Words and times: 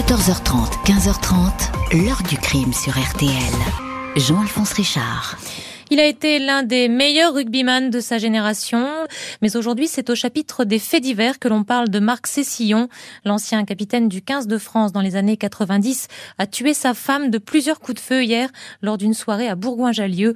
14h30, 0.00 0.82
15h30, 0.86 2.02
l'heure 2.02 2.22
du 2.26 2.38
crime 2.38 2.72
sur 2.72 2.92
RTL. 2.98 3.30
Jean-Alphonse 4.16 4.72
Richard. 4.72 5.36
Il 5.90 6.00
a 6.00 6.06
été 6.06 6.38
l'un 6.38 6.62
des 6.62 6.88
meilleurs 6.88 7.34
rugbyman 7.34 7.90
de 7.90 8.00
sa 8.00 8.16
génération, 8.16 8.88
mais 9.42 9.58
aujourd'hui 9.58 9.88
c'est 9.88 10.08
au 10.08 10.14
chapitre 10.14 10.64
des 10.64 10.78
faits 10.78 11.02
divers 11.02 11.38
que 11.38 11.48
l'on 11.48 11.64
parle 11.64 11.90
de 11.90 11.98
Marc 11.98 12.28
Cessillon. 12.28 12.88
L'ancien 13.26 13.62
capitaine 13.66 14.08
du 14.08 14.22
15 14.22 14.46
de 14.46 14.56
France 14.56 14.92
dans 14.92 15.02
les 15.02 15.16
années 15.16 15.36
90 15.36 16.08
a 16.38 16.46
tué 16.46 16.72
sa 16.72 16.94
femme 16.94 17.28
de 17.28 17.36
plusieurs 17.36 17.78
coups 17.78 17.96
de 17.96 18.00
feu 18.00 18.24
hier 18.24 18.48
lors 18.80 18.96
d'une 18.96 19.12
soirée 19.12 19.48
à 19.48 19.54
Bourgoin-Jallieu. 19.54 20.34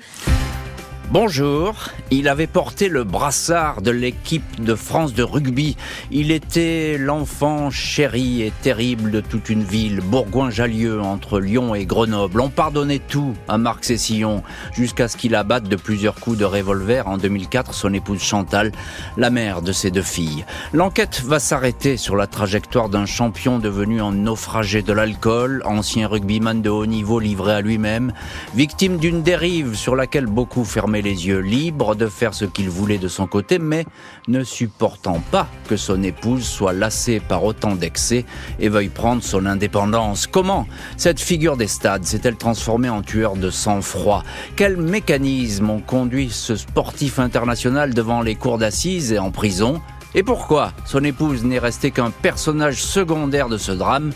Bonjour, 1.11 1.91
il 2.11 2.29
avait 2.29 2.47
porté 2.47 2.89
le 2.89 3.05
brassard 3.05 3.83
de 3.83 3.91
l'équipe 3.91 4.65
de 4.65 4.75
France 4.75 5.13
de 5.13 5.23
rugby. 5.23 5.77
Il 6.11 6.33
était 6.33 6.97
l'enfant 6.99 7.71
chéri 7.71 8.43
et 8.43 8.53
terrible 8.63 9.11
de 9.11 9.21
toute 9.21 9.51
une 9.51 9.63
ville, 9.63 10.01
Bourgoin-Jallieu, 10.01 11.03
entre 11.03 11.41
Lyon 11.41 11.75
et 11.75 11.85
Grenoble. 11.85 12.41
On 12.41 12.49
pardonnait 12.49 13.01
tout 13.07 13.35
à 13.49 13.59
Marc 13.59 13.85
Cessillon, 13.85 14.43
jusqu'à 14.73 15.07
ce 15.07 15.19
qu'il 15.19 15.35
abatte 15.35 15.69
de 15.69 15.77
plusieurs 15.77 16.15
coups 16.15 16.39
de 16.39 16.47
revolver 16.47 17.07
en 17.07 17.19
2004 17.19 17.75
son 17.75 17.93
épouse 17.93 18.23
Chantal, 18.23 18.73
la 19.19 19.29
mère 19.29 19.61
de 19.61 19.73
ses 19.73 19.91
deux 19.91 20.03
filles. 20.03 20.47
L'enquête 20.73 21.23
va 21.23 21.39
s'arrêter 21.39 21.99
sur 21.99 22.17
la 22.17 22.27
trajectoire 22.27 22.89
d'un 22.89 23.07
champion 23.07 23.59
devenu 23.59 24.01
un 24.01 24.13
naufragé 24.13 24.83
de 24.83 24.93
l'alcool, 24.93 25.63
ancien 25.67 26.09
rugbyman 26.09 26.63
de 26.63 26.71
haut 26.71 26.87
niveau 26.87 27.21
livré 27.21 27.53
à 27.53 27.61
lui-même, 27.61 28.13
victime 28.55 28.97
d'une 28.97 29.23
dérive 29.23 29.75
sur 29.75 29.97
laquelle 29.97 30.27
beaucoup 30.27 30.65
fermaient 30.65 30.94
les 31.03 31.27
yeux, 31.27 31.41
libre 31.41 31.95
de 31.95 32.07
faire 32.07 32.35
ce 32.35 32.45
qu'il 32.45 32.69
voulait 32.69 32.99
de 32.99 33.09
son 33.09 33.27
côté, 33.27 33.59
mais 33.59 33.85
ne 34.29 34.45
supportant 34.45 35.21
pas 35.31 35.49
que 35.69 35.77
son 35.77 36.03
épouse 36.03 36.45
soit 36.45 36.73
lassée 36.73 37.21
par 37.21 37.45
autant 37.45 37.75
d'excès 37.75 38.25
et 38.59 38.69
veuille 38.69 38.89
prendre 38.89 39.23
son 39.23 39.47
indépendance. 39.47 40.27
Comment 40.27 40.67
cette 40.97 41.21
figure 41.21 41.57
des 41.57 41.67
stades 41.67 42.05
s'est-elle 42.05 42.37
transformée 42.37 42.89
en 42.89 43.03
tueur 43.03 43.37
de 43.37 43.51
sang-froid? 43.51 44.23
Quels 44.57 44.77
mécanismes 44.77 45.71
ont 45.71 45.81
conduit 45.81 46.31
ce 46.31 46.57
sportif 46.57 47.19
international 47.19 47.95
devant 47.95 48.23
les 48.23 48.35
cours 48.35 48.59
d'assises 48.59 49.13
et 49.13 49.19
en 49.19 49.31
prison? 49.31 49.81
Et 50.15 50.23
pourquoi 50.23 50.73
son 50.85 51.03
épouse 51.03 51.45
n'est 51.45 51.59
restée 51.59 51.91
qu'un 51.91 52.11
personnage 52.11 52.83
secondaire 52.83 53.49
de 53.49 53.59
ce 53.59 53.73
drame? 53.73 54.13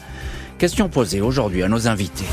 Question 0.59 0.89
posée 0.89 1.21
aujourd'hui 1.21 1.63
à 1.63 1.69
nos 1.69 1.87
invités. 1.87 2.25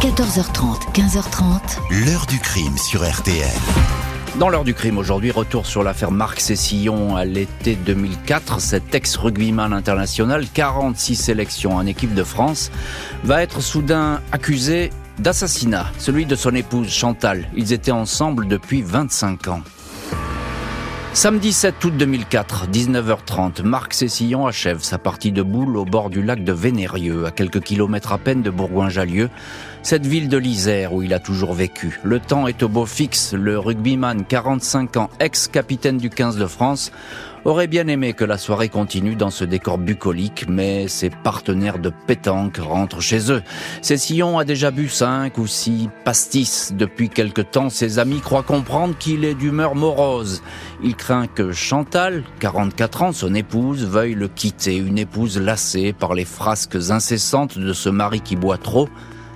14h30, 0.00 0.92
15h30. 0.94 2.06
L'heure 2.06 2.26
du 2.26 2.38
crime 2.38 2.76
sur 2.78 3.06
RTL. 3.06 4.03
Dans 4.38 4.48
l'heure 4.48 4.64
du 4.64 4.74
crime 4.74 4.98
aujourd'hui, 4.98 5.30
retour 5.30 5.64
sur 5.64 5.84
l'affaire 5.84 6.10
Marc 6.10 6.40
Cessillon 6.40 7.14
à 7.14 7.24
l'été 7.24 7.76
2004. 7.76 8.60
Cet 8.60 8.92
ex-rugbyman 8.92 9.72
international, 9.72 10.44
46 10.52 11.14
sélections 11.14 11.76
en 11.76 11.86
équipe 11.86 12.14
de 12.14 12.24
France, 12.24 12.72
va 13.22 13.42
être 13.42 13.60
soudain 13.60 14.20
accusé 14.32 14.90
d'assassinat, 15.20 15.86
celui 15.98 16.26
de 16.26 16.34
son 16.34 16.52
épouse 16.56 16.88
Chantal. 16.88 17.48
Ils 17.54 17.72
étaient 17.72 17.92
ensemble 17.92 18.48
depuis 18.48 18.82
25 18.82 19.46
ans. 19.46 19.62
Samedi 21.14 21.52
7 21.52 21.84
août 21.84 21.96
2004, 21.96 22.66
19h30, 22.72 23.62
Marc 23.62 23.94
Cessillon 23.94 24.48
achève 24.48 24.82
sa 24.82 24.98
partie 24.98 25.30
de 25.30 25.42
boule 25.42 25.76
au 25.76 25.84
bord 25.84 26.10
du 26.10 26.24
lac 26.24 26.42
de 26.42 26.52
Vénérieux, 26.52 27.24
à 27.24 27.30
quelques 27.30 27.60
kilomètres 27.60 28.12
à 28.12 28.18
peine 28.18 28.42
de 28.42 28.50
Bourgoin-Jallieu, 28.50 29.30
cette 29.84 30.06
ville 30.06 30.28
de 30.28 30.36
l'Isère 30.36 30.92
où 30.92 31.02
il 31.02 31.14
a 31.14 31.20
toujours 31.20 31.54
vécu. 31.54 32.00
Le 32.02 32.18
temps 32.18 32.48
est 32.48 32.64
au 32.64 32.68
beau 32.68 32.84
fixe, 32.84 33.32
le 33.32 33.60
rugbyman, 33.60 34.24
45 34.24 34.96
ans, 34.96 35.08
ex-capitaine 35.20 35.98
du 35.98 36.10
15 36.10 36.36
de 36.36 36.46
France, 36.46 36.90
aurait 37.44 37.66
bien 37.66 37.86
aimé 37.88 38.12
que 38.12 38.24
la 38.24 38.38
soirée 38.38 38.68
continue 38.68 39.16
dans 39.16 39.30
ce 39.30 39.44
décor 39.44 39.78
bucolique, 39.78 40.46
mais 40.48 40.88
ses 40.88 41.10
partenaires 41.10 41.78
de 41.78 41.92
pétanque 42.06 42.58
rentrent 42.58 43.00
chez 43.00 43.30
eux. 43.30 43.42
Cessillon 43.82 44.38
a 44.38 44.44
déjà 44.44 44.70
bu 44.70 44.88
cinq 44.88 45.38
ou 45.38 45.46
six 45.46 45.88
pastis 46.04 46.72
depuis 46.74 47.08
quelque 47.08 47.42
temps. 47.42 47.70
Ses 47.70 47.98
amis 47.98 48.20
croient 48.20 48.42
comprendre 48.42 48.96
qu'il 48.98 49.24
est 49.24 49.34
d'humeur 49.34 49.74
morose. 49.74 50.42
Il 50.82 50.96
craint 50.96 51.26
que 51.26 51.52
Chantal, 51.52 52.24
44 52.40 53.02
ans, 53.02 53.12
son 53.12 53.34
épouse, 53.34 53.84
veuille 53.84 54.14
le 54.14 54.28
quitter. 54.28 54.76
Une 54.76 54.98
épouse 54.98 55.38
lassée 55.38 55.92
par 55.92 56.14
les 56.14 56.24
frasques 56.24 56.76
incessantes 56.90 57.58
de 57.58 57.72
ce 57.72 57.88
mari 57.88 58.20
qui 58.20 58.36
boit 58.36 58.58
trop 58.58 58.88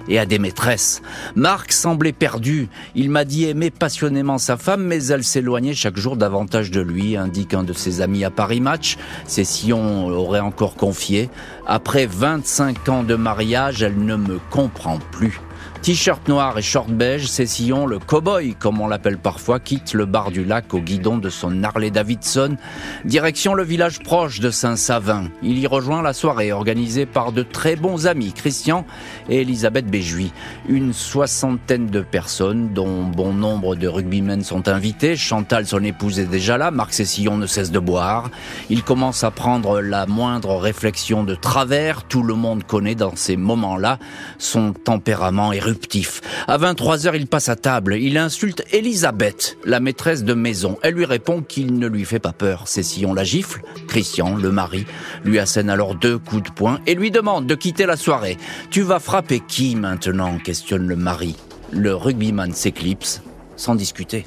et 0.08 0.19
à 0.19 0.26
des 0.26 0.38
maîtresses. 0.38 1.02
Marc 1.34 1.72
semblait 1.72 2.12
perdu. 2.12 2.69
Il 2.94 3.10
m'a 3.10 3.24
dit 3.24 3.44
aimer 3.44 3.70
passionnément 3.70 4.38
sa 4.38 4.56
femme, 4.56 4.84
mais 4.84 5.06
elle 5.06 5.24
s'éloignait 5.24 5.74
chaque 5.74 5.96
jour 5.96 6.16
davantage 6.16 6.70
de 6.70 6.80
lui, 6.80 7.16
indique 7.16 7.54
un 7.54 7.64
de 7.64 7.72
ses 7.72 8.00
amis 8.00 8.24
à 8.24 8.30
Paris 8.30 8.60
Match. 8.60 8.96
Session 9.26 10.06
aurait 10.08 10.41
encore 10.41 10.74
confié. 10.74 11.30
Après 11.66 12.06
25 12.06 12.88
ans 12.88 13.02
de 13.02 13.14
mariage, 13.14 13.82
elle 13.82 13.98
ne 13.98 14.16
me 14.16 14.38
comprend 14.50 14.98
plus. 15.10 15.41
T-shirt 15.82 16.28
noir 16.28 16.58
et 16.58 16.62
short 16.62 16.90
beige, 16.90 17.28
Cessillon, 17.28 17.86
le 17.86 17.98
cow-boy, 17.98 18.56
comme 18.58 18.80
on 18.80 18.88
l'appelle 18.88 19.16
parfois, 19.16 19.58
quitte 19.58 19.94
le 19.94 20.04
bar 20.04 20.30
du 20.30 20.44
lac 20.44 20.74
au 20.74 20.80
guidon 20.80 21.16
de 21.16 21.30
son 21.30 21.62
Harley 21.62 21.90
Davidson, 21.90 22.56
direction 23.04 23.54
le 23.54 23.62
village 23.62 24.00
proche 24.00 24.40
de 24.40 24.50
Saint-Savin. 24.50 25.28
Il 25.42 25.58
y 25.58 25.66
rejoint 25.66 26.02
la 26.02 26.12
soirée 26.12 26.52
organisée 26.52 27.06
par 27.06 27.32
de 27.32 27.42
très 27.42 27.76
bons 27.76 28.06
amis, 28.06 28.32
Christian 28.34 28.84
et 29.30 29.40
Elisabeth 29.40 29.86
Béjouy. 29.86 30.32
Une 30.68 30.92
soixantaine 30.92 31.86
de 31.86 32.00
personnes, 32.00 32.74
dont 32.74 33.04
bon 33.04 33.32
nombre 33.32 33.74
de 33.74 33.88
rugbymen 33.88 34.42
sont 34.42 34.68
invités. 34.68 35.16
Chantal, 35.16 35.66
son 35.66 35.82
épouse, 35.84 36.18
est 36.18 36.26
déjà 36.26 36.58
là. 36.58 36.70
Marc 36.70 36.92
Cessillon 36.92 37.38
ne 37.38 37.46
cesse 37.46 37.70
de 37.70 37.78
boire. 37.78 38.30
Il 38.68 38.82
commence 38.82 39.24
à 39.24 39.30
prendre 39.30 39.80
la 39.80 40.06
moindre 40.06 40.56
réflexion 40.56 41.24
de 41.24 41.34
travers. 41.34 42.02
Tout 42.02 42.22
le 42.22 42.34
monde 42.34 42.64
connaît 42.64 42.96
dans 42.96 43.16
ces 43.16 43.36
moments-là 43.36 43.98
son 44.38 44.72
tempérament 44.72 45.52
et 45.94 46.02
à 46.46 46.56
23 46.56 47.06
heures, 47.06 47.16
il 47.16 47.26
passe 47.26 47.48
à 47.48 47.56
table. 47.56 47.96
Il 47.96 48.18
insulte 48.18 48.62
Elisabeth, 48.72 49.56
la 49.64 49.80
maîtresse 49.80 50.24
de 50.24 50.34
maison. 50.34 50.78
Elle 50.82 50.94
lui 50.94 51.04
répond 51.04 51.42
qu'il 51.42 51.78
ne 51.78 51.86
lui 51.86 52.04
fait 52.04 52.18
pas 52.18 52.32
peur. 52.32 52.64
C'est 52.66 52.82
si 52.82 53.06
on 53.06 53.14
la 53.14 53.24
gifle. 53.24 53.62
Christian, 53.86 54.36
le 54.36 54.50
mari, 54.50 54.86
lui 55.24 55.38
assène 55.38 55.70
alors 55.70 55.94
deux 55.94 56.18
coups 56.18 56.44
de 56.44 56.50
poing 56.50 56.80
et 56.86 56.94
lui 56.94 57.10
demande 57.10 57.46
de 57.46 57.54
quitter 57.54 57.86
la 57.86 57.96
soirée. 57.96 58.36
Tu 58.70 58.82
vas 58.82 59.00
frapper 59.00 59.40
qui 59.46 59.76
maintenant? 59.76 60.38
questionne 60.38 60.86
le 60.86 60.96
mari. 60.96 61.36
Le 61.70 61.94
rugbyman 61.94 62.52
s'éclipse 62.52 63.22
sans 63.56 63.74
discuter. 63.74 64.26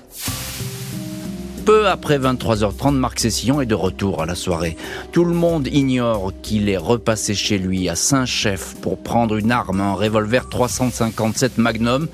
Peu 1.65 1.87
après 1.87 2.17
23h30, 2.17 2.95
Marc 2.95 3.19
Cessillon 3.19 3.61
est 3.61 3.67
de 3.67 3.75
retour 3.75 4.23
à 4.23 4.25
la 4.25 4.33
soirée. 4.33 4.75
Tout 5.11 5.23
le 5.25 5.33
monde 5.33 5.67
ignore 5.67 6.33
qu'il 6.41 6.69
est 6.69 6.77
repassé 6.77 7.35
chez 7.35 7.59
lui 7.59 7.87
à 7.87 7.95
Saint-Chef 7.95 8.75
pour 8.81 8.97
prendre 8.97 9.35
une 9.35 9.51
arme, 9.51 9.79
un 9.79 9.93
revolver 9.93 10.49
357 10.49 11.59
Magnum, 11.59 12.07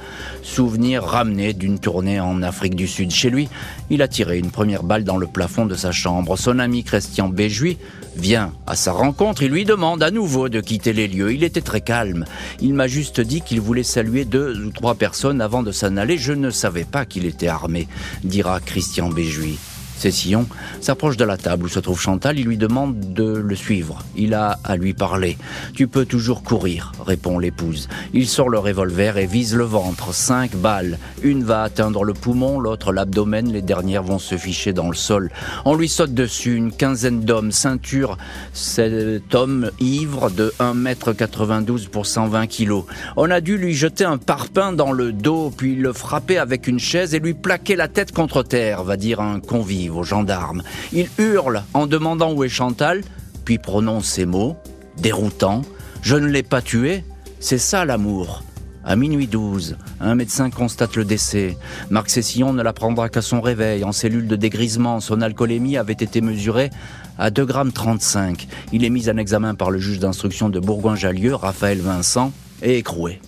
souvenir 0.44 1.03
ramené 1.03 1.53
d'une 1.53 1.80
tournée 1.80 2.19
en 2.19 2.44
Afrique 2.44 2.75
du 2.75 2.88
Sud. 2.88 3.12
Chez 3.12 3.30
lui, 3.30 3.47
il 3.90 4.02
a 4.02 4.09
tiré 4.09 4.38
une 4.38 4.52
première 4.52 4.84
balle 4.84 5.06
dans 5.06 5.18
le 5.18 5.28
plafond 5.28 5.66
de 5.66 5.75
sa 5.75 5.94
chambre. 5.94 6.38
Son 6.38 6.59
ami 6.59 6.84
Christian 6.84 7.29
Béjouy 7.29 7.78
vient 8.17 8.53
à 8.66 8.75
sa 8.75 8.91
rencontre. 8.91 9.44
Il 9.44 9.51
lui 9.51 9.66
demande 9.66 10.03
à 10.03 10.11
nouveau 10.11 10.50
de 10.50 10.61
quitter 10.61 10.94
les 10.94 11.07
lieux. 11.07 11.33
Il 11.33 11.44
était 11.44 11.61
très 11.61 11.81
calme. 11.81 12.25
Il 12.59 12.73
m'a 12.73 12.88
juste 12.88 13.22
dit 13.22 13.41
qu'il 13.41 13.61
voulait 13.61 13.83
saluer 13.83 14.25
deux 14.25 14.66
ou 14.66 14.72
trois 14.72 14.95
personnes 14.95 15.41
avant 15.41 15.63
de 15.63 15.72
s'en 15.72 15.97
aller. 15.97 16.17
Je 16.17 16.33
ne 16.33 16.50
savais 16.50 16.85
pas 16.85 17.05
qu'il 17.05 17.25
était 17.25 17.47
armé, 17.47 17.88
dira 18.23 18.59
Christian 18.59 19.09
Béjouy. 19.09 19.57
Cessillon 19.97 20.46
s'approche 20.80 21.18
de 21.18 21.25
la 21.25 21.38
table 21.38 21.66
où 21.66 21.68
se 21.68 21.80
trouve 21.80 22.00
Chantal. 22.00 22.38
Il 22.38 22.46
lui 22.46 22.58
demande 22.58 23.13
de 23.13 23.25
le 23.25 23.56
suivre. 23.56 24.00
Il 24.16 24.35
a 24.35 24.59
à 24.63 24.78
lui 24.78 24.94
parler. 24.94 25.38
Tu 25.74 25.88
peux 25.88 26.06
toujours 26.06 26.44
courir, 26.44 26.91
répond 27.06 27.40
l'épouse. 27.40 27.90
Il 28.13 28.28
sort 28.28 28.50
le 28.50 28.59
revolver 28.59 29.18
et 29.18 29.25
vise 29.25 29.56
le 29.56 29.63
ventre. 29.63 30.13
Cinq 30.13 30.56
balles. 30.56 31.00
Une 31.24 31.44
va 31.44 31.63
atteindre 31.63 32.03
le 32.03 32.13
poumon, 32.13 32.59
l'autre 32.59 32.94
l'abdomen. 32.94 33.52
Les 33.52 33.63
dernières 33.63 34.03
vont 34.03 34.19
se 34.19 34.38
ficher 34.38 34.72
dans 34.72 34.90
le 34.90 34.96
sol. 34.96 35.31
On 35.66 35.74
lui 35.74 35.90
saute 35.90 36.14
dessus. 36.14 36.56
Une 36.56 36.72
quinzaine 36.72 37.22
d'hommes. 37.22 37.52
Ceinture 37.52 38.18
cet 38.53 39.34
homme 39.34 39.72
ivre 39.79 40.29
de 40.29 40.53
1m92 40.59 41.88
pour 41.88 42.06
120 42.06 42.47
kg. 42.47 42.84
On 43.16 43.32
a 43.32 43.41
dû 43.41 43.58
lui 43.58 43.73
jeter 43.73 44.03
un 44.03 44.17
parpaing 44.17 44.73
dans 44.73 44.91
le 44.91 45.11
dos, 45.11 45.52
puis 45.55 45.76
le 45.76 45.91
frapper 45.93 46.38
avec 46.38 46.67
une 46.67 46.79
chaise 46.79 47.16
et 47.16 47.20
lui 47.20 47.34
plaquer 47.34 47.76
la 47.76 47.88
tête 47.88 48.11
contre 48.11 48.43
terre, 48.43 48.84
va 48.84 48.97
dire 48.97 49.22
un 49.22 49.40
convive 49.40 49.86
aux 49.89 50.03
gendarmes. 50.03 50.63
Il 50.93 51.09
hurle 51.17 51.63
en 51.73 51.87
demandant 51.87 52.34
où 52.34 52.43
est 52.43 52.49
Chantal, 52.49 53.03
puis 53.45 53.57
prononce 53.57 54.05
ces 54.05 54.25
mots, 54.25 54.55
déroutants. 54.97 55.61
Je 56.01 56.16
ne 56.16 56.28
l'ai 56.28 56.43
pas 56.43 56.61
tué, 56.61 57.03
c'est 57.39 57.57
ça 57.57 57.85
l'amour. 57.85 58.43
À 58.84 58.95
minuit 58.95 59.28
12, 59.28 59.75
un 59.99 60.16
médecin 60.16 60.49
constate 60.49 60.95
le 60.95 61.03
décès. 61.03 61.57
Marc 61.89 62.09
Cessillon 62.09 62.53
ne 62.53 62.63
l'apprendra 62.63 63.09
qu'à 63.09 63.22
son 63.22 63.41
réveil. 63.41 63.84
En 63.84 63.91
cellule 63.91 64.28
de 64.28 64.37
dégrisement, 64.37 65.01
son 65.01 65.19
alcoolémie 65.19 65.75
avait 65.75 65.91
été 65.91 66.22
mesurée 66.22 66.69
à 67.17 67.29
2,35 67.29 68.40
g. 68.40 68.47
Il 68.72 68.85
est 68.85 68.90
mis 68.90 69.09
en 69.09 69.17
examen 69.17 69.55
par 69.55 69.72
le 69.72 69.79
juge 69.79 69.99
d'instruction 69.99 70.47
de 70.47 70.61
Bourgoin-Jallieu, 70.61 71.35
Raphaël 71.35 71.81
Vincent, 71.81 72.31
et 72.61 72.78
écroué. 72.78 73.19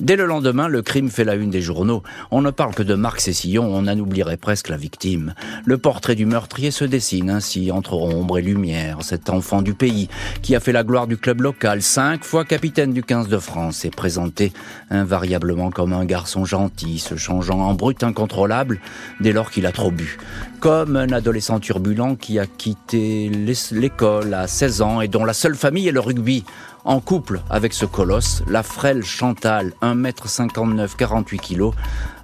Dès 0.00 0.14
le 0.14 0.26
lendemain, 0.26 0.68
le 0.68 0.80
crime 0.80 1.10
fait 1.10 1.24
la 1.24 1.34
une 1.34 1.50
des 1.50 1.60
journaux. 1.60 2.04
On 2.30 2.40
ne 2.40 2.52
parle 2.52 2.72
que 2.72 2.84
de 2.84 2.94
Marc 2.94 3.20
Cessillon, 3.20 3.64
on 3.64 3.88
en 3.88 3.98
oublierait 3.98 4.36
presque 4.36 4.68
la 4.68 4.76
victime. 4.76 5.34
Le 5.64 5.76
portrait 5.76 6.14
du 6.14 6.24
meurtrier 6.24 6.70
se 6.70 6.84
dessine 6.84 7.30
ainsi 7.30 7.72
entre 7.72 7.94
ombre 7.94 8.38
et 8.38 8.42
lumière. 8.42 8.98
Cet 9.02 9.28
enfant 9.28 9.60
du 9.60 9.74
pays, 9.74 10.08
qui 10.40 10.54
a 10.54 10.60
fait 10.60 10.70
la 10.70 10.84
gloire 10.84 11.08
du 11.08 11.16
club 11.16 11.40
local, 11.40 11.82
cinq 11.82 12.22
fois 12.22 12.44
capitaine 12.44 12.92
du 12.92 13.02
15 13.02 13.26
de 13.26 13.38
France, 13.38 13.84
est 13.84 13.94
présenté 13.94 14.52
invariablement 14.88 15.70
comme 15.70 15.92
un 15.92 16.04
garçon 16.04 16.44
gentil, 16.44 17.00
se 17.00 17.16
changeant 17.16 17.58
en 17.58 17.74
brut 17.74 18.04
incontrôlable 18.04 18.78
dès 19.20 19.32
lors 19.32 19.50
qu'il 19.50 19.66
a 19.66 19.72
trop 19.72 19.90
bu. 19.90 20.18
Comme 20.60 20.94
un 20.94 21.10
adolescent 21.10 21.58
turbulent 21.58 22.14
qui 22.14 22.38
a 22.38 22.46
quitté 22.46 23.30
l'école 23.72 24.32
à 24.32 24.46
16 24.46 24.82
ans 24.82 25.00
et 25.00 25.08
dont 25.08 25.24
la 25.24 25.32
seule 25.32 25.56
famille 25.56 25.88
est 25.88 25.92
le 25.92 26.00
rugby 26.00 26.44
en 26.84 27.00
couple 27.00 27.40
avec 27.50 27.72
ce 27.72 27.84
colosse, 27.84 28.42
la 28.46 28.62
frêle 28.62 29.04
Chantal, 29.04 29.72
1m59, 29.82 30.96
48 30.96 31.38
kg, 31.38 31.70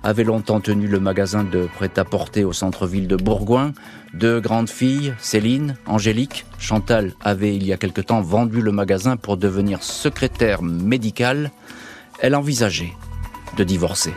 avait 0.03 0.25
longtemps 0.25 0.61
tenu 0.61 0.87
le 0.87 1.01
magasin 1.01 1.45
de 1.45 1.69
prêt-à-porter 1.77 2.45
au 2.45 2.53
centre-ville 2.53 3.09
de 3.09 3.17
Bourgoin. 3.17 3.73
Deux 4.13 4.41
grandes 4.41 4.71
filles, 4.71 5.15
Céline, 5.19 5.77
Angélique. 5.87 6.47
Chantal 6.59 7.13
avait 7.21 7.57
il 7.57 7.67
y 7.67 7.73
a 7.73 7.77
quelque 7.77 8.01
temps 8.01 8.21
vendu 8.21 8.61
le 8.61 8.73
magasin 8.73 9.17
pour 9.17 9.37
devenir 9.37 9.83
secrétaire 9.83 10.63
médicale. 10.63 11.51
Elle 12.21 12.35
envisageait 12.35 12.93
de 13.57 13.65
divorcer. 13.65 14.15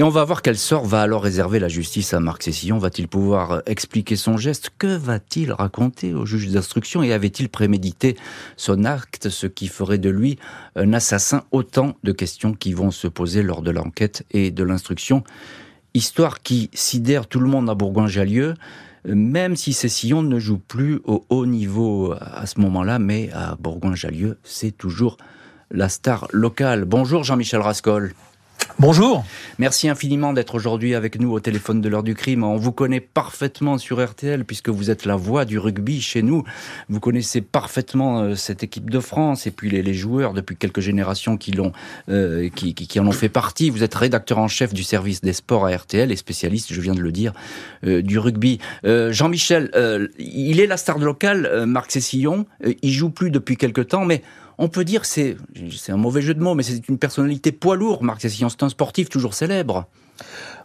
Et 0.00 0.02
on 0.02 0.08
va 0.08 0.24
voir 0.24 0.40
quel 0.40 0.56
sort 0.56 0.86
va 0.86 1.02
alors 1.02 1.22
réserver 1.22 1.58
la 1.58 1.68
justice 1.68 2.14
à 2.14 2.20
Marc 2.20 2.44
Cessillon. 2.44 2.78
Va-t-il 2.78 3.06
pouvoir 3.06 3.52
euh, 3.52 3.60
expliquer 3.66 4.16
son 4.16 4.38
geste? 4.38 4.70
Que 4.78 4.96
va-t-il 4.96 5.52
raconter 5.52 6.14
au 6.14 6.24
juge 6.24 6.48
d'instruction? 6.48 7.02
Et 7.02 7.12
avait-il 7.12 7.50
prémédité 7.50 8.16
son 8.56 8.86
acte, 8.86 9.28
ce 9.28 9.46
qui 9.46 9.68
ferait 9.68 9.98
de 9.98 10.08
lui 10.08 10.38
un 10.74 10.94
assassin? 10.94 11.44
Autant 11.52 11.98
de 12.02 12.12
questions 12.12 12.54
qui 12.54 12.72
vont 12.72 12.90
se 12.90 13.08
poser 13.08 13.42
lors 13.42 13.60
de 13.60 13.70
l'enquête 13.70 14.24
et 14.30 14.50
de 14.50 14.64
l'instruction. 14.64 15.22
Histoire 15.92 16.40
qui 16.40 16.70
sidère 16.72 17.26
tout 17.26 17.40
le 17.40 17.48
monde 17.48 17.68
à 17.68 17.74
Bourgoin-Jallieu 17.74 18.54
même 19.04 19.54
si 19.54 19.74
Cessillon 19.74 20.22
ne 20.22 20.38
joue 20.38 20.58
plus 20.58 21.00
au 21.04 21.26
haut 21.28 21.44
niveau 21.44 22.14
à 22.18 22.46
ce 22.46 22.58
moment-là, 22.60 22.98
mais 22.98 23.30
à 23.32 23.56
Bourgoin-Jallieu, 23.56 24.38
c'est 24.44 24.72
toujours 24.72 25.18
la 25.70 25.90
star 25.90 26.26
locale. 26.32 26.86
Bonjour 26.86 27.22
Jean-Michel 27.22 27.60
Rascol. 27.60 28.14
Bonjour. 28.80 29.26
Merci 29.58 29.90
infiniment 29.90 30.32
d'être 30.32 30.54
aujourd'hui 30.54 30.94
avec 30.94 31.20
nous 31.20 31.30
au 31.32 31.38
téléphone 31.38 31.82
de 31.82 31.88
l'heure 31.90 32.02
du 32.02 32.14
crime. 32.14 32.44
On 32.44 32.56
vous 32.56 32.72
connaît 32.72 33.00
parfaitement 33.00 33.76
sur 33.76 34.02
RTL 34.02 34.46
puisque 34.46 34.70
vous 34.70 34.88
êtes 34.90 35.04
la 35.04 35.16
voix 35.16 35.44
du 35.44 35.58
rugby 35.58 36.00
chez 36.00 36.22
nous. 36.22 36.44
Vous 36.88 36.98
connaissez 36.98 37.42
parfaitement 37.42 38.22
euh, 38.22 38.36
cette 38.36 38.62
équipe 38.62 38.88
de 38.88 38.98
France 38.98 39.46
et 39.46 39.50
puis 39.50 39.68
les, 39.68 39.92
joueurs 39.92 40.32
depuis 40.32 40.56
quelques 40.56 40.80
générations 40.80 41.38
euh, 42.08 42.48
qui, 42.48 43.00
en 43.00 43.06
ont 43.06 43.12
fait 43.12 43.28
partie. 43.28 43.68
Vous 43.68 43.82
êtes 43.82 43.94
rédacteur 43.94 44.38
en 44.38 44.48
chef 44.48 44.72
du 44.72 44.82
service 44.82 45.20
des 45.20 45.34
sports 45.34 45.66
à 45.66 45.76
RTL 45.76 46.10
et 46.10 46.16
spécialiste, 46.16 46.72
je 46.72 46.80
viens 46.80 46.94
de 46.94 47.02
le 47.02 47.12
dire, 47.12 47.34
euh, 47.84 48.00
du 48.00 48.18
rugby. 48.18 48.60
Jean-Michel, 48.82 50.08
il 50.18 50.58
est 50.58 50.66
la 50.66 50.78
star 50.78 50.96
locale, 50.96 51.66
Marc 51.66 51.92
Cessillon. 51.92 52.46
il 52.64 52.92
joue 52.92 53.10
plus 53.10 53.30
depuis 53.30 53.58
quelques 53.58 53.88
temps, 53.88 54.06
mais 54.06 54.22
on 54.60 54.68
peut 54.68 54.84
dire 54.84 55.00
que 55.00 55.06
c'est, 55.06 55.36
un 55.88 55.96
mauvais 55.96 56.20
jeu 56.20 56.34
de 56.34 56.40
mots, 56.40 56.54
mais 56.54 56.62
c'est 56.62 56.86
une 56.88 56.98
personnalité 56.98 57.50
poids 57.50 57.76
lourd, 57.76 58.04
Marc 58.04 58.20
Cessillon. 58.20 58.50
C'est 58.50 58.62
un 58.62 58.68
sportif 58.68 59.08
toujours 59.08 59.32
célèbre. 59.32 59.88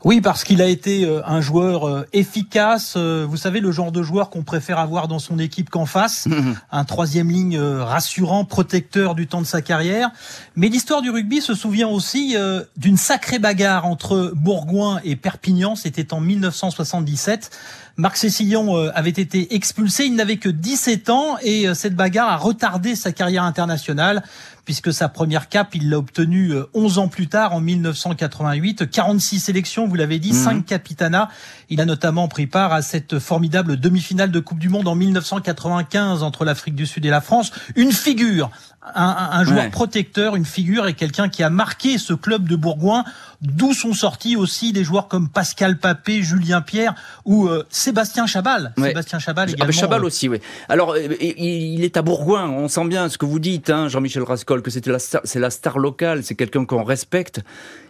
Oui, 0.05 0.21
parce 0.21 0.43
qu'il 0.43 0.61
a 0.61 0.67
été 0.67 1.03
euh, 1.03 1.21
un 1.25 1.41
joueur 1.41 1.87
euh, 1.87 2.07
efficace. 2.13 2.93
Euh, 2.95 3.25
vous 3.27 3.37
savez, 3.37 3.59
le 3.59 3.71
genre 3.71 3.91
de 3.91 4.03
joueur 4.03 4.29
qu'on 4.29 4.43
préfère 4.43 4.77
avoir 4.77 5.07
dans 5.07 5.17
son 5.17 5.39
équipe 5.39 5.71
qu'en 5.71 5.87
face. 5.87 6.27
un 6.71 6.85
troisième 6.85 7.31
ligne 7.31 7.57
rassurant, 7.59 8.45
protecteur 8.45 9.15
du 9.15 9.25
temps 9.25 9.41
de 9.41 9.47
sa 9.47 9.63
carrière. 9.63 10.11
Mais 10.55 10.67
l'histoire 10.67 11.01
du 11.01 11.09
rugby 11.09 11.41
se 11.41 11.55
souvient 11.55 11.87
aussi 11.87 12.35
d'une 12.77 12.97
sacrée 12.97 13.39
bagarre 13.39 13.87
entre 13.87 14.31
Bourgoin 14.35 14.99
et 15.03 15.15
Perpignan. 15.15 15.75
C'était 15.75 16.13
en 16.13 16.19
1977. 16.19 17.49
Marc 17.97 18.17
Cessillon 18.17 18.75
avait 18.93 19.09
été 19.09 19.55
expulsé, 19.55 20.03
il 20.05 20.15
n'avait 20.15 20.35
que 20.35 20.49
17 20.49 21.09
ans 21.09 21.37
et 21.41 21.73
cette 21.73 21.95
bagarre 21.95 22.29
a 22.29 22.37
retardé 22.37 22.93
sa 22.95 23.13
carrière 23.13 23.43
internationale 23.43 24.21
puisque 24.65 24.91
sa 24.91 25.07
première 25.07 25.47
cape, 25.47 25.75
il 25.75 25.89
l'a 25.89 25.97
obtenue 25.97 26.53
11 26.73 26.97
euh, 26.97 27.01
ans 27.01 27.07
plus 27.07 27.27
tard, 27.27 27.53
en 27.53 27.61
1988. 27.61 28.89
46 28.89 29.39
sélections, 29.39 29.87
vous 29.87 29.95
l'avez 29.95 30.19
dit, 30.19 30.33
5 30.33 30.53
mhm. 30.53 30.63
capitanats. 30.63 31.29
Il 31.69 31.79
a 31.79 31.85
notamment 31.85 32.27
pris 32.27 32.47
part 32.47 32.73
à 32.73 32.81
cette 32.81 33.19
formidable 33.19 33.77
demi-finale 33.77 34.31
de 34.31 34.39
Coupe 34.39 34.59
du 34.59 34.69
Monde 34.69 34.87
en 34.87 34.95
1995 34.95 36.23
entre 36.23 36.45
l'Afrique 36.45 36.75
du 36.75 36.85
Sud 36.85 37.05
et 37.05 37.09
la 37.09 37.21
France. 37.21 37.51
Une 37.75 37.91
figure, 37.91 38.49
un, 38.93 39.43
joueur 39.43 39.69
protecteur, 39.71 40.35
une 40.35 40.45
figure 40.45 40.87
et 40.87 40.93
quelqu'un 40.93 41.29
qui 41.29 41.43
a 41.43 41.49
marqué 41.49 41.97
ce 41.97 42.13
club 42.13 42.47
de 42.47 42.55
Bourgoin, 42.55 43.03
d'où 43.41 43.73
sont 43.73 43.93
sortis 43.93 44.35
aussi 44.35 44.73
des 44.73 44.83
joueurs 44.83 45.07
comme 45.07 45.29
Pascal 45.29 45.77
Papé, 45.77 46.21
Julien 46.21 46.61
Pierre 46.61 46.95
ou 47.25 47.47
euh, 47.47 47.65
Sébastien 47.69 48.27
Chabal. 48.27 48.73
Sébastien 48.77 49.19
Chabal 49.19 49.47
ah, 49.49 49.53
également. 49.53 49.71
Chabal 49.71 50.03
euh, 50.03 50.07
aussi, 50.07 50.29
oui. 50.29 50.39
Alors, 50.69 50.93
euh, 50.93 51.15
il 51.19 51.83
est 51.83 51.97
à 51.97 52.01
Bourgoin, 52.01 52.49
on 52.49 52.67
sent 52.67 52.85
bien 52.85 53.09
ce 53.09 53.17
que 53.17 53.25
vous 53.25 53.39
dites, 53.39 53.69
hein, 53.69 53.87
Jean-Michel 53.87 54.23
Rascol, 54.23 54.61
que 54.61 54.71
c'était 54.71 54.91
la 54.91 54.99
c'est 54.99 55.39
la 55.39 55.49
star 55.49 55.79
locale, 55.79 56.23
c'est 56.23 56.35
quelqu'un 56.35 56.65
qu'on 56.65 56.83
respecte 56.83 57.41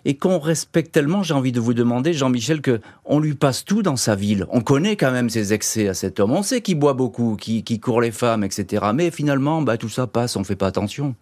et 0.05 0.15
qu'on 0.15 0.39
respecte 0.39 0.91
tellement, 0.91 1.23
j'ai 1.23 1.33
envie 1.33 1.51
de 1.51 1.59
vous 1.59 1.73
demander, 1.73 2.13
Jean-Michel, 2.13 2.61
que 2.61 2.79
on 3.03 3.19
lui 3.19 3.33
passe 3.33 3.65
tout 3.65 3.81
dans 3.81 3.95
sa 3.95 4.15
ville. 4.15 4.45
On 4.51 4.61
connaît 4.61 4.95
quand 4.95 5.11
même 5.11 5.29
ses 5.29 5.51
excès 5.51 5.87
à 5.87 5.95
cet 5.95 6.19
homme. 6.19 6.31
On 6.31 6.43
sait 6.43 6.61
qu'il 6.61 6.79
boit 6.79 6.93
beaucoup, 6.93 7.35
qu'il 7.35 7.79
court 7.79 8.01
les 8.01 8.11
femmes, 8.11 8.43
etc. 8.43 8.85
Mais 8.93 9.09
finalement, 9.09 9.63
bah, 9.63 9.77
tout 9.77 9.89
ça 9.89 10.05
passe, 10.05 10.35
on 10.35 10.43
fait 10.43 10.55
pas 10.55 10.67
attention. 10.67 11.15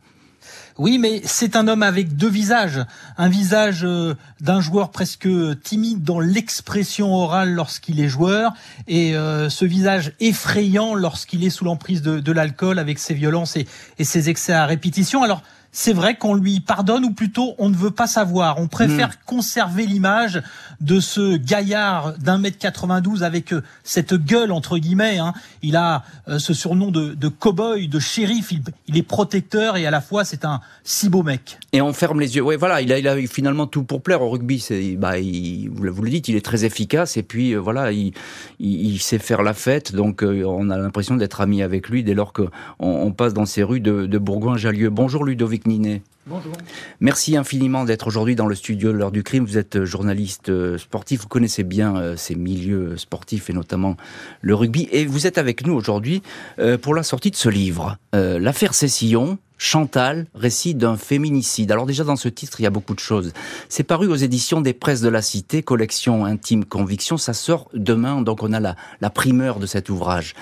Oui, 0.77 0.97
mais 0.97 1.21
c'est 1.23 1.55
un 1.55 1.67
homme 1.67 1.83
avec 1.83 2.17
deux 2.17 2.29
visages. 2.29 2.83
Un 3.17 3.29
visage 3.29 3.83
euh, 3.83 4.15
d'un 4.41 4.59
joueur 4.59 4.89
presque 4.89 5.29
timide 5.61 6.03
dans 6.03 6.19
l'expression 6.19 7.13
orale 7.13 7.53
lorsqu'il 7.53 7.99
est 7.99 8.07
joueur, 8.07 8.53
et 8.87 9.15
euh, 9.15 9.49
ce 9.49 9.65
visage 9.65 10.13
effrayant 10.19 10.95
lorsqu'il 10.95 11.43
est 11.43 11.49
sous 11.49 11.63
l'emprise 11.63 12.01
de, 12.01 12.31
l'alcool 12.31 12.79
avec 12.79 12.97
ses 12.99 13.13
violences 13.13 13.55
et, 13.55 13.67
et 13.99 14.03
ses 14.03 14.29
excès 14.29 14.53
à 14.53 14.65
répétition. 14.65 15.23
Alors, 15.23 15.43
c'est 15.75 15.91
vrai 15.91 16.15
qu'on 16.15 16.35
lui 16.35 16.59
pardonne, 16.59 17.03
ou 17.03 17.11
plutôt 17.11 17.55
on 17.57 17.67
ne 17.67 17.75
veut 17.75 17.91
pas 17.91 18.05
savoir. 18.05 18.59
On 18.59 18.67
préfère 18.67 19.09
hmm. 19.09 19.25
conserver 19.25 19.87
l'image 19.87 20.41
de 20.79 20.99
ce 20.99 21.35
gaillard 21.35 22.13
d'un 22.19 22.37
mètre 22.37 22.59
92 22.59 23.23
avec 23.23 23.53
euh, 23.53 23.63
cette 23.83 24.13
gueule 24.13 24.51
entre 24.51 24.77
guillemets. 24.77 25.17
Hein. 25.17 25.33
Il 25.63 25.75
a 25.75 26.03
euh, 26.27 26.37
ce 26.37 26.53
surnom 26.53 26.91
de, 26.91 27.15
de 27.15 27.27
cow-boy, 27.27 27.89
de 27.89 27.99
shérif. 27.99 28.53
Il, 28.87 28.97
est 28.97 29.03
protecteur 29.03 29.75
et 29.75 29.87
à 29.87 29.91
la 29.91 29.99
fois 29.99 30.23
c'est 30.23 30.45
un 30.45 30.61
si 30.83 31.09
beau 31.09 31.23
mec. 31.23 31.57
Et 31.71 31.81
on 31.81 31.91
ferme 31.91 32.19
les 32.19 32.35
yeux. 32.35 32.43
Oui, 32.43 32.55
voilà, 32.55 32.81
il 32.81 32.93
a, 32.93 32.99
il 32.99 33.07
a 33.07 33.15
finalement 33.25 33.65
tout 33.65 33.83
pour 33.83 34.03
plaire 34.03 34.21
au 34.21 34.29
rugby. 34.29 34.59
C'est, 34.59 34.95
bah, 34.95 35.13
vous, 35.17 36.01
le 36.03 36.09
dites, 36.09 36.27
il 36.27 36.35
est 36.35 36.45
très 36.45 36.65
efficace 36.65 37.17
et 37.17 37.23
puis 37.23 37.53
euh, 37.53 37.57
voilà, 37.57 37.91
il, 37.91 38.13
il, 38.59 38.99
sait 38.99 39.17
faire 39.17 39.41
la 39.41 39.55
fête. 39.55 39.95
Donc 39.95 40.23
on 40.23 40.69
a 40.69 40.77
l'impression 40.77 41.15
d'être 41.15 41.41
ami 41.41 41.63
avec 41.63 41.89
lui 41.89 42.03
dès 42.03 42.13
lors 42.13 42.31
qu'on 42.31 42.51
on 42.79 43.11
passe 43.11 43.33
dans 43.33 43.47
ces 43.47 43.63
rues 43.63 43.79
de, 43.79 44.05
de 44.05 44.17
Bourgoin-Jallieu. 44.19 44.91
Bonjour 44.91 45.25
Ludovic 45.25 45.62
Bonjour. 46.25 46.53
Merci 47.01 47.35
infiniment 47.35 47.83
d'être 47.83 48.07
aujourd'hui 48.07 48.35
dans 48.35 48.47
le 48.47 48.55
studio 48.55 48.93
l'heure 48.93 49.11
du 49.11 49.23
crime. 49.23 49.43
Vous 49.43 49.57
êtes 49.57 49.75
euh, 49.75 49.85
journaliste 49.85 50.47
euh, 50.47 50.77
sportif, 50.77 51.23
vous 51.23 51.27
connaissez 51.27 51.63
bien 51.63 51.97
euh, 51.97 52.15
ces 52.15 52.35
milieux 52.35 52.95
sportifs 52.95 53.49
et 53.49 53.53
notamment 53.53 53.97
le 54.39 54.55
rugby. 54.55 54.87
Et 54.93 55.05
vous 55.05 55.27
êtes 55.27 55.37
avec 55.37 55.65
nous 55.65 55.73
aujourd'hui 55.73 56.21
pour 56.81 56.95
la 56.95 57.03
sortie 57.03 57.31
de 57.31 57.35
ce 57.35 57.49
livre, 57.49 57.97
L'affaire 58.13 58.73
Cessillon, 58.73 59.37
Chantal, 59.57 60.27
récit 60.33 60.75
d'un 60.75 60.97
féminicide. 60.97 61.71
Alors 61.71 61.85
déjà 61.85 62.03
dans 62.03 62.15
ce 62.15 62.29
titre, 62.29 62.59
il 62.59 62.63
y 62.63 62.67
a 62.67 62.69
beaucoup 62.69 62.93
de 62.93 62.99
choses. 62.99 63.33
C'est 63.69 63.83
paru 63.83 64.07
aux 64.07 64.15
éditions 64.15 64.61
des 64.61 64.73
Presses 64.73 65.01
de 65.01 65.09
la 65.09 65.21
Cité, 65.21 65.61
collection 65.61 66.25
intime 66.25 66.65
conviction. 66.65 67.17
Ça 67.17 67.33
sort 67.33 67.69
demain, 67.73 68.21
donc 68.21 68.43
on 68.43 68.53
a 68.53 68.59
la, 68.59 68.75
la 69.01 69.09
primeur 69.09 69.59
de 69.59 69.65
cet 69.65 69.89
ouvrage. 69.89 70.35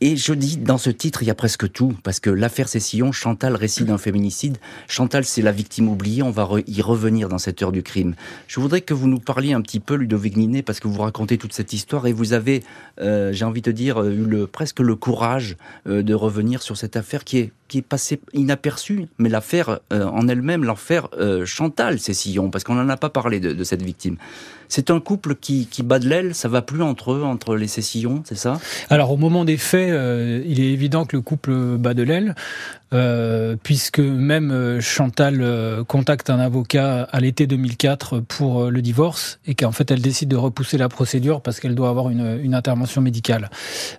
Et 0.00 0.16
je 0.16 0.34
dis, 0.34 0.56
dans 0.56 0.76
ce 0.76 0.90
titre, 0.90 1.22
il 1.22 1.26
y 1.26 1.30
a 1.30 1.36
presque 1.36 1.70
tout, 1.70 1.94
parce 2.02 2.18
que 2.18 2.28
l'affaire 2.28 2.68
Cécillon, 2.68 3.12
Chantal, 3.12 3.54
récit 3.54 3.84
d'un 3.84 3.96
féminicide. 3.96 4.58
Chantal, 4.88 5.24
c'est 5.24 5.40
la 5.40 5.52
victime 5.52 5.88
oubliée, 5.88 6.22
on 6.22 6.30
va 6.30 6.48
y 6.66 6.82
revenir 6.82 7.28
dans 7.28 7.38
cette 7.38 7.62
heure 7.62 7.70
du 7.70 7.82
crime. 7.82 8.14
Je 8.48 8.58
voudrais 8.58 8.80
que 8.80 8.92
vous 8.92 9.06
nous 9.06 9.20
parliez 9.20 9.52
un 9.52 9.62
petit 9.62 9.80
peu, 9.80 9.94
Ludovic 9.94 10.36
Ninet, 10.36 10.62
parce 10.62 10.80
que 10.80 10.88
vous 10.88 11.00
racontez 11.00 11.38
toute 11.38 11.52
cette 11.52 11.72
histoire 11.72 12.08
et 12.08 12.12
vous 12.12 12.32
avez, 12.32 12.64
euh, 13.00 13.32
j'ai 13.32 13.44
envie 13.44 13.62
de 13.62 13.70
dire, 13.70 14.02
euh, 14.02 14.10
eu 14.10 14.46
presque 14.46 14.80
le 14.80 14.96
courage 14.96 15.56
euh, 15.86 16.02
de 16.02 16.12
revenir 16.12 16.62
sur 16.62 16.76
cette 16.76 16.96
affaire 16.96 17.22
qui 17.24 17.38
est, 17.38 17.52
passée 17.88 18.20
inaperçue, 18.32 19.08
mais 19.18 19.28
l'affaire 19.28 19.80
en 19.90 20.28
elle-même, 20.28 20.62
l'affaire 20.62 21.08
Chantal 21.44 21.98
Cécillon, 21.98 22.48
parce 22.48 22.62
qu'on 22.62 22.76
n'en 22.76 22.88
a 22.88 22.96
pas 22.96 23.10
parlé 23.10 23.40
de 23.40 23.64
cette 23.64 23.82
victime. 23.82 24.16
C'est 24.68 24.90
un 24.90 25.00
couple 25.00 25.34
qui, 25.34 25.66
qui 25.66 25.82
bat 25.82 25.98
de 25.98 26.08
l'aile, 26.08 26.34
ça 26.34 26.48
va 26.48 26.62
plus 26.62 26.82
entre 26.82 27.12
eux, 27.12 27.22
entre 27.22 27.56
les 27.56 27.68
Cécillons, 27.68 28.22
c'est 28.24 28.36
ça? 28.36 28.60
Alors 28.90 29.10
au 29.10 29.16
moment 29.16 29.44
des 29.44 29.56
faits, 29.56 29.90
euh, 29.90 30.42
il 30.46 30.60
est 30.60 30.72
évident 30.72 31.04
que 31.04 31.16
le 31.16 31.22
couple 31.22 31.76
bat 31.78 31.94
de 31.94 32.02
l'aile. 32.02 32.34
Euh, 32.92 33.56
puisque 33.60 33.98
même 33.98 34.52
euh, 34.52 34.80
Chantal 34.80 35.42
contacte 35.88 36.30
un 36.30 36.38
avocat 36.38 37.08
à 37.10 37.18
l'été 37.18 37.48
2004 37.48 38.20
pour 38.20 38.70
le 38.70 38.82
divorce 38.82 39.40
et 39.46 39.56
qu'en 39.56 39.72
fait 39.72 39.90
elle 39.90 40.00
décide 40.00 40.28
de 40.28 40.36
repousser 40.36 40.78
la 40.78 40.88
procédure 40.88 41.40
parce 41.40 41.58
qu'elle 41.58 41.74
doit 41.74 41.88
avoir 41.88 42.10
une, 42.10 42.38
une 42.40 42.54
intervention 42.54 43.00
médicale. 43.00 43.50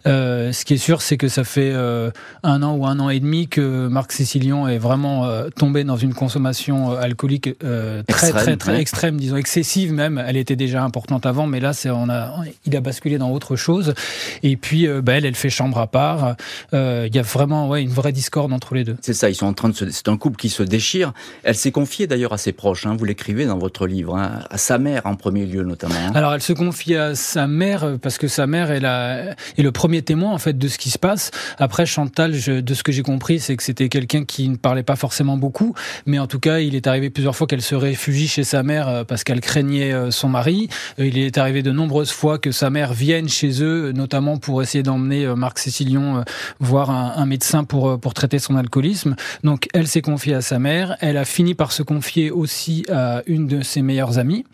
ce 0.05 0.63
qui 0.63 0.75
est 0.75 0.77
sûr, 0.77 1.01
c'est 1.01 1.17
que 1.17 1.27
ça 1.27 1.43
fait 1.43 1.74
un 1.74 2.63
an 2.63 2.75
ou 2.75 2.86
un 2.86 3.00
an 3.00 3.10
et 3.10 3.19
demi 3.19 3.50
que 3.50 3.88
Marc 3.88 4.13
Cécilion 4.13 4.67
est 4.67 4.77
vraiment 4.77 5.27
tombé 5.57 5.84
dans 5.84 5.98
une 5.98 6.13
consommation 6.13 6.91
alcoolique 6.91 7.57
très 8.07 8.31
très 8.31 8.55
très 8.55 8.79
extrême, 8.79 9.17
disons 9.19 9.36
excessive 9.36 9.91
même. 9.91 10.24
Elle 10.25 10.38
était 10.38 10.55
déjà 10.65 10.84
importante 10.84 11.25
avant, 11.25 11.48
mais 11.48 11.60
là 11.60 11.74
c'est 11.74 11.89
on 11.89 12.10
a 12.10 12.34
il 12.65 12.75
a 12.75 12.81
basculé 12.81 13.17
dans 13.17 13.31
autre 13.31 13.55
chose. 13.55 13.93
Et 14.43 14.55
puis 14.55 14.88
bah, 15.03 15.13
elle, 15.13 15.25
elle 15.25 15.36
fait 15.36 15.50
chambre 15.50 15.79
à 15.79 15.88
part. 15.88 16.36
Il 16.74 17.13
y 17.13 17.19
a 17.19 17.24
vraiment 17.24 17.67
ouais 17.69 17.84
une 17.84 17.89
vraie 17.89 18.12
discorde 18.12 18.53
entre 18.53 18.74
les 18.74 18.86
c'est 19.01 19.13
ça, 19.13 19.29
ils 19.29 19.36
sont 19.36 19.45
en 19.45 19.53
train 19.53 19.69
de 19.69 19.75
se... 19.75 19.89
C'est 19.89 20.07
un 20.07 20.17
couple 20.17 20.38
qui 20.38 20.50
se 20.50 20.63
déchire. 20.63 21.13
Elle 21.43 21.55
s'est 21.55 21.72
confiée 21.72 22.07
d'ailleurs 22.07 22.34
à 22.34 22.38
ses 22.38 22.51
proches, 22.51 22.86
hein, 22.86 22.95
vous 22.98 23.05
l'écrivez 23.05 23.45
dans 23.45 23.57
votre 23.57 23.88
livre, 23.88 24.15
hein, 24.17 24.41
à 24.50 24.57
sa 24.57 24.77
mère 24.77 25.03
en 25.05 25.15
premier 25.15 25.45
lieu 25.45 25.63
notamment. 25.63 25.95
Hein. 25.95 26.12
Alors 26.15 26.34
elle 26.34 26.41
se 26.41 26.53
confie 26.53 26.95
à 26.95 27.15
sa 27.15 27.48
mère 27.48 27.84
euh, 27.84 27.98
parce 27.98 28.17
que 28.17 28.27
sa 28.27 28.48
mère 28.48 28.72
est, 28.72 28.79
la... 28.79 29.31
est 29.31 29.62
le 29.62 29.72
premier 29.72 30.01
témoin 30.01 30.31
en 30.31 30.38
fait 30.38 30.57
de 30.57 30.67
ce 30.67 30.77
qui 30.77 30.89
se 30.89 31.00
passe. 31.00 31.31
Après 31.57 31.86
Chantal, 31.86 32.31
de 32.31 32.74
ce 32.74 32.84
que 32.84 32.91
j'ai 32.91 33.03
compris, 33.03 33.39
c'est 33.39 33.55
que 33.55 33.63
c'était 33.63 33.89
quelqu'un 33.89 34.24
qui 34.24 34.50
ne 34.50 34.55
parlait 34.55 34.84
pas 34.84 34.95
forcément 34.95 35.38
beaucoup, 35.38 35.74
mais 36.05 36.19
en 36.19 36.27
tout 36.27 36.39
cas, 36.39 36.60
il 36.60 36.75
est 36.75 36.88
arrivé 36.88 37.10
plusieurs 37.10 37.36
fois 37.36 37.48
qu'elle 37.48 37.62
se 37.62 37.75
réfugie 37.75 38.27
chez 38.27 38.43
sa 38.43 38.63
mère 38.63 38.88
euh, 38.88 39.03
parce 39.03 39.24
qu'elle 39.24 39.41
craignait 39.41 39.93
euh, 39.93 40.12
son 40.12 40.29
mari. 40.29 40.44
Il 40.47 41.17
est 41.17 41.37
arrivé 41.37 41.63
de 41.63 41.71
nombreuses 41.71 42.11
fois 42.11 42.37
que 42.37 42.51
sa 42.51 42.69
mère 42.69 42.93
vienne 42.93 43.27
chez 43.27 43.63
eux, 43.63 43.91
notamment 43.91 44.37
pour 44.37 44.61
essayer 44.61 44.83
d'emmener 44.83 45.25
Marc 45.35 45.59
Cécilion 45.59 46.23
voir 46.59 46.89
un, 46.89 47.13
un 47.17 47.25
médecin 47.25 47.63
pour, 47.63 47.99
pour 47.99 48.13
traiter 48.13 48.39
son 48.39 48.55
alcool 48.55 48.85
donc 49.43 49.67
elle 49.73 49.87
s'est 49.87 50.01
confiée 50.01 50.33
à 50.33 50.41
sa 50.41 50.59
mère, 50.59 50.97
elle 50.99 51.17
a 51.17 51.25
fini 51.25 51.53
par 51.53 51.71
se 51.71 51.83
confier 51.83 52.31
aussi 52.31 52.83
à 52.91 53.21
une 53.25 53.47
de 53.47 53.61
ses 53.61 53.81
meilleures 53.81 54.19
amies. 54.19 54.45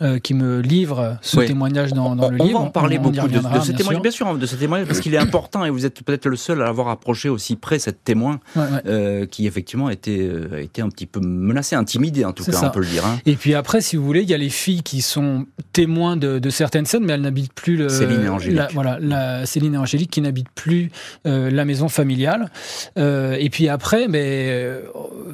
Euh, 0.00 0.20
qui 0.20 0.32
me 0.32 0.60
livre 0.60 1.18
ce 1.22 1.40
témoignage 1.40 1.92
dans, 1.92 2.14
dans 2.14 2.30
le 2.30 2.36
livre. 2.36 2.50
On 2.50 2.62
va 2.62 2.66
en 2.66 2.70
parler 2.70 2.98
beaucoup 2.98 3.26
de, 3.26 3.38
de, 3.38 3.60
ce 3.60 3.72
témoignage, 3.72 4.02
bien 4.02 4.10
sûr, 4.12 4.38
de 4.38 4.46
ce 4.46 4.54
témoignage, 4.54 4.86
parce 4.86 5.00
qu'il 5.00 5.12
est 5.12 5.18
important 5.18 5.64
et 5.64 5.70
vous 5.70 5.86
êtes 5.86 6.04
peut-être 6.04 6.26
le 6.26 6.36
seul 6.36 6.62
à 6.62 6.68
avoir 6.68 6.86
approché 6.86 7.28
aussi 7.28 7.56
près 7.56 7.80
cette 7.80 8.04
témoin 8.04 8.38
euh, 8.56 9.26
qui 9.26 9.48
effectivement 9.48 9.90
était, 9.90 10.20
euh, 10.20 10.62
été 10.62 10.82
un 10.82 10.88
petit 10.88 11.06
peu 11.06 11.18
menacé, 11.18 11.74
intimidé 11.74 12.24
en 12.24 12.32
tout 12.32 12.44
cas, 12.44 12.60
on 12.62 12.70
peut 12.70 12.78
le 12.78 12.86
dire. 12.86 13.04
Hein. 13.04 13.18
Et 13.26 13.34
puis 13.34 13.54
après, 13.54 13.80
si 13.80 13.96
vous 13.96 14.04
voulez, 14.04 14.22
il 14.22 14.30
y 14.30 14.34
a 14.34 14.38
les 14.38 14.50
filles 14.50 14.84
qui 14.84 15.02
sont 15.02 15.46
témoins 15.72 16.16
de, 16.16 16.38
de 16.38 16.50
certaines 16.50 16.86
scènes, 16.86 17.04
mais 17.04 17.14
elles 17.14 17.22
n'habitent 17.22 17.54
plus 17.54 17.76
le, 17.76 17.88
Céline 17.88 18.22
et 18.22 18.28
Angélique. 18.28 18.56
La, 18.56 18.68
voilà, 18.72 18.98
la 19.00 19.46
Céline 19.46 19.74
et 19.74 19.78
Angélique 19.78 20.12
qui 20.12 20.20
n'habitent 20.20 20.52
plus 20.54 20.92
euh, 21.26 21.50
la 21.50 21.64
maison 21.64 21.88
familiale. 21.88 22.52
Et 22.96 23.50
puis 23.50 23.68
après, 23.68 24.06
mais 24.06 24.80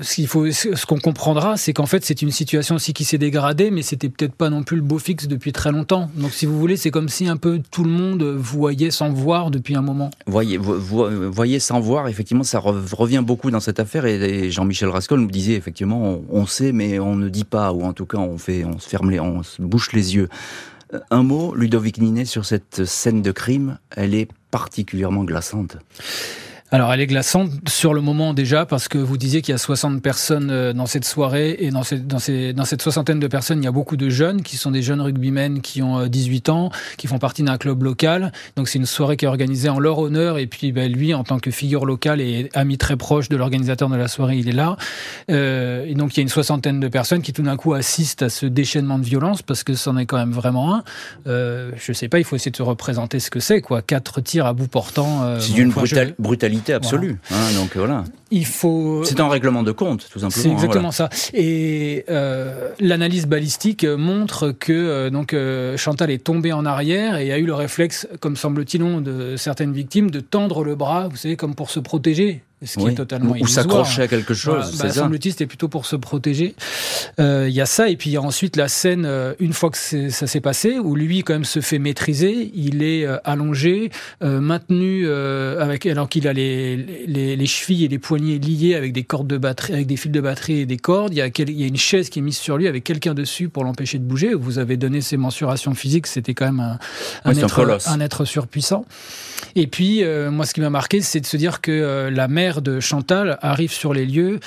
ce 0.00 0.22
faut, 0.22 0.50
ce 0.50 0.86
qu'on 0.86 1.00
comprendra, 1.00 1.58
c'est 1.58 1.74
qu'en 1.74 1.86
fait, 1.86 2.02
c'est 2.02 2.22
une 2.22 2.30
situation 2.30 2.76
aussi 2.76 2.94
qui 2.94 3.04
s'est 3.04 3.18
dégradée, 3.18 3.70
mais 3.70 3.82
c'était 3.82 4.08
peut-être 4.08 4.34
pas 4.34 4.48
non 4.54 4.62
plus 4.62 4.76
le 4.76 4.82
beau 4.82 4.98
fixe 4.98 5.26
depuis 5.26 5.52
très 5.52 5.72
longtemps. 5.72 6.10
Donc 6.14 6.32
si 6.32 6.46
vous 6.46 6.58
voulez, 6.58 6.76
c'est 6.76 6.90
comme 6.90 7.08
si 7.08 7.28
un 7.28 7.36
peu 7.36 7.60
tout 7.70 7.84
le 7.84 7.90
monde 7.90 8.22
voyait 8.22 8.90
sans 8.90 9.10
voir 9.10 9.50
depuis 9.50 9.74
un 9.74 9.82
moment. 9.82 10.10
Voyez, 10.26 10.56
voyez 10.58 11.58
sans 11.58 11.80
voir, 11.80 12.08
effectivement, 12.08 12.44
ça 12.44 12.60
revient 12.60 13.22
beaucoup 13.24 13.50
dans 13.50 13.60
cette 13.60 13.80
affaire. 13.80 14.06
Et, 14.06 14.50
Jean-Michel 14.50 14.88
Rascol 14.88 15.20
nous 15.20 15.30
disait, 15.30 15.54
effectivement, 15.54 16.20
on, 16.30 16.46
sait, 16.46 16.72
mais 16.72 16.98
on 16.98 17.16
ne 17.16 17.28
dit 17.28 17.44
pas, 17.44 17.72
ou 17.72 17.82
en 17.82 17.92
tout 17.92 18.06
cas, 18.06 18.18
on 18.18 18.38
fait, 18.38 18.64
on 18.64 18.78
se 18.78 18.88
ferme 18.88 19.10
les, 19.10 19.20
on 19.20 19.42
se 19.42 19.60
bouche 19.60 19.92
les 19.92 20.14
yeux. 20.14 20.28
Un 21.10 21.22
mot, 21.22 21.54
Ludovic 21.54 21.98
Ninet, 21.98 22.24
sur 22.24 22.44
cette 22.44 22.84
scène 22.84 23.22
de 23.22 23.32
crime, 23.32 23.78
elle 23.96 24.14
est 24.14 24.28
particulièrement 24.50 25.24
glaçante. 25.24 25.76
Alors 26.74 26.92
elle 26.92 27.00
est 27.00 27.06
glaçante 27.06 27.52
sur 27.68 27.94
le 27.94 28.00
moment 28.00 28.34
déjà 28.34 28.66
parce 28.66 28.88
que 28.88 28.98
vous 28.98 29.16
disiez 29.16 29.42
qu'il 29.42 29.52
y 29.52 29.54
a 29.54 29.58
60 29.58 30.02
personnes 30.02 30.50
euh, 30.50 30.72
dans 30.72 30.86
cette 30.86 31.04
soirée 31.04 31.54
et 31.60 31.70
dans 31.70 31.84
cette, 31.84 32.08
dans, 32.08 32.18
ces, 32.18 32.52
dans 32.52 32.64
cette 32.64 32.82
soixantaine 32.82 33.20
de 33.20 33.28
personnes, 33.28 33.62
il 33.62 33.64
y 33.64 33.68
a 33.68 33.70
beaucoup 33.70 33.96
de 33.96 34.08
jeunes 34.08 34.42
qui 34.42 34.56
sont 34.56 34.72
des 34.72 34.82
jeunes 34.82 35.00
rugbymen 35.00 35.60
qui 35.60 35.82
ont 35.82 36.04
18 36.08 36.48
euh, 36.48 36.52
ans, 36.52 36.70
qui 36.96 37.06
font 37.06 37.20
partie 37.20 37.44
d'un 37.44 37.58
club 37.58 37.84
local. 37.84 38.32
Donc 38.56 38.68
c'est 38.68 38.80
une 38.80 38.86
soirée 38.86 39.16
qui 39.16 39.24
est 39.24 39.28
organisée 39.28 39.68
en 39.68 39.78
leur 39.78 40.00
honneur 40.00 40.36
et 40.36 40.48
puis 40.48 40.72
ben, 40.72 40.92
lui 40.92 41.14
en 41.14 41.22
tant 41.22 41.38
que 41.38 41.52
figure 41.52 41.86
locale 41.86 42.20
et 42.20 42.48
ami 42.54 42.76
très 42.76 42.96
proche 42.96 43.28
de 43.28 43.36
l'organisateur 43.36 43.88
de 43.88 43.94
la 43.94 44.08
soirée, 44.08 44.38
il 44.38 44.48
est 44.48 44.52
là. 44.52 44.76
Euh, 45.30 45.86
et 45.86 45.94
donc 45.94 46.16
il 46.16 46.16
y 46.16 46.20
a 46.20 46.22
une 46.22 46.28
soixantaine 46.28 46.80
de 46.80 46.88
personnes 46.88 47.22
qui 47.22 47.32
tout 47.32 47.44
d'un 47.44 47.56
coup 47.56 47.74
assistent 47.74 48.22
à 48.22 48.28
ce 48.28 48.46
déchaînement 48.46 48.98
de 48.98 49.04
violence 49.04 49.42
parce 49.42 49.62
que 49.62 49.74
c'en 49.74 49.96
est 49.96 50.06
quand 50.06 50.18
même 50.18 50.32
vraiment 50.32 50.74
un. 50.74 50.84
Euh, 51.28 51.70
je 51.76 51.92
sais 51.92 52.08
pas, 52.08 52.18
il 52.18 52.24
faut 52.24 52.34
essayer 52.34 52.50
de 52.50 52.56
se 52.56 52.64
représenter 52.64 53.20
ce 53.20 53.30
que 53.30 53.38
c'est 53.38 53.60
quoi. 53.60 53.80
Quatre 53.80 54.20
tirs 54.20 54.46
à 54.46 54.54
bout 54.54 54.66
portant. 54.66 55.22
Euh, 55.22 55.38
c'est 55.38 55.52
d'une 55.52 55.72
brutalité 56.18 56.63
absolue. 56.72 57.18
Hein, 57.30 57.52
donc 57.56 57.76
voilà. 57.76 58.04
Il 58.30 58.46
faut. 58.46 59.02
C'est 59.04 59.20
un 59.20 59.28
règlement 59.28 59.62
de 59.62 59.72
compte, 59.72 60.08
tout 60.10 60.18
simplement. 60.18 60.42
C'est 60.42 60.50
exactement 60.50 60.90
ça. 60.90 61.08
Et 61.32 62.04
euh, 62.08 62.70
l'analyse 62.80 63.26
balistique 63.26 63.84
montre 63.84 64.50
que 64.50 64.72
euh, 64.72 65.10
donc 65.10 65.34
euh, 65.34 65.76
Chantal 65.76 66.10
est 66.10 66.24
tombée 66.24 66.52
en 66.52 66.66
arrière 66.66 67.16
et 67.16 67.32
a 67.32 67.38
eu 67.38 67.46
le 67.46 67.54
réflexe, 67.54 68.08
comme 68.20 68.36
semble-t-il, 68.36 68.82
de 69.02 69.36
certaines 69.36 69.72
victimes, 69.72 70.10
de 70.10 70.20
tendre 70.20 70.64
le 70.64 70.74
bras, 70.74 71.08
vous 71.08 71.16
savez, 71.16 71.36
comme 71.36 71.54
pour 71.54 71.70
se 71.70 71.80
protéger 71.80 72.42
ce 72.64 72.78
qui 72.78 72.86
est 72.86 72.94
totalement 72.94 73.34
Ou 73.40 73.46
s'accrocher 73.46 74.02
à 74.02 74.08
quelque 74.08 74.34
chose, 74.34 74.70
c'est 74.72 74.82
bah, 74.82 74.90
ça 74.90 75.08
c'était 75.22 75.46
plutôt 75.46 75.68
pour 75.68 75.86
se 75.86 75.96
protéger. 75.96 76.54
Euh, 77.20 77.46
il 77.48 77.54
y 77.54 77.60
a 77.60 77.66
ça, 77.66 77.88
et 77.88 77.96
puis 77.96 78.10
il 78.10 78.12
y 78.14 78.16
a 78.16 78.22
ensuite 78.22 78.56
la 78.56 78.68
scène, 78.68 79.04
euh, 79.06 79.34
une 79.40 79.52
fois 79.52 79.70
que 79.70 79.78
ça 79.78 80.26
s'est 80.26 80.40
passé, 80.40 80.78
où 80.78 80.94
lui, 80.94 81.22
quand 81.22 81.34
même, 81.34 81.44
se 81.44 81.60
fait 81.60 81.78
maîtriser, 81.78 82.50
il 82.54 82.82
est 82.82 83.06
euh, 83.06 83.18
allongé, 83.24 83.90
maintenu, 84.20 85.08
avec, 85.08 85.86
alors 85.86 86.08
qu'il 86.08 86.26
a 86.28 86.32
les, 86.32 86.76
les, 87.06 87.36
les, 87.36 87.46
chevilles 87.46 87.84
et 87.84 87.88
les 87.88 87.98
poignets 87.98 88.38
liés 88.38 88.74
avec 88.74 88.92
des 88.92 89.04
cordes 89.04 89.26
de 89.26 89.38
batterie, 89.38 89.74
avec 89.74 89.86
des 89.86 89.96
fils 89.96 90.10
de 90.10 90.20
batterie 90.20 90.60
et 90.60 90.66
des 90.66 90.76
cordes. 90.76 91.12
Il 91.12 91.18
y 91.18 91.22
a, 91.22 91.26
il 91.26 91.60
y 91.60 91.64
a 91.64 91.66
une 91.66 91.76
chaise 91.76 92.08
qui 92.08 92.18
est 92.18 92.22
mise 92.22 92.36
sur 92.36 92.56
lui 92.56 92.66
avec 92.66 92.84
quelqu'un 92.84 93.14
dessus 93.14 93.48
pour 93.48 93.64
l'empêcher 93.64 93.98
de 93.98 94.04
bouger. 94.04 94.34
Vous 94.34 94.58
avez 94.58 94.76
donné 94.76 95.00
ses 95.00 95.16
mensurations 95.16 95.74
physiques, 95.74 96.06
c'était 96.06 96.34
quand 96.34 96.46
même 96.46 96.60
un, 96.60 96.78
un, 97.24 97.36
être, 97.36 97.88
un, 97.88 98.00
être, 98.00 98.24
surpuissant. 98.24 98.84
Et 99.56 99.66
puis, 99.66 100.02
moi, 100.30 100.46
ce 100.46 100.54
qui 100.54 100.60
m'a 100.60 100.70
marqué, 100.70 101.00
c'est 101.00 101.20
de 101.20 101.26
se 101.26 101.36
dire 101.36 101.60
que 101.60 102.08
la 102.10 102.28
mère 102.28 102.53
de 102.60 102.80
Chantal 102.80 103.38
arrive 103.42 103.72
sur 103.72 103.94
les 103.94 104.06
lieux 104.06 104.40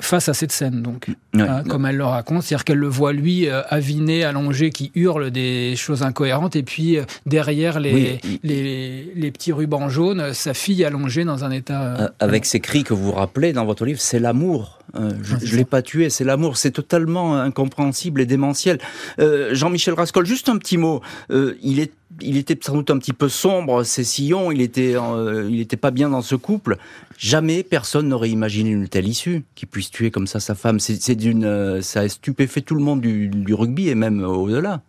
face 0.00 0.28
à 0.28 0.34
cette 0.34 0.52
scène, 0.52 0.82
donc, 0.82 1.08
hein, 1.34 1.62
comme 1.68 1.86
elle 1.86 1.96
le 1.96 2.04
raconte, 2.04 2.42
c'est-à-dire 2.42 2.64
qu'elle 2.64 2.78
le 2.78 2.88
voit 2.88 3.12
lui 3.12 3.48
euh, 3.48 3.62
aviné, 3.68 4.24
allongé, 4.24 4.70
qui 4.70 4.90
hurle 4.94 5.30
des 5.30 5.76
choses 5.76 6.02
incohérentes, 6.02 6.56
et 6.56 6.62
puis 6.62 6.96
euh, 6.96 7.04
derrière 7.26 7.80
les, 7.80 8.20
les, 8.42 9.12
les, 9.14 9.30
petits 9.30 9.52
rubans 9.52 9.88
jaunes, 9.88 10.32
sa 10.32 10.54
fille 10.54 10.84
allongée 10.84 11.24
dans 11.24 11.44
un 11.44 11.50
état. 11.50 11.82
Euh, 11.82 12.08
avec 12.18 12.46
ces 12.46 12.60
cris 12.60 12.84
que 12.84 12.94
vous 12.94 13.12
rappelez 13.12 13.52
dans 13.52 13.64
votre 13.64 13.84
livre, 13.84 14.00
c'est 14.00 14.18
l'amour. 14.18 14.78
je 14.94 15.34
ne 15.34 15.56
l'ai 15.56 15.64
pas 15.64 15.82
tué, 15.82 16.10
c'est 16.10 16.24
l'amour. 16.24 16.56
C'est 16.56 16.72
totalement 16.72 17.36
incompréhensible 17.36 18.20
et 18.20 18.26
démentiel. 18.26 18.78
Jean-Michel 19.18 19.94
Rascol, 19.94 20.26
juste 20.26 20.48
un 20.48 20.58
petit 20.58 20.76
mot. 20.76 21.00
il 21.30 21.80
est 21.80 21.92
il 22.22 22.36
était 22.36 22.58
sans 22.60 22.74
doute 22.74 22.90
un 22.90 22.98
petit 22.98 23.12
peu 23.12 23.28
sombre, 23.28 23.84
ces 23.84 24.04
sillons, 24.04 24.50
il 24.50 24.60
était, 24.60 24.94
euh, 24.96 25.48
il 25.50 25.60
était 25.60 25.76
pas 25.76 25.90
bien 25.90 26.08
dans 26.08 26.22
ce 26.22 26.34
couple. 26.34 26.76
Jamais 27.18 27.62
personne 27.62 28.08
n'aurait 28.08 28.30
imaginé 28.30 28.70
une 28.70 28.88
telle 28.88 29.08
issue, 29.08 29.44
qui 29.54 29.66
puisse 29.66 29.90
tuer 29.90 30.10
comme 30.10 30.26
ça 30.26 30.40
sa 30.40 30.54
femme. 30.54 30.80
C'est 30.80 31.14
d'une, 31.14 31.44
euh, 31.44 31.82
ça 31.82 32.00
a 32.00 32.08
stupéfait 32.08 32.62
tout 32.62 32.74
le 32.74 32.82
monde 32.82 33.00
du, 33.00 33.28
du 33.28 33.54
rugby 33.54 33.88
et 33.88 33.94
même 33.94 34.22
au-delà. 34.22 34.82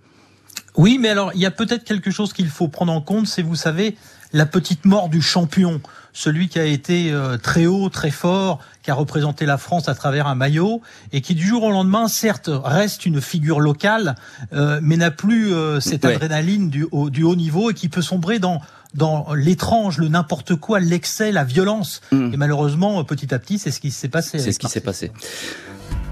Oui, 0.77 0.97
mais 0.99 1.09
alors 1.09 1.31
il 1.33 1.41
y 1.41 1.45
a 1.45 1.51
peut-être 1.51 1.83
quelque 1.83 2.11
chose 2.11 2.33
qu'il 2.33 2.47
faut 2.47 2.67
prendre 2.67 2.93
en 2.93 3.01
compte, 3.01 3.27
c'est 3.27 3.41
vous 3.41 3.55
savez 3.55 3.95
la 4.33 4.45
petite 4.45 4.85
mort 4.85 5.09
du 5.09 5.21
champion, 5.21 5.81
celui 6.13 6.49
qui 6.49 6.59
a 6.59 6.65
été 6.65 7.11
euh, 7.11 7.37
très 7.37 7.65
haut, 7.65 7.89
très 7.89 8.11
fort, 8.11 8.59
qui 8.83 8.91
a 8.91 8.93
représenté 8.93 9.45
la 9.45 9.57
France 9.57 9.89
à 9.89 9.95
travers 9.95 10.27
un 10.27 10.35
maillot 10.35 10.81
et 11.13 11.21
qui 11.21 11.35
du 11.35 11.45
jour 11.45 11.63
au 11.63 11.71
lendemain, 11.71 12.07
certes, 12.07 12.49
reste 12.51 13.05
une 13.05 13.21
figure 13.21 13.59
locale, 13.59 14.15
euh, 14.53 14.79
mais 14.81 14.97
n'a 14.97 15.11
plus 15.11 15.53
euh, 15.53 15.79
cette 15.79 16.05
adrénaline 16.05 16.69
du 16.69 16.87
haut, 16.91 17.09
du 17.09 17.23
haut 17.23 17.35
niveau 17.35 17.71
et 17.71 17.73
qui 17.73 17.89
peut 17.89 18.01
sombrer 18.01 18.39
dans 18.39 18.61
dans 18.93 19.33
l'étrange, 19.33 19.99
le 19.99 20.09
n'importe 20.09 20.55
quoi, 20.55 20.81
l'excès, 20.81 21.31
la 21.31 21.45
violence. 21.45 22.01
Mm. 22.11 22.33
Et 22.33 22.35
malheureusement, 22.37 23.01
petit 23.05 23.33
à 23.33 23.39
petit, 23.39 23.57
c'est 23.57 23.71
ce 23.71 23.79
qui 23.79 23.89
s'est 23.89 24.09
passé. 24.09 24.37
C'est 24.37 24.51
ce 24.51 24.59
qui 24.59 24.67
s'est 24.67 24.81
passé. 24.81 25.13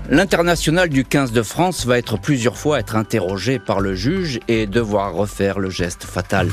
L'international 0.10 0.88
du 0.88 1.04
15 1.04 1.34
de 1.34 1.44
France 1.44 1.86
va 1.86 1.98
être 1.98 2.18
plusieurs 2.18 2.58
fois 2.58 2.80
être 2.80 2.96
interrogé 2.96 3.60
par 3.60 3.80
le 3.80 3.96
juge 3.96 4.40
et 4.48 4.66
devoir 4.66 5.14
refaire 5.14 5.60
le 5.60 5.70
geste 5.70 6.04
fatal. 6.04 6.50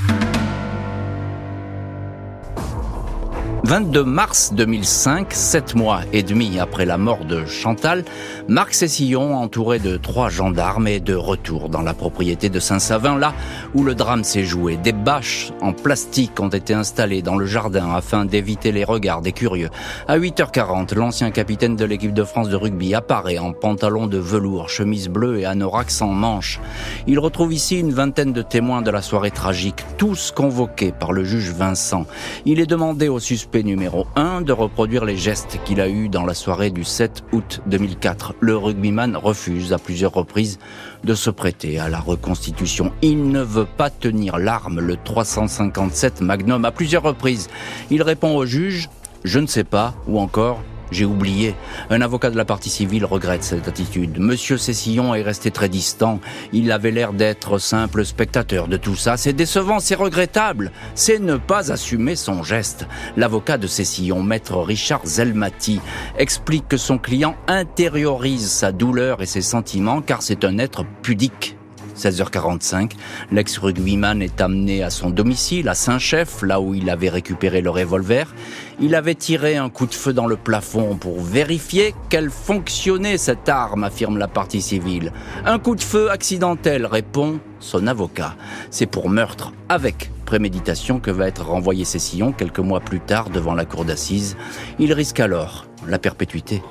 22 3.66 4.04
mars 4.04 4.52
2005, 4.54 5.32
sept 5.32 5.75
mois 5.75 6.02
et 6.12 6.23
demi 6.23 6.61
après 6.61 6.87
la 6.87 6.99
mort 6.99 7.25
de 7.25 7.44
Chantal, 7.46 8.04
Marc 8.46 8.75
Cessillon, 8.75 9.35
entouré 9.35 9.80
de 9.80 9.96
trois 9.96 10.28
gendarmes, 10.28 10.87
est 10.87 11.00
de 11.00 11.16
retour 11.16 11.68
dans 11.68 11.82
la 11.82 11.92
propriété 11.92 12.49
de 12.49 12.61
Saint-Savin, 12.61 13.18
là 13.18 13.35
où 13.75 13.82
le 13.82 13.96
drame 13.96 14.23
s'est 14.23 14.44
joué. 14.44 14.76
Des 14.76 14.92
bâches 14.92 15.50
en 15.61 15.73
plastique 15.73 16.38
ont 16.38 16.49
été 16.49 16.75
installées 16.75 17.23
dans 17.23 17.37
le 17.37 17.44
jardin 17.44 17.90
afin 17.92 18.25
d'éviter 18.25 18.70
les 18.70 18.85
regards 18.85 19.20
des 19.20 19.32
curieux. 19.32 19.70
À 20.06 20.16
8h40, 20.16 20.94
l'ancien 20.94 21.32
capitaine 21.32 21.75
de 21.75 21.85
l'équipe 21.85 22.14
de 22.14 22.23
France 22.23 22.49
de 22.49 22.54
rugby 22.54 22.94
apparaît 22.94 23.38
en 23.38 23.52
pantalon 23.52 24.06
de 24.06 24.18
velours, 24.18 24.68
chemise 24.68 25.08
bleue 25.08 25.40
et 25.40 25.44
anorak 25.44 25.90
sans 25.90 26.12
manches. 26.12 26.61
Il 27.08 27.18
retrouve 27.18 27.52
ici 27.52 27.80
une 27.80 27.92
vingtaine 27.92 28.32
de 28.32 28.42
témoins 28.42 28.82
de 28.82 28.92
la 28.92 29.02
soirée 29.02 29.32
tragique, 29.32 29.85
tous 29.99 30.30
convoqués 30.30 30.92
par 30.92 31.12
le 31.12 31.25
juge 31.25 31.50
Vincent. 31.50 32.06
Il 32.44 32.61
est 32.61 32.66
demandé 32.66 33.08
au 33.08 33.18
numéro 33.62 34.06
1 34.16 34.42
de 34.42 34.52
reproduire 34.52 35.04
les 35.04 35.16
gestes 35.16 35.58
qu'il 35.64 35.80
a 35.80 35.88
eus 35.88 36.08
dans 36.08 36.25
la 36.25 36.34
soirée 36.34 36.70
du 36.70 36.84
7 36.84 37.25
août 37.32 37.60
2004. 37.66 38.34
Le 38.40 38.56
rugbyman 38.56 39.16
refuse 39.16 39.72
à 39.72 39.78
plusieurs 39.78 40.12
reprises 40.12 40.58
de 41.04 41.14
se 41.14 41.30
prêter 41.30 41.78
à 41.78 41.88
la 41.88 42.00
reconstitution. 42.00 42.92
Il 43.02 43.28
ne 43.28 43.42
veut 43.42 43.66
pas 43.66 43.90
tenir 43.90 44.38
l'arme, 44.38 44.80
le 44.80 44.96
357 44.96 46.20
Magnum, 46.20 46.64
à 46.64 46.72
plusieurs 46.72 47.02
reprises. 47.02 47.48
Il 47.90 48.02
répond 48.02 48.36
au 48.36 48.46
juge, 48.46 48.88
je 49.25 49.38
ne 49.38 49.46
sais 49.46 49.64
pas, 49.64 49.94
ou 50.06 50.18
encore, 50.18 50.62
j'ai 50.90 51.04
oublié. 51.04 51.54
Un 51.90 52.00
avocat 52.00 52.30
de 52.30 52.36
la 52.36 52.44
partie 52.44 52.70
civile 52.70 53.04
regrette 53.04 53.42
cette 53.42 53.68
attitude. 53.68 54.18
Monsieur 54.18 54.56
Cessillon 54.58 55.14
est 55.14 55.22
resté 55.22 55.50
très 55.50 55.68
distant. 55.68 56.20
Il 56.52 56.70
avait 56.72 56.90
l'air 56.90 57.12
d'être 57.12 57.58
simple 57.58 58.04
spectateur 58.04 58.68
de 58.68 58.76
tout 58.76 58.96
ça. 58.96 59.16
C'est 59.16 59.32
décevant, 59.32 59.80
c'est 59.80 59.94
regrettable. 59.94 60.72
C'est 60.94 61.18
ne 61.18 61.36
pas 61.36 61.72
assumer 61.72 62.16
son 62.16 62.42
geste. 62.42 62.86
L'avocat 63.16 63.58
de 63.58 63.66
Cessillon, 63.66 64.22
maître 64.22 64.56
Richard 64.58 65.04
Zelmati, 65.04 65.80
explique 66.18 66.68
que 66.68 66.76
son 66.76 66.98
client 66.98 67.36
intériorise 67.48 68.50
sa 68.50 68.72
douleur 68.72 69.22
et 69.22 69.26
ses 69.26 69.42
sentiments 69.42 70.02
car 70.02 70.22
c'est 70.22 70.44
un 70.44 70.58
être 70.58 70.84
pudique. 71.02 71.55
16h45, 71.96 72.92
l'ex-rugbyman 73.32 74.22
est 74.22 74.40
amené 74.40 74.82
à 74.82 74.90
son 74.90 75.10
domicile, 75.10 75.68
à 75.68 75.74
Saint-Chef, 75.74 76.42
là 76.42 76.60
où 76.60 76.74
il 76.74 76.90
avait 76.90 77.08
récupéré 77.08 77.60
le 77.60 77.70
revolver. 77.70 78.34
Il 78.80 78.94
avait 78.94 79.14
tiré 79.14 79.56
un 79.56 79.70
coup 79.70 79.86
de 79.86 79.94
feu 79.94 80.12
dans 80.12 80.26
le 80.26 80.36
plafond 80.36 80.96
pour 80.96 81.22
vérifier 81.22 81.94
qu'elle 82.08 82.30
fonctionnait 82.30 83.18
cette 83.18 83.48
arme, 83.48 83.84
affirme 83.84 84.18
la 84.18 84.28
partie 84.28 84.60
civile. 84.60 85.12
Un 85.44 85.58
coup 85.58 85.74
de 85.74 85.82
feu 85.82 86.10
accidentel, 86.10 86.86
répond 86.86 87.40
son 87.60 87.86
avocat. 87.86 88.36
C'est 88.70 88.86
pour 88.86 89.08
meurtre 89.08 89.52
avec 89.68 90.10
préméditation 90.26 91.00
que 91.00 91.10
va 91.10 91.28
être 91.28 91.46
renvoyé 91.46 91.84
Cessillon 91.84 92.32
quelques 92.32 92.58
mois 92.58 92.80
plus 92.80 93.00
tard 93.00 93.30
devant 93.30 93.54
la 93.54 93.64
cour 93.64 93.84
d'assises. 93.84 94.36
Il 94.78 94.92
risque 94.92 95.20
alors 95.20 95.66
la 95.86 95.98
perpétuité. 95.98 96.62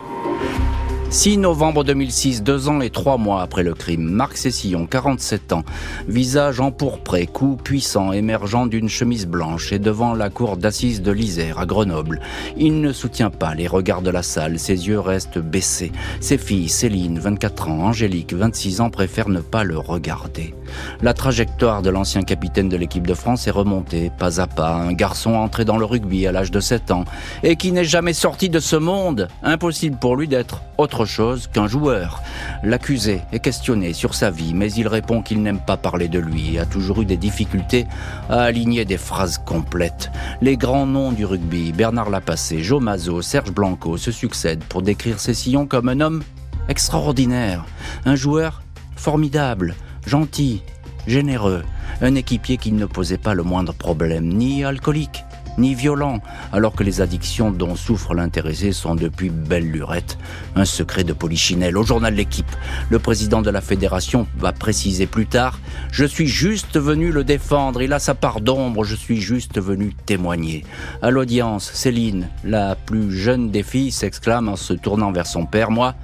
6 1.16 1.38
novembre 1.38 1.86
2006, 1.86 2.44
deux 2.44 2.68
ans 2.68 2.82
et 2.82 2.90
trois 2.90 3.18
mois 3.18 3.42
après 3.42 3.64
le 3.64 3.74
crime, 3.74 4.04
Marc 4.04 4.36
Cessillon, 4.36 4.86
47 4.86 5.54
ans, 5.54 5.64
visage 6.10 6.60
empourpré, 6.60 7.26
cou 7.26 7.56
puissant 7.56 8.12
émergeant 8.12 8.68
d'une 8.68 8.90
chemise 8.90 9.26
blanche 9.26 9.72
et 9.72 9.80
devant 9.80 10.14
la 10.14 10.30
cour 10.30 10.58
d'assises 10.58 11.02
de 11.02 11.14
l'Isère 11.14 11.58
à 11.58 11.66
Grenoble. 11.66 12.20
Il 12.58 12.82
ne 12.82 12.92
soutient 12.92 13.30
pas 13.30 13.56
les 13.56 13.66
regards 13.66 14.02
de 14.02 14.10
la 14.10 14.24
salle, 14.24 14.60
ses 14.60 14.90
yeux 14.90 15.00
restent 15.00 15.40
baissés. 15.40 15.94
Ses 16.20 16.38
filles, 16.38 16.68
Céline, 16.68 17.18
24 17.18 17.70
ans, 17.70 17.86
Angélique, 17.86 18.34
26 18.34 18.82
ans, 18.82 18.90
préfèrent 18.90 19.30
ne 19.30 19.40
pas 19.40 19.64
le 19.64 19.78
regarder. 19.78 20.54
La 21.02 21.14
trajectoire 21.14 21.82
de 21.82 21.90
l'ancien 21.90 22.24
capitaine 22.24 22.70
de 22.70 22.78
l'équipe 22.78 23.06
de 23.06 23.14
France 23.14 23.48
est 23.48 23.52
remontée, 23.52 24.12
pas 24.18 24.42
à 24.42 24.48
pas. 24.48 24.74
Un 24.74 24.94
garçon 24.94 25.36
entré 25.36 25.66
dans 25.66 25.78
le 25.78 25.86
rugby 25.86 26.28
à 26.28 26.32
l'âge 26.32 26.52
de 26.52 26.60
7 26.60 26.92
ans 26.92 27.06
et 27.44 27.56
qui 27.56 27.72
n'est 27.72 27.84
jamais 27.84 28.14
sorti 28.14 28.50
de 28.50 28.60
ce 28.60 28.76
monde. 28.76 29.28
Impossible 29.44 29.98
pour 29.98 30.16
lui 30.16 30.28
d'être 30.28 30.62
autre 30.78 31.06
chose 31.06 31.48
qu'un 31.52 31.68
joueur. 31.68 32.22
L'accusé 32.64 33.22
est 33.32 33.40
questionné 33.40 33.94
sur 33.94 34.14
sa 34.14 34.32
vie, 34.32 34.54
mais 34.54 34.72
il 34.72 34.88
répond 34.88 35.22
qu'il 35.22 35.42
n'aime 35.42 35.60
pas 35.60 35.78
parler 35.78 36.08
de 36.08 36.20
lui 36.20 36.56
et 36.56 36.60
a 36.60 36.66
toujours 36.66 37.02
eu 37.02 37.06
des 37.06 37.18
difficultés 37.18 37.86
à 38.30 38.42
aligner 38.42 38.86
des 38.86 38.98
phrases 38.98 39.38
complètes. 39.38 40.12
Les 40.42 40.58
grands 40.58 40.88
noms 40.88 41.12
du 41.12 41.26
rugby, 41.26 41.72
Bernard 41.72 42.10
Lapassé, 42.10 42.64
Joe 42.64 42.82
Mazot, 42.82 43.22
Serge 43.22 43.52
Blanco, 43.52 43.98
se 43.98 44.12
succèdent 44.12 44.64
pour 44.64 44.82
décrire 44.82 45.20
Cessillon 45.20 45.66
comme 45.66 45.90
un 45.90 46.02
homme 46.02 46.24
extraordinaire, 46.68 47.66
un 48.06 48.16
joueur 48.16 48.64
formidable, 48.96 49.76
gentil, 50.06 50.62
généreux, 51.08 51.64
un 52.02 52.16
équipier 52.16 52.58
qui 52.58 52.72
ne 52.72 52.86
posait 52.86 53.18
pas 53.18 53.34
le 53.34 53.44
moindre 53.44 53.74
problème, 53.74 54.28
ni 54.28 54.64
alcoolique, 54.64 55.24
ni 55.58 55.74
violent, 55.74 56.20
alors 56.52 56.74
que 56.74 56.84
les 56.84 57.02
addictions 57.02 57.52
dont 57.52 57.76
souffre 57.76 58.14
l'intéressé 58.14 58.72
sont 58.72 58.96
depuis 58.96 59.30
belle 59.30 59.70
lurette 59.70 60.18
un 60.56 60.66
secret 60.66 61.04
de 61.04 61.14
polichinelle. 61.14 61.78
Au 61.78 61.84
journal 61.84 62.14
L'équipe, 62.14 62.50
le 62.90 63.00
président 63.00 63.42
de 63.42 63.50
la 63.50 63.62
fédération 63.62 64.28
va 64.38 64.54
préciser 64.54 65.06
plus 65.06 65.26
tard 65.26 65.60
Je 65.92 66.06
suis 66.06 66.28
juste 66.28 66.80
venu 66.80 67.12
le 67.12 67.24
défendre, 67.24 67.82
il 67.82 67.94
a 67.94 68.00
sa 68.00 68.16
part 68.16 68.42
d'ombre, 68.42 68.84
je 68.84 68.96
suis 68.96 69.20
juste 69.20 69.60
venu 69.60 69.94
témoigner. 70.06 70.66
À 71.02 71.12
l'audience, 71.12 71.72
Céline, 71.74 72.30
la 72.44 72.76
plus 72.76 73.12
jeune 73.12 73.52
des 73.52 73.64
filles, 73.64 73.92
s'exclame 73.92 74.50
en 74.50 74.56
se 74.56 74.74
tournant 74.74 75.12
vers 75.12 75.28
son 75.28 75.46
père 75.46 75.72
Moi, 75.72 75.96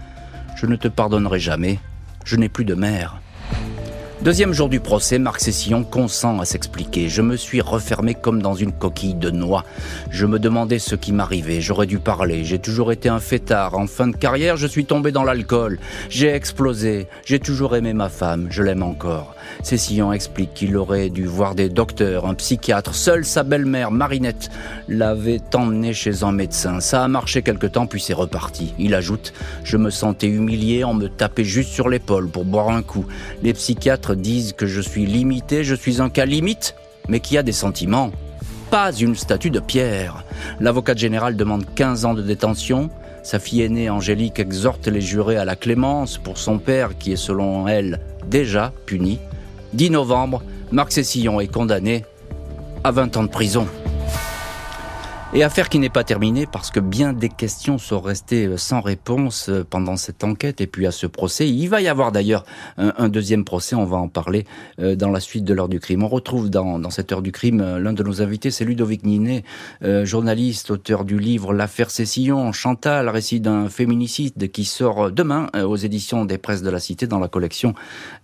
je 0.55 0.65
ne 0.65 0.75
te 0.75 0.87
pardonnerai 0.87 1.39
jamais, 1.39 1.79
je 2.25 2.35
n'ai 2.35 2.49
plus 2.49 2.65
de 2.65 2.75
mère. 2.75 3.20
Deuxième 4.23 4.53
jour 4.53 4.69
du 4.69 4.79
procès, 4.79 5.17
Marc 5.17 5.39
Cessillon 5.39 5.83
consent 5.83 6.39
à 6.39 6.45
s'expliquer. 6.45 7.09
Je 7.09 7.23
me 7.23 7.35
suis 7.35 7.59
refermé 7.59 8.13
comme 8.13 8.39
dans 8.39 8.53
une 8.53 8.71
coquille 8.71 9.15
de 9.15 9.31
noix. 9.31 9.65
Je 10.11 10.27
me 10.27 10.37
demandais 10.37 10.77
ce 10.77 10.93
qui 10.93 11.11
m'arrivait. 11.11 11.59
J'aurais 11.59 11.87
dû 11.87 11.97
parler. 11.97 12.45
J'ai 12.45 12.59
toujours 12.59 12.91
été 12.91 13.09
un 13.09 13.19
fêtard. 13.19 13.75
En 13.75 13.87
fin 13.87 14.07
de 14.07 14.15
carrière, 14.15 14.57
je 14.57 14.67
suis 14.67 14.85
tombé 14.85 15.11
dans 15.11 15.23
l'alcool. 15.23 15.79
J'ai 16.09 16.27
explosé. 16.27 17.07
J'ai 17.25 17.39
toujours 17.39 17.75
aimé 17.75 17.93
ma 17.93 18.09
femme. 18.09 18.45
Je 18.51 18.61
l'aime 18.61 18.83
encore. 18.83 19.33
Cessillon 19.63 20.13
explique 20.13 20.53
qu'il 20.53 20.77
aurait 20.77 21.09
dû 21.09 21.25
voir 21.25 21.55
des 21.55 21.69
docteurs, 21.69 22.25
un 22.25 22.33
psychiatre. 22.33 22.95
Seule 22.95 23.25
sa 23.25 23.43
belle-mère, 23.43 23.91
Marinette, 23.91 24.49
l'avait 24.87 25.41
emmené 25.53 25.93
chez 25.93 26.23
un 26.23 26.31
médecin. 26.31 26.79
Ça 26.79 27.03
a 27.03 27.07
marché 27.07 27.41
quelque 27.41 27.67
temps, 27.67 27.87
puis 27.87 28.01
c'est 28.01 28.13
reparti. 28.13 28.73
Il 28.79 28.95
ajoute, 28.95 29.33
je 29.63 29.77
me 29.77 29.89
sentais 29.89 30.27
humilié, 30.27 30.83
on 30.83 30.93
me 30.93 31.07
tapait 31.07 31.43
juste 31.43 31.71
sur 31.71 31.89
l'épaule 31.89 32.29
pour 32.29 32.45
boire 32.45 32.69
un 32.69 32.81
coup. 32.81 33.05
Les 33.43 33.53
psychiatres 33.53 34.15
disent 34.15 34.53
que 34.53 34.65
je 34.65 34.81
suis 34.81 35.05
limité, 35.05 35.63
je 35.63 35.75
suis 35.75 36.01
un 36.01 36.09
cas 36.09 36.25
limite, 36.25 36.75
mais 37.07 37.19
qui 37.19 37.37
a 37.37 37.43
des 37.43 37.51
sentiments. 37.51 38.11
Pas 38.69 38.93
une 38.93 39.15
statue 39.15 39.49
de 39.49 39.59
pierre. 39.59 40.23
L'avocat 40.59 40.95
général 40.95 41.35
demande 41.35 41.65
15 41.75 42.05
ans 42.05 42.13
de 42.13 42.21
détention. 42.21 42.89
Sa 43.23 43.37
fille 43.37 43.61
aînée, 43.61 43.89
Angélique, 43.89 44.39
exhorte 44.39 44.87
les 44.87 45.01
jurés 45.01 45.37
à 45.37 45.45
la 45.45 45.55
clémence 45.55 46.17
pour 46.17 46.37
son 46.37 46.57
père, 46.57 46.97
qui 46.97 47.11
est 47.11 47.17
selon 47.17 47.67
elle 47.67 47.99
déjà 48.27 48.71
puni. 48.85 49.19
10 49.73 49.91
novembre, 49.91 50.43
Marc 50.71 50.91
Cessillon 50.91 51.39
est 51.39 51.47
condamné 51.47 52.05
à 52.83 52.91
20 52.91 53.17
ans 53.17 53.23
de 53.23 53.29
prison. 53.29 53.67
Et 55.33 55.43
affaire 55.43 55.69
qui 55.69 55.79
n'est 55.79 55.89
pas 55.89 56.03
terminée 56.03 56.45
parce 56.45 56.71
que 56.71 56.81
bien 56.81 57.13
des 57.13 57.29
questions 57.29 57.77
sont 57.77 58.01
restées 58.01 58.47
euh, 58.47 58.57
sans 58.57 58.81
réponse 58.81 59.47
euh, 59.47 59.63
pendant 59.63 59.95
cette 59.95 60.25
enquête 60.25 60.59
et 60.59 60.67
puis 60.67 60.85
à 60.85 60.91
ce 60.91 61.07
procès. 61.07 61.47
Il 61.47 61.69
va 61.69 61.79
y 61.79 61.87
avoir 61.87 62.11
d'ailleurs 62.11 62.43
un, 62.75 63.07
deuxième 63.07 63.45
procès, 63.45 63.73
on 63.73 63.85
va 63.85 63.95
en 63.95 64.09
parler 64.09 64.45
euh, 64.79 64.97
dans 64.97 65.09
la 65.09 65.21
suite 65.21 65.45
de 65.45 65.53
l'heure 65.53 65.69
du 65.69 65.79
crime. 65.79 66.03
On 66.03 66.09
retrouve 66.09 66.49
dans, 66.49 66.89
cette 66.89 67.13
heure 67.13 67.21
du 67.21 67.31
crime 67.31 67.77
l'un 67.77 67.93
de 67.93 68.03
nos 68.03 68.21
invités, 68.21 68.51
c'est 68.51 68.65
Ludovic 68.65 69.05
Ninet, 69.05 69.43
journaliste, 70.03 70.71
auteur 70.71 71.05
du 71.05 71.17
livre 71.17 71.53
L'affaire 71.53 71.91
Cécillon, 71.91 72.51
Chantal, 72.51 73.07
récit 73.07 73.39
d'un 73.39 73.69
féminicide 73.69 74.51
qui 74.51 74.65
sort 74.65 75.11
demain 75.11 75.47
aux 75.53 75.77
éditions 75.77 76.25
des 76.25 76.37
presses 76.37 76.61
de 76.61 76.69
la 76.69 76.79
Cité 76.79 77.07
dans 77.07 77.19
la 77.19 77.29
collection 77.29 77.73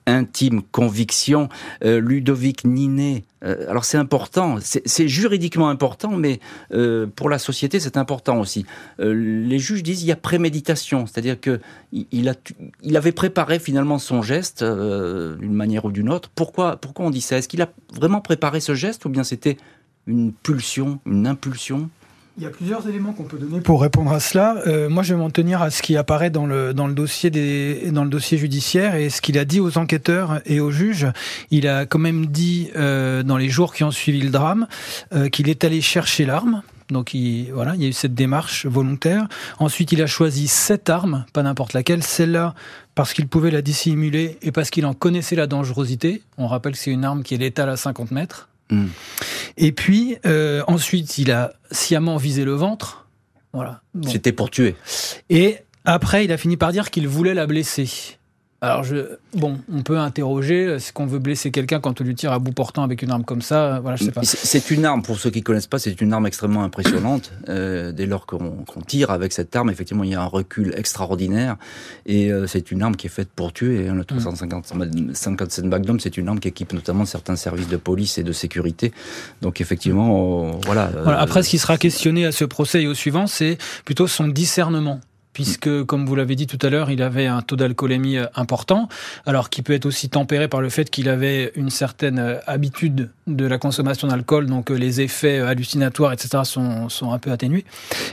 Intime 0.08 0.62
Conviction. 0.72 1.50
Ludovic 1.84 2.65
Ninet, 2.65 3.24
alors 3.41 3.86
c'est 3.86 3.98
important, 3.98 4.58
c'est 4.62 5.08
juridiquement 5.08 5.70
important, 5.70 6.12
mais 6.17 6.39
pour 7.15 7.30
la 7.30 7.38
société, 7.38 7.80
c'est 7.80 7.98
important 7.98 8.39
aussi. 8.39 8.65
Euh, 9.00 9.13
les 9.13 9.60
juges 9.60 9.84
disent 9.84 10.04
il 10.04 10.08
y 10.08 10.12
a 10.12 10.15
préméditation, 10.15 11.06
c'est-à-dire 11.06 11.39
que 11.39 11.60
il, 11.91 12.30
a, 12.30 12.34
il 12.84 12.98
avait 12.98 13.12
préparé 13.12 13.60
finalement 13.60 14.00
son 14.00 14.22
geste 14.22 14.62
euh, 14.62 15.36
d'une 15.36 15.54
manière 15.54 15.86
ou 15.86 15.91
d'une 15.91 16.10
autre. 16.10 16.30
Pourquoi, 16.34 16.78
pourquoi 16.78 17.06
on 17.06 17.10
dit 17.10 17.22
ça? 17.22 17.38
Est-ce 17.38 17.48
qu'il 17.48 17.62
a 17.62 17.70
vraiment 17.93 18.22
préparé 18.22 18.60
ce 18.60 18.76
geste 18.76 19.06
ou 19.06 19.10
bien 19.10 19.24
c'était 19.24 19.58
une 20.06 20.32
pulsion, 20.32 21.00
une 21.06 21.28
impulsion? 21.28 21.89
Il 22.38 22.43
y 22.43 22.45
a 22.45 22.52
plusieurs 22.52 22.88
éléments 22.88 23.13
qu'on 23.13 23.23
peut 23.23 23.39
donner 23.39 23.62
pour 23.62 23.82
répondre 23.82 24.12
à 24.12 24.19
cela. 24.19 24.58
Euh, 24.67 24.89
moi, 24.89 25.02
je 25.02 25.13
vais 25.13 25.19
m'en 25.19 25.32
tenir 25.32 25.62
à 25.63 25.71
ce 25.71 25.82
qui 25.82 25.97
apparaît 25.97 26.30
dans 26.30 26.45
le, 26.45 26.71
dans 26.73 26.86
le, 26.86 26.93
dossier, 26.93 27.32
des, 27.32 27.89
dans 27.91 28.04
le 28.04 28.12
dossier 28.12 28.38
judiciaire 28.38 28.93
et 28.93 29.10
ce 29.10 29.21
qu'il 29.21 29.39
a 29.39 29.45
dit 29.45 29.60
aux 29.60 29.80
enquêteurs 29.80 30.39
et 30.45 30.60
aux 30.60 30.69
juges. 30.69 31.08
Il 31.50 31.67
a 31.67 31.88
quand 31.88 31.97
même 31.97 32.28
dit 32.28 32.69
euh, 32.76 33.23
dans 33.23 33.38
les 33.38 33.50
jours 33.50 33.73
qui 33.73 33.84
ont 33.84 33.91
suivi 33.91 34.21
le 34.21 34.30
drame 34.30 34.67
euh, 35.13 35.30
qu'il 35.30 35.50
est 35.50 35.63
allé 35.63 35.82
chercher 35.82 36.26
l'arme. 36.26 36.62
Donc 36.89 37.15
il, 37.15 37.52
voilà, 37.52 37.73
il 37.76 37.82
y 37.82 37.86
a 37.86 37.89
eu 37.89 37.93
cette 37.93 38.13
démarche 38.13 38.67
volontaire. 38.67 39.28
Ensuite, 39.58 39.91
il 39.91 40.02
a 40.04 40.08
choisi 40.08 40.47
cette 40.47 40.89
arme, 40.91 41.26
pas 41.34 41.41
n'importe 41.41 41.73
laquelle, 41.73 42.04
celle-là 42.04 42.54
parce 42.93 43.13
qu'il 43.13 43.28
pouvait 43.28 43.52
la 43.52 43.62
dissimuler 43.62 44.38
et 44.41 44.52
parce 44.52 44.69
qu'il 44.69 44.86
en 44.86 44.93
connaissait 44.93 45.36
la 45.36 45.47
dangerosité. 45.47 46.21
On 46.38 46.47
rappelle 46.47 46.73
que 46.73 46.78
c'est 46.78 46.91
une 46.91 47.04
arme 47.04 47.23
qui 47.23 47.34
est 47.34 47.38
létale 47.38 47.69
à 47.69 47.78
50 47.78 48.12
mètres 48.12 48.47
Mm. 48.69 48.88
Et 49.58 49.71
puis 49.71 50.17
ensuite, 50.67 51.17
il 51.17 51.32
a 51.32 51.53
sciemment 51.71 52.17
visé 52.17 52.45
le 52.45 52.53
ventre. 52.53 53.08
Voilà. 53.53 53.82
C'était 54.06 54.32
pour 54.32 54.51
tuer. 54.51 54.75
Et 55.30 55.58
après, 55.86 56.25
il 56.25 56.32
a 56.32 56.38
fini 56.38 56.58
par 56.58 56.71
dire 56.71 56.91
qu'il 56.91 57.08
voulait 57.08 57.34
la 57.34 57.47
blesser. 57.47 58.16
Alors, 58.60 58.84
je, 58.84 59.17
bon, 59.36 59.60
on 59.72 59.84
peut 59.84 60.00
interroger, 60.00 60.63
est-ce 60.63 60.91
qu'on 60.91 61.06
veut 61.06 61.20
blesser 61.20 61.52
quelqu'un 61.52 61.80
quand 61.80 62.02
on 62.02 62.04
lui 62.04 62.15
tire 62.15 62.32
à 62.32 62.39
bout 62.39 62.52
portant 62.52 62.82
avec 62.82 63.04
une 63.04 63.12
arme 63.12 63.24
comme 63.24 63.43
ça 63.43 63.80
Voilà, 63.82 63.98
je 63.98 64.06
sais 64.06 64.12
pas. 64.12 64.22
C'est 64.24 64.72
une 64.72 64.84
arme, 64.84 65.04
pour 65.04 65.20
ceux 65.20 65.30
qui 65.30 65.43
connaissent 65.43 65.67
pas, 65.67 65.78
c'est 65.78 66.02
une 66.02 66.12
arme 66.12 66.26
extrêmement 66.26 66.63
impressionnante. 66.63 67.32
Euh, 67.50 67.91
dès 67.91 68.08
lors 68.08 68.26
qu'on 68.26 68.65
tire 68.88 69.12
avec 69.12 69.32
cette 69.32 69.56
arme, 69.56 69.70
effectivement, 69.70 70.04
il 70.04 70.10
y 70.10 70.15
a 70.15 70.22
un 70.24 70.26
recul 70.26 70.74
extraordinaire. 70.76 71.58
Et 72.08 72.32
euh, 72.32 72.48
c'est 72.48 72.72
une 72.72 72.82
arme 72.82 72.96
qui 72.96 73.06
est 73.06 73.12
faite 73.12 73.30
pour 73.30 73.54
tuer. 73.54 73.89
Hein, 73.89 73.93
le 73.93 74.04
357 74.04 75.63
mm. 75.63 75.70
Magnum, 75.70 76.00
c'est 76.00 76.17
une 76.17 76.28
arme 76.28 76.39
qui 76.39 76.48
équipe 76.48 76.74
notamment 76.74 77.06
certains 77.06 77.36
services 77.36 77.67
de 77.67 77.78
police 77.78 78.17
et 78.17 78.24
de 78.24 78.32
sécurité. 78.32 78.91
Donc, 79.43 79.62
effectivement, 79.62 80.60
voilà. 80.65 80.89
voilà. 81.04 81.20
Après, 81.20 81.43
ce 81.43 81.50
qui 81.50 81.60
sera 81.60 81.78
questionné 81.78 82.26
à 82.26 82.32
ce 82.32 82.43
procès 82.43 82.82
et 82.82 82.88
au 82.88 82.96
suivant, 82.96 83.28
c'est 83.28 83.60
plutôt 83.86 84.08
son 84.08 84.28
discernement 84.28 85.00
puisque, 85.38 85.84
comme 85.84 86.08
vous 86.08 86.15
l'avez 86.15 86.36
dit 86.36 86.47
tout 86.47 86.58
à 86.63 86.71
l'heure, 86.71 86.89
il 86.89 87.04
avait 87.04 87.28
un 87.28 87.43
taux 87.43 87.56
d'alcoolémie 87.56 88.17
euh, 88.17 88.26
important, 88.34 88.89
alors 89.28 89.52
qui 89.52 89.62
peut 89.62 89.73
être 89.73 89.86
aussi 89.86 90.10
tempéré 90.10 90.47
par 90.47 90.62
le 90.62 90.69
fait 90.69 90.89
qu'il 90.89 91.10
avait 91.10 91.52
une 91.54 91.69
certaine 91.69 92.17
euh, 92.17 92.39
habitude 92.47 93.12
de 93.28 93.45
la 93.45 93.60
consommation 93.60 94.08
d'alcool, 94.08 94.47
donc 94.47 94.71
euh, 94.71 94.73
les 94.73 95.00
effets 95.00 95.38
hallucinatoires, 95.38 96.12
etc., 96.12 96.39
sont, 96.43 96.89
sont 96.89 97.12
un 97.12 97.19
peu 97.19 97.32
atténués. 97.32 97.65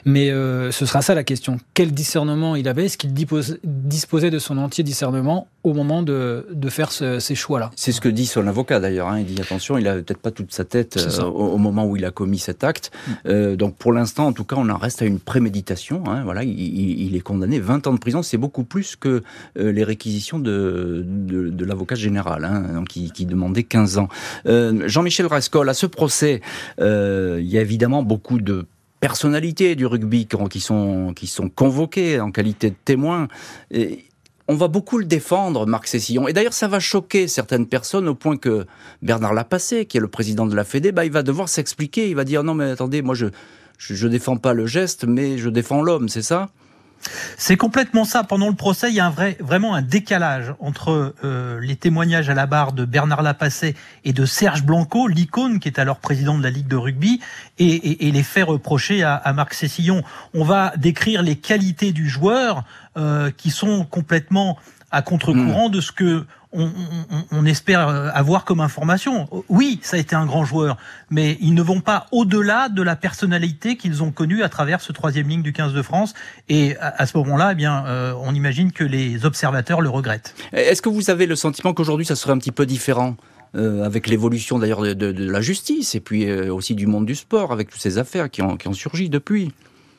Mais 0.05 0.29
ce 0.29 0.85
sera 0.85 1.01
ça 1.01 1.15
la 1.15 1.25
question. 1.25 1.59
Quel 1.73 1.93
discernement 1.93 2.57
il 2.57 2.69
avait? 2.69 2.87
Est-ce 2.87 2.99
qu'il 2.99 3.15
disposait 3.15 4.31
de 4.31 4.39
son 4.39 4.59
entier 4.59 4.85
discernement 4.85 5.49
au 5.63 5.73
moment 5.73 6.03
de, 6.03 6.47
de 6.51 6.69
faire 6.69 6.93
ces 6.93 7.35
choix-là? 7.35 7.71
C'est 7.77 7.93
ce 7.93 8.03
que 8.03 8.09
dit 8.09 8.27
son 8.27 8.47
avocat 8.47 8.81
d'ailleurs. 8.81 9.09
Hein. 9.09 9.21
Il 9.21 9.27
dit 9.27 9.41
attention, 9.41 9.79
il 9.79 9.89
avait 9.89 10.03
peut-être 10.03 10.21
pas 10.21 10.31
toute 10.31 10.53
sa 10.53 10.65
tête 10.65 10.99
au, 11.23 11.57
moment 11.57 11.87
où 11.87 11.97
il 11.97 12.05
a 12.05 12.11
commis 12.11 12.39
cet 12.39 12.65
acte. 12.65 12.91
Mm. 13.25 13.55
donc 13.55 13.77
pour 13.77 13.93
l'instant, 13.93 14.27
en 14.27 14.33
tout 14.33 14.45
cas, 14.45 14.57
on 14.59 14.69
en 14.69 14.77
reste 14.77 15.01
à 15.01 15.07
une 15.07 15.21
préméditation. 15.21 16.03
Hein. 16.07 16.23
Voilà, 16.25 16.43
il, 16.43 16.51
il 16.51 17.14
est 17.17 17.21
condamné 17.21 17.59
20 17.59 17.87
ans 17.87 17.93
de 17.93 17.99
prison. 17.99 18.23
C'est 18.23 18.37
beaucoup 18.37 18.65
plus 18.65 18.97
que 18.97 19.23
euh, 19.59 19.73
les 19.73 19.85
réquisitions 19.85 20.39
de, 20.39 21.05
de, 21.05 21.65
l'avocat 21.65 21.95
général, 21.95 22.45
hein, 22.45 22.85
qui, 22.89 23.27
demandait 23.27 23.63
15 23.63 23.99
ans. 23.99 24.09
Euh, 24.47 24.87
Jean-Michel 24.87 25.27
Rascol, 25.27 25.69
à 25.69 25.75
ce 25.75 25.87
procès, 25.87 26.41
euh, 26.81 27.39
il 27.41 27.49
y 27.49 27.59
a 27.59 27.63
évidemment 27.63 28.03
beaucoup 28.03 28.39
de 28.39 28.67
personnalités 29.01 29.75
du 29.75 29.87
rugby 29.87 30.27
qui 30.51 30.61
sont, 30.61 31.13
qui 31.15 31.27
sont 31.27 31.49
convoquées 31.49 32.21
en 32.21 32.31
qualité 32.31 32.71
de 32.71 32.77
témoins. 32.85 33.29
On 34.47 34.57
va 34.57 34.69
beaucoup 34.69 34.99
le 34.99 35.07
défendre, 35.07 35.67
Marc 35.67 35.87
Cessillon. 35.87 36.29
Et 36.29 36.35
d'ailleurs, 36.35 36.53
ça 36.53 36.69
va 36.69 36.79
choquer 36.79 37.29
certaines 37.29 37.67
personnes 37.67 38.09
au 38.09 38.15
point 38.15 38.37
que 38.37 38.67
Bernard 39.01 39.33
Lapassé, 39.33 39.87
qui 39.87 39.97
est 39.97 40.01
le 40.01 40.09
président 40.09 40.45
de 40.45 40.55
la 40.55 40.65
Fédé, 40.65 40.93
bah, 40.93 41.07
il 41.07 41.13
va 41.13 41.23
devoir 41.23 41.49
s'expliquer. 41.49 42.11
Il 42.11 42.17
va 42.17 42.25
dire 42.25 42.45
non, 42.45 42.55
mais 42.55 42.71
attendez, 42.71 43.01
moi 43.01 43.15
je, 43.15 43.27
je, 43.79 43.95
je 43.95 44.07
défends 44.07 44.37
pas 44.37 44.53
le 44.53 44.67
geste, 44.67 45.05
mais 45.07 45.39
je 45.39 45.49
défends 45.49 45.83
l'homme, 45.83 46.11
c'est 46.11 46.23
ça? 46.23 46.51
C'est 47.37 47.57
complètement 47.57 48.05
ça. 48.05 48.25
Pendant 48.25 48.49
le 48.49 48.55
procès, 48.55 48.91
il 48.91 48.95
y 48.95 49.01
a 49.01 49.07
un 49.07 49.11
vrai, 49.11 49.37
vraiment 49.41 49.75
un 49.75 49.83
décalage 49.83 50.55
entre 50.61 51.15
euh, 51.25 51.61
les 51.61 51.77
témoignages 51.77 52.31
à 52.31 52.35
la 52.35 52.47
barre 52.47 52.73
de 52.73 52.85
Bernard 52.85 53.23
Lapassé 53.23 53.75
et 54.05 54.13
de 54.13 54.25
Serge 54.25 54.65
Blanco, 54.65 55.09
l'icône 55.09 55.61
qui 55.61 55.69
est 55.69 55.79
alors 55.79 55.99
président 55.99 56.39
de 56.39 56.43
la 56.43 56.51
Ligue 56.51 56.69
de 56.69 56.77
rugby, 56.77 57.21
et, 57.59 58.11
les 58.11 58.23
faits 58.23 58.47
reprochés 58.47 59.03
à, 59.03 59.33
Marc 59.35 59.55
Cessillon. 59.55 60.03
On 60.33 60.45
va 60.45 60.73
décrire 60.77 61.23
les 61.23 61.37
qualités 61.37 61.93
du 61.93 62.09
joueur 62.09 62.65
euh, 62.97 63.31
qui 63.37 63.51
sont 63.51 63.85
complètement 63.85 64.57
à 64.91 65.03
contre-courant 65.03 65.69
mmh. 65.69 65.73
de 65.73 65.81
ce 65.81 65.93
que 65.93 66.25
on, 66.55 67.47
espère 67.47 67.89
euh, 67.89 68.09
avoir 68.15 68.45
comme 68.45 68.61
information. 68.61 69.29
Oui, 69.49 69.81
ça 69.83 69.97
a 69.97 70.01
été 70.01 70.15
un 70.15 70.27
grand 70.27 70.45
joueur, 70.45 70.77
mais 71.11 71.37
ils 71.41 71.55
ne 71.55 71.63
vont 71.63 71.81
pas 71.81 72.07
au-delà 72.13 72.69
de 72.69 72.83
la 72.83 72.97
personnalité 72.97 73.77
qu'ils 73.77 74.03
ont 74.03 74.11
connue 74.11 74.43
à 74.43 74.49
travers 74.49 74.81
ce 74.81 74.93
troisième 74.93 75.29
ligne 75.29 75.43
du 75.43 75.53
15 75.53 75.73
de 75.73 75.83
France. 75.83 76.15
Et 76.49 76.77
à, 76.81 77.07
ce 77.07 77.17
moment-là, 77.19 77.51
eh 77.53 77.55
bien, 77.55 77.85
euh, 77.87 78.15
on 78.21 78.35
imagine 78.35 78.73
que 78.73 78.85
les 78.85 79.27
observateurs 79.27 79.81
le 79.81 79.89
regrettent. 79.89 80.35
Est-ce 80.53 80.83
que 80.83 80.89
vous 80.89 81.11
avez 81.11 81.27
le 81.27 81.37
sentiment 81.37 81.75
qu'aujourd'hui, 81.75 82.07
ça 82.07 82.17
serait 82.17 82.33
un 82.33 82.39
petit 82.39 82.53
peu 82.53 82.67
différent 82.67 83.17
euh, 83.57 83.85
avec 83.85 84.07
l'évolution 84.07 84.59
d'ailleurs 84.59 84.83
de, 84.83 85.15
la 85.17 85.41
justice 85.41 85.95
et 85.95 86.01
puis 86.01 86.31
aussi 86.33 86.75
du 86.75 86.87
monde 86.87 87.07
du 87.07 87.15
sport, 87.15 87.53
avec 87.53 87.71
toutes 87.71 87.81
ces 87.81 87.99
affaires 87.99 88.31
qui 88.31 88.43
ont, 88.43 88.57
qui 88.57 88.69
ont 88.69 88.73
surgi 88.73 89.09
depuis? 89.09 89.53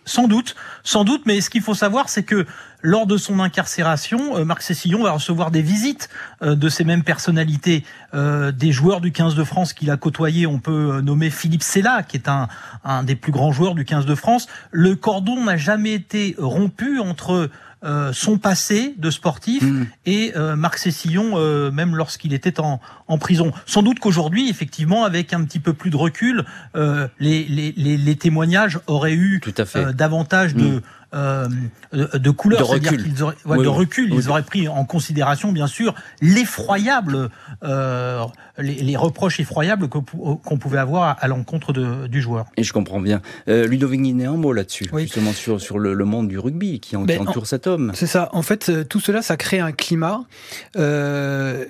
Sans 0.05 0.27
doute, 0.27 0.55
sans 0.83 1.03
doute, 1.03 1.23
mais 1.25 1.41
ce 1.41 1.49
qu'il 1.49 1.61
faut 1.61 1.73
savoir, 1.73 2.09
c'est 2.09 2.23
que 2.23 2.45
lors 2.81 3.07
de 3.07 3.17
son 3.17 3.39
incarcération, 3.39 4.37
euh, 4.37 4.45
Marc 4.45 4.61
Cessillon 4.61 5.03
va 5.03 5.11
recevoir 5.11 5.49
des 5.49 5.63
visites 5.63 6.09
euh, 6.43 6.55
de 6.55 6.69
ces 6.69 6.83
mêmes 6.83 7.03
personnalités, 7.03 7.83
euh, 8.13 8.51
des 8.51 8.71
joueurs 8.71 9.01
du 9.01 9.11
15 9.11 9.33
de 9.33 9.43
France 9.43 9.73
qu'il 9.73 9.89
a 9.89 9.97
côtoyé. 9.97 10.45
On 10.45 10.59
peut 10.59 11.01
nommer 11.01 11.31
Philippe 11.31 11.63
Sella, 11.63 12.03
qui 12.03 12.17
est 12.17 12.29
un, 12.29 12.47
un 12.83 13.03
des 13.03 13.15
plus 13.15 13.31
grands 13.31 13.51
joueurs 13.51 13.73
du 13.73 13.85
15 13.85 14.05
de 14.05 14.15
France. 14.15 14.47
Le 14.71 14.95
cordon 14.95 15.43
n'a 15.43 15.57
jamais 15.57 15.93
été 15.93 16.35
rompu 16.37 16.99
entre 16.99 17.49
euh, 17.86 18.12
son 18.13 18.39
passé 18.39 18.95
de 18.98 19.12
sportif 19.12 19.62
mm. 19.62 19.86
et 20.08 20.34
euh, 20.36 20.56
Marc 20.56 20.80
Cessillon, 20.80 21.34
euh, 21.36 21.69
même 21.69 21.95
lorsqu'il 21.95 22.34
était 22.34 22.60
en, 22.60 22.82
en, 23.08 23.17
prison. 23.19 23.52
Sans 23.67 23.84
doute 23.84 24.00
qu'aujourd'hui, 24.00 24.50
effectivement, 24.50 25.04
avec 25.04 25.34
un 25.34 25.43
petit 25.43 25.60
peu 25.60 25.74
plus 25.74 25.91
de 25.91 25.95
recul, 25.95 26.45
les, 27.19 27.43
les, 27.43 27.74
les, 27.76 28.15
témoignages 28.15 28.80
auraient 28.88 29.13
eu 29.13 29.39
davantage 29.93 30.56
de 30.56 30.78
mm. 30.78 30.82
Euh, 31.13 31.47
de 31.93 32.29
couleur, 32.31 32.59
de 32.59 32.63
recul. 32.63 33.03
Qu'ils 33.03 33.23
auraient, 33.23 33.35
de 33.45 33.67
recul. 33.67 34.13
Ils 34.13 34.29
auraient 34.29 34.43
pris 34.43 34.67
en 34.67 34.85
considération, 34.85 35.51
bien 35.51 35.67
sûr, 35.67 35.93
l'effroyable, 36.21 37.29
euh, 37.63 38.23
les, 38.57 38.95
reproches 38.95 39.39
effroyables 39.39 39.87
qu'on 39.87 40.57
pouvait 40.57 40.77
avoir 40.77 41.17
à, 41.19 41.27
l'encontre 41.27 41.73
du 42.07 42.21
joueur. 42.21 42.45
Et 42.57 42.63
je 42.63 42.73
comprends 42.73 42.99
bien. 42.99 43.21
Euh, 43.47 43.67
Ludovic 43.67 44.01
Ninet, 44.01 44.25
un 44.25 44.37
mot 44.37 44.53
là-dessus, 44.53 44.89
justement 44.97 45.33
sur, 45.33 45.61
sur 45.61 45.79
le, 45.79 46.05
monde 46.05 46.27
du 46.27 46.39
rugby 46.39 46.79
qui, 46.79 46.95
en, 46.95 47.01
qui 47.01 47.17
ben, 47.17 47.27
entoure 47.27 47.47
cet 47.47 47.67
homme. 47.67 47.91
C'est 47.95 48.07
ça. 48.07 48.29
En 48.31 48.41
fait, 48.41 48.69
euh, 48.69 48.83
tout 48.83 48.99
cela, 48.99 49.21
ça 49.21 49.37
crée 49.37 49.59
un 49.59 49.71
climat. 49.71 50.23
Euh, 50.77 51.65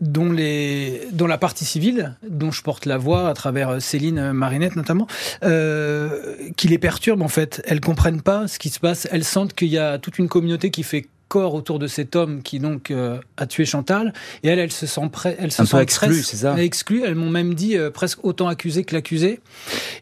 dont, 0.00 0.32
les, 0.32 1.02
dont 1.12 1.26
la 1.26 1.38
partie 1.38 1.64
civile, 1.64 2.16
dont 2.28 2.50
je 2.50 2.62
porte 2.62 2.86
la 2.86 2.98
voix 2.98 3.28
à 3.28 3.34
travers 3.34 3.68
euh, 3.70 3.80
Céline 3.80 4.18
euh, 4.18 4.32
Marinette 4.32 4.76
notamment, 4.76 5.06
euh, 5.44 6.36
qui 6.56 6.68
les 6.68 6.78
perturbe 6.78 7.22
en 7.22 7.28
fait. 7.28 7.62
Elles 7.66 7.80
comprennent 7.80 8.22
pas 8.22 8.48
ce 8.48 8.58
qui 8.58 8.70
se 8.70 8.80
passe. 8.80 9.06
Elles 9.10 9.24
sentent 9.24 9.54
qu'il 9.54 9.68
y 9.68 9.78
a 9.78 9.98
toute 9.98 10.18
une 10.18 10.28
communauté 10.28 10.70
qui 10.70 10.82
fait 10.82 11.06
corps 11.28 11.54
autour 11.54 11.78
de 11.78 11.86
cet 11.86 12.16
homme 12.16 12.42
qui 12.42 12.60
donc 12.60 12.92
a 12.92 13.46
tué 13.46 13.64
Chantal 13.64 14.12
et 14.42 14.48
elles, 14.48 14.58
elles 14.58 14.70
se 14.70 14.86
sentent 14.86 15.10
prêtes, 15.10 15.36
elles 15.40 15.50
se 15.50 15.64
c'est 15.64 16.36
ça 16.36 16.62
exclues 16.62 17.02
elles 17.04 17.14
m'ont 17.14 17.30
même 17.30 17.54
dit 17.54 17.76
presque 17.92 18.24
autant 18.24 18.46
accusées 18.46 18.84
que 18.84 18.94
l'accusé 18.94 19.40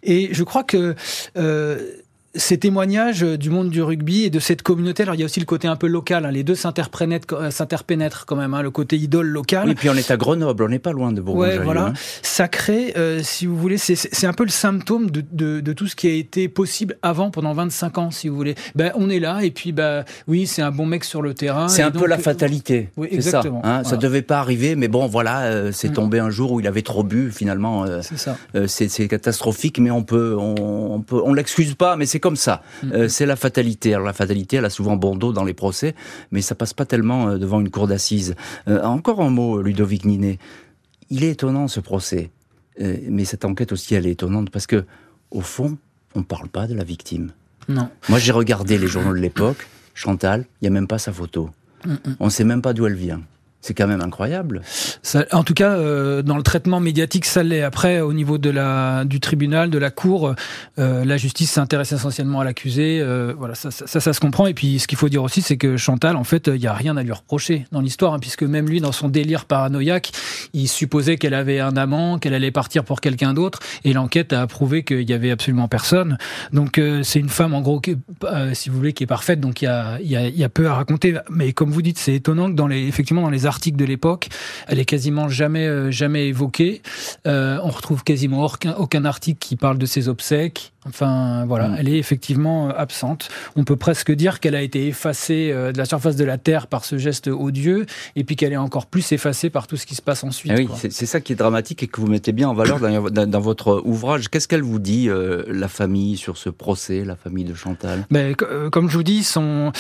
et 0.03 0.35
je 0.35 0.43
crois 0.43 0.65
que 0.65 0.95
ces 2.35 2.59
témoignages 2.59 3.23
du 3.23 3.51
monde 3.51 3.69
du 3.69 3.83
rugby 3.83 4.25
et 4.25 4.31
de 4.31 4.39
cette 4.39 4.63
communauté, 4.63 5.03
alors 5.03 5.15
il 5.15 5.19
y 5.19 5.23
a 5.23 5.27
aussi 5.27 5.41
le 5.41 5.47
côté 5.47 5.69
un 5.69 5.77
peu 5.77 5.87
local, 5.87 6.25
hein, 6.25 6.31
les 6.31 6.45
deux 6.45 6.55
euh, 6.55 7.51
s'interpénètrent 7.51 8.25
quand 8.27 8.37
même, 8.37 8.55
hein, 8.55 8.63
le 8.63 8.71
côté 8.71 8.97
idole 8.97 9.27
local. 9.27 9.69
Oui, 9.69 9.75
puis 9.75 9.91
on 9.91 9.95
est 9.95 10.11
à 10.11 10.17
Grenoble, 10.17 10.65
on 10.65 10.69
n'est 10.69 10.79
pas 10.79 10.93
loin 10.93 11.13
de 11.13 11.21
Bourgogne. 11.21 11.51
Ouais, 11.51 11.59
voilà. 11.59 11.87
Hein. 11.87 11.93
Ça 12.23 12.49
crée, 12.49 12.95
euh, 12.97 13.21
si 13.23 13.47
vous 13.47 13.57
voulez, 13.57 13.77
c'est 13.77 14.27
un 14.27 14.33
peu 14.33 14.45
le 14.45 14.51
symptôme 14.51 15.11
de, 15.11 15.23
de, 15.33 15.61
de, 15.61 15.73
tout 15.73 15.87
ce 15.87 15.97
qui 15.97 16.09
a 16.09 16.13
été 16.13 16.49
possible 16.49 16.97
avant, 17.03 17.31
pendant 17.31 17.53
25 17.53 17.99
ans, 17.99 18.11
si 18.11 18.29
vous 18.29 18.37
voulez. 18.37 18.55
Ben, 18.75 18.93
on 18.95 19.11
est 19.11 19.21
là, 19.21 19.41
et 19.43 19.51
puis, 19.51 19.73
ben, 19.73 20.05
oui, 20.27 20.47
c'est 20.47 20.63
un 20.63 20.71
bon 20.71 20.87
mec 20.87 21.05
sur 21.05 21.21
le 21.21 21.35
terrain. 21.35 21.69
C'est 21.69 21.83
un 21.83 21.91
peu 21.91 22.07
la 22.07 22.19
fatalité. 22.19 22.91
Oui, 22.97 23.09
exactement. 23.11 23.63
Ça, 23.63 23.69
hein, 23.69 23.85
ça 23.85 23.97
devait 23.97 24.23
pas 24.23 24.39
arriver, 24.39 24.75
mais 24.75 24.89
bon, 24.89 25.07
voilà, 25.07 25.43
euh, 25.43 25.71
c'est 25.73 25.91
mm. 25.91 25.95
tombé 25.95 26.19
un 26.19 26.31
jour 26.31 26.53
où 26.53 26.61
il 26.61 26.67
avait 26.67 26.83
trop 26.83 27.03
bu, 27.03 27.31
finalement. 27.31 27.85
c'est 28.01 28.19
ça. 28.19 28.37
c'est 28.67 29.09
catastrophique, 29.09 29.79
mais 29.79 29.91
on 29.91 30.03
peut, 30.03 30.35
on, 30.39 30.95
on 30.95 31.01
peut, 31.01 31.21
on 31.23 31.35
l'excuse 31.35 31.75
pas, 31.75 31.97
mais 31.97 32.07
c'est 32.07 32.21
comme 32.23 32.37
ça. 32.37 32.63
Euh, 32.85 33.09
c'est 33.09 33.27
la 33.27 33.37
fatalité. 33.37 33.93
Alors 33.93 34.07
la 34.07 34.15
fatalité, 34.15 34.57
elle 34.57 34.65
a 34.65 34.71
souvent 34.71 34.97
bon 34.97 35.15
dos 35.15 35.35
dans 35.35 35.45
les 35.45 35.53
procès, 35.53 35.95
mais 36.31 36.41
ça 36.41 36.55
passe 36.55 36.73
pas 36.73 36.87
tellement 36.87 37.29
euh, 37.29 37.37
devant 37.37 37.61
une 37.61 37.69
cour 37.69 37.87
d'assises. 37.87 38.35
Euh, 38.69 38.83
encore 38.83 39.21
un 39.21 39.29
mot, 39.29 39.61
Ludovic 39.61 40.07
Ninet. 40.07 40.39
Il 41.11 41.25
est 41.25 41.33
étonnant 41.33 41.69
ce 41.69 41.81
procès, 41.81 42.31
mais 42.79 43.27
cette 43.27 43.45
enquête 43.45 43.71
aussi, 43.73 43.95
elle 43.95 44.07
est 44.07 44.13
étonnante 44.13 44.49
parce 44.49 44.67
que, 44.67 44.87
au 45.31 45.43
fond, 45.43 45.77
on 46.15 46.23
parle 46.23 46.49
pas 46.49 46.67
de 46.67 46.75
la 46.75 46.85
victime. 46.85 47.33
Non. 47.69 47.91
Moi, 48.09 48.19
j'ai 48.19 48.33
regardé 48.33 48.79
les 48.79 48.87
journaux 48.87 49.13
de 49.13 49.19
l'époque. 49.19 49.69
Chantal, 49.93 50.47
il 50.63 50.65
y 50.65 50.69
a 50.69 50.71
même 50.71 50.87
pas 50.87 50.97
sa 50.97 51.13
photo. 51.13 51.51
On 52.19 52.31
sait 52.31 52.45
même 52.45 52.63
pas 52.63 52.73
d'où 52.73 52.87
elle 52.87 52.95
vient. 52.95 53.21
C'est 53.63 53.75
quand 53.75 53.87
même 53.87 54.01
incroyable. 54.01 54.63
Ça, 55.03 55.25
en 55.31 55.45
tout 55.45 55.55
cas, 55.55 55.71
euh, 55.71 56.23
dans 56.23 56.37
le 56.37 56.43
traitement 56.43 56.81
médiatique, 56.81 57.25
ça 57.25 57.45
l'est. 57.45 57.63
Après, 57.63 58.01
au 58.01 58.13
niveau 58.13 58.37
de 58.37 58.51
la, 58.51 59.05
du 59.05 59.21
tribunal, 59.21 59.71
de 59.71 59.79
la 59.79 59.93
cour, 59.93 60.35
euh, 60.81 61.05
la 61.05 61.17
justice 61.17 61.53
s'intéresse 61.53 61.93
essentiellement 61.93 62.41
à 62.41 62.45
l'accusé. 62.45 62.99
Euh, 63.01 63.33
voilà, 63.39 63.55
ça, 63.55 63.71
ça, 63.71 63.87
ça, 63.87 64.13
se 64.13 64.19
comprend. 64.19 64.49
Et 64.49 64.55
puis, 64.55 64.81
ce 64.81 64.89
qu'il 64.89 64.99
faut 64.99 65.09
dire 65.09 65.23
aussi, 65.23 65.43
c'est 65.43 65.57
que 65.57 65.77
Chantal, 65.77 66.17
en 66.17 66.25
fait, 66.25 66.49
il 66.49 66.59
n'y 66.59 66.67
a 66.67 66.73
rien 66.73 66.97
à 66.97 67.05
lui 67.05 67.13
reprocher 67.13 67.67
dans 67.71 67.81
l'histoire, 67.81 68.15
hein, 68.15 68.19
puisque 68.19 68.43
même 68.43 68.69
lui, 68.69 68.81
dans 68.81 68.91
son 68.91 69.09
délire 69.09 69.45
paranoïaque, 69.45 70.11
il 70.55 70.67
supposait 70.67 71.17
qu'elle 71.17 71.35
avait 71.35 71.61
un 71.61 71.77
amant, 71.77 72.19
qu'elle 72.19 72.35
allait 72.35 72.51
partir 72.51 72.83
pour 72.83 73.01
quelqu'un 73.01 73.33
d'autre, 73.33 73.61
et 73.85 73.93
l'enquête 73.93 74.33
a 74.33 74.45
prouvé 74.49 74.83
qu'il 74.83 75.09
y 75.09 75.13
avait 75.13 75.31
absolument 75.31 75.69
personne. 75.69 76.19
Donc, 76.53 76.79
euh, 76.79 77.05
c'est 77.05 77.21
une 77.21 77.29
femme, 77.29 77.55
en 77.55 77.61
gros, 77.61 77.79
qui, 77.79 77.97
si 78.55 78.71
vous 78.71 78.77
voulez, 78.77 78.93
qui 78.93 79.05
est 79.05 79.07
parfaite. 79.07 79.39
Donc, 79.39 79.63
il 79.63 79.67
y 79.67 79.69
a, 79.69 80.01
y, 80.01 80.17
a, 80.17 80.29
y 80.29 80.43
a 80.43 80.49
peu 80.49 80.67
à 80.67 80.75
raconter. 80.75 81.17
Mais 81.31 81.53
comme 81.53 81.71
vous 81.71 81.83
dites, 81.83 81.99
c'est 81.99 82.15
étonnant 82.15 82.51
que 82.51 82.57
dans 82.57 82.67
les, 82.67 82.89
effectivement, 82.89 83.23
dans 83.23 83.31
les 83.31 83.47
articles 83.53 83.79
de 83.79 83.85
l'époque. 83.85 84.29
Elle 84.67 84.79
est 84.79 84.85
quasiment 84.85 85.29
jamais 85.29 85.93
jamais 85.93 86.27
évoquée. 86.29 86.83
on 87.25 87.69
retrouve 87.69 88.03
quasiment 88.05 88.45
aucun, 88.45 88.75
aucun 88.75 89.05
article 89.05 89.39
qui 89.39 89.57
parle 89.57 89.79
de 89.79 89.87
ses 89.87 90.09
obsèques. 90.09 90.73
Enfin, 90.85 91.45
voilà, 91.47 91.69
mm. 91.69 91.77
elle 91.79 91.89
est 91.89 91.99
effectivement 91.99 92.71
absente. 92.71 93.29
On 93.55 93.63
peut 93.63 93.77
presque 93.77 94.11
dire 94.11 94.41
qu'elle 94.41 94.57
a 94.57 94.63
été 94.63 94.89
effacée 94.89 95.53
de 95.53 95.79
la 95.79 95.85
surface 95.85 96.17
de 96.17 96.25
la 96.25 96.39
Terre 96.39 96.67
par 96.67 96.85
ce 96.85 96.99
geste 96.99 97.29
odieux, 97.29 97.87
et 98.17 98.25
puis 98.25 98.35
qu'elle 98.35 98.53
est 98.53 98.57
encore 98.57 98.87
plus 98.87 99.13
effacée 99.13 99.49
par 99.49 99.67
tout 99.67 99.77
ce 99.77 99.87
qui 99.87 99.95
se 99.95 100.03
passe 100.03 100.25
ensuite. 100.25 100.53
Ah 100.53 100.57
oui, 100.59 100.69
c'est 100.75 101.07
ça 101.07 101.21
qui 101.21 101.33
est 101.33 101.37
dramatique 101.37 101.83
et 101.83 101.87
que 101.87 102.01
vous 102.01 102.09
mettez 102.09 102.33
bien 102.33 102.49
en 102.49 102.55
valeur 102.55 102.81
dans, 102.81 103.41
votre 103.41 103.83
ouvrage. 103.85 104.29
Qu'est-ce 104.29 104.49
qu'elle 104.49 104.63
vous 104.63 104.79
dit, 104.79 105.09
la 105.47 105.69
famille, 105.69 106.17
sur 106.17 106.37
ce 106.37 106.51
procès, 106.51 107.05
la 107.05 107.17
famille 107.17 107.45
de 107.45 107.55
Chantal? 107.55 108.07
Ben, 108.11 108.35
Comme 108.35 108.89
je 108.89 108.97
vous 108.97 109.03
dis, 109.03 109.23
son, 109.23 109.73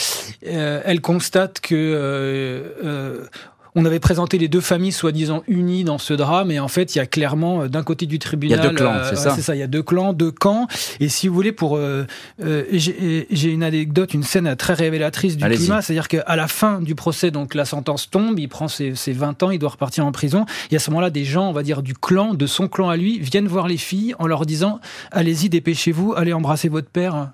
elle 0.43 1.01
constate 1.01 1.61
que 1.61 3.23
on 3.75 3.85
avait 3.85 4.01
présenté 4.01 4.37
les 4.39 4.49
deux 4.49 4.61
familles 4.61 4.93
soi-disant 4.93 5.43
unies 5.49 5.85
dans 5.85 5.99
ce 5.99 6.13
drame, 6.13 6.51
et 6.51 6.61
en 6.61 6.69
fait, 6.69 6.95
il 6.95 6.99
y 6.99 7.01
a 7.01 7.07
clairement 7.07 7.63
euh, 7.63 7.69
d'un 7.69 7.83
côté 7.83 8.07
du 8.07 8.19
tribunal, 8.19 8.59
il 8.59 8.63
y 8.63 8.67
a 8.67 8.69
deux 8.69 8.77
clans, 8.77 9.01
c'est 9.09 9.17
ça. 9.17 9.35
C'est 9.35 9.43
ça, 9.43 9.57
il 9.57 9.59
y 9.59 9.63
a 9.63 9.67
deux 9.67 9.83
clans, 9.83 10.13
deux 10.13 10.31
camps. 10.31 10.67
Et 11.01 11.09
si 11.09 11.29
vous 11.29 11.35
voulez, 11.35 11.53
pour 11.53 11.77
euh, 11.77 12.07
euh 12.45 12.65
j'ai 12.73 13.49
une 13.49 13.63
anecdote, 13.63 14.15
une 14.15 14.23
scène 14.23 14.55
très 14.57 14.75
révélatrice 14.75 15.37
du 15.37 15.45
climat, 15.45 15.81
c'est-à-dire 15.81 16.09
qu'à 16.09 16.37
la 16.37 16.49
fin 16.49 16.81
du 16.81 16.95
procès, 16.95 17.31
donc 17.31 17.55
la 17.55 17.65
sentence 17.65 18.11
tombe, 18.11 18.39
il 18.39 18.49
prend 18.49 18.69
ses, 18.69 18.95
ses 18.95 19.13
20 19.13 19.43
ans, 19.43 19.51
il 19.51 19.59
doit 19.59 19.71
repartir 19.71 20.05
en 20.05 20.13
prison. 20.13 20.45
Et 20.71 20.77
à 20.77 20.79
ce 20.79 20.91
moment-là, 20.91 21.11
des 21.11 21.25
gens, 21.25 21.49
on 21.49 21.53
va 21.53 21.63
dire 21.63 21.83
du 21.83 21.95
clan, 21.95 22.35
de 22.35 22.47
son 22.47 22.69
clan 22.69 22.89
à 22.89 22.97
lui, 22.97 23.19
viennent 23.19 23.49
voir 23.49 23.69
les 23.69 23.77
filles 23.79 24.15
en 24.19 24.27
leur 24.27 24.47
disant 24.47 24.81
allez-y, 25.11 25.49
dépêchez-vous, 25.49 26.15
allez 26.17 26.33
embrasser 26.33 26.69
votre 26.69 26.89
père. 26.89 27.33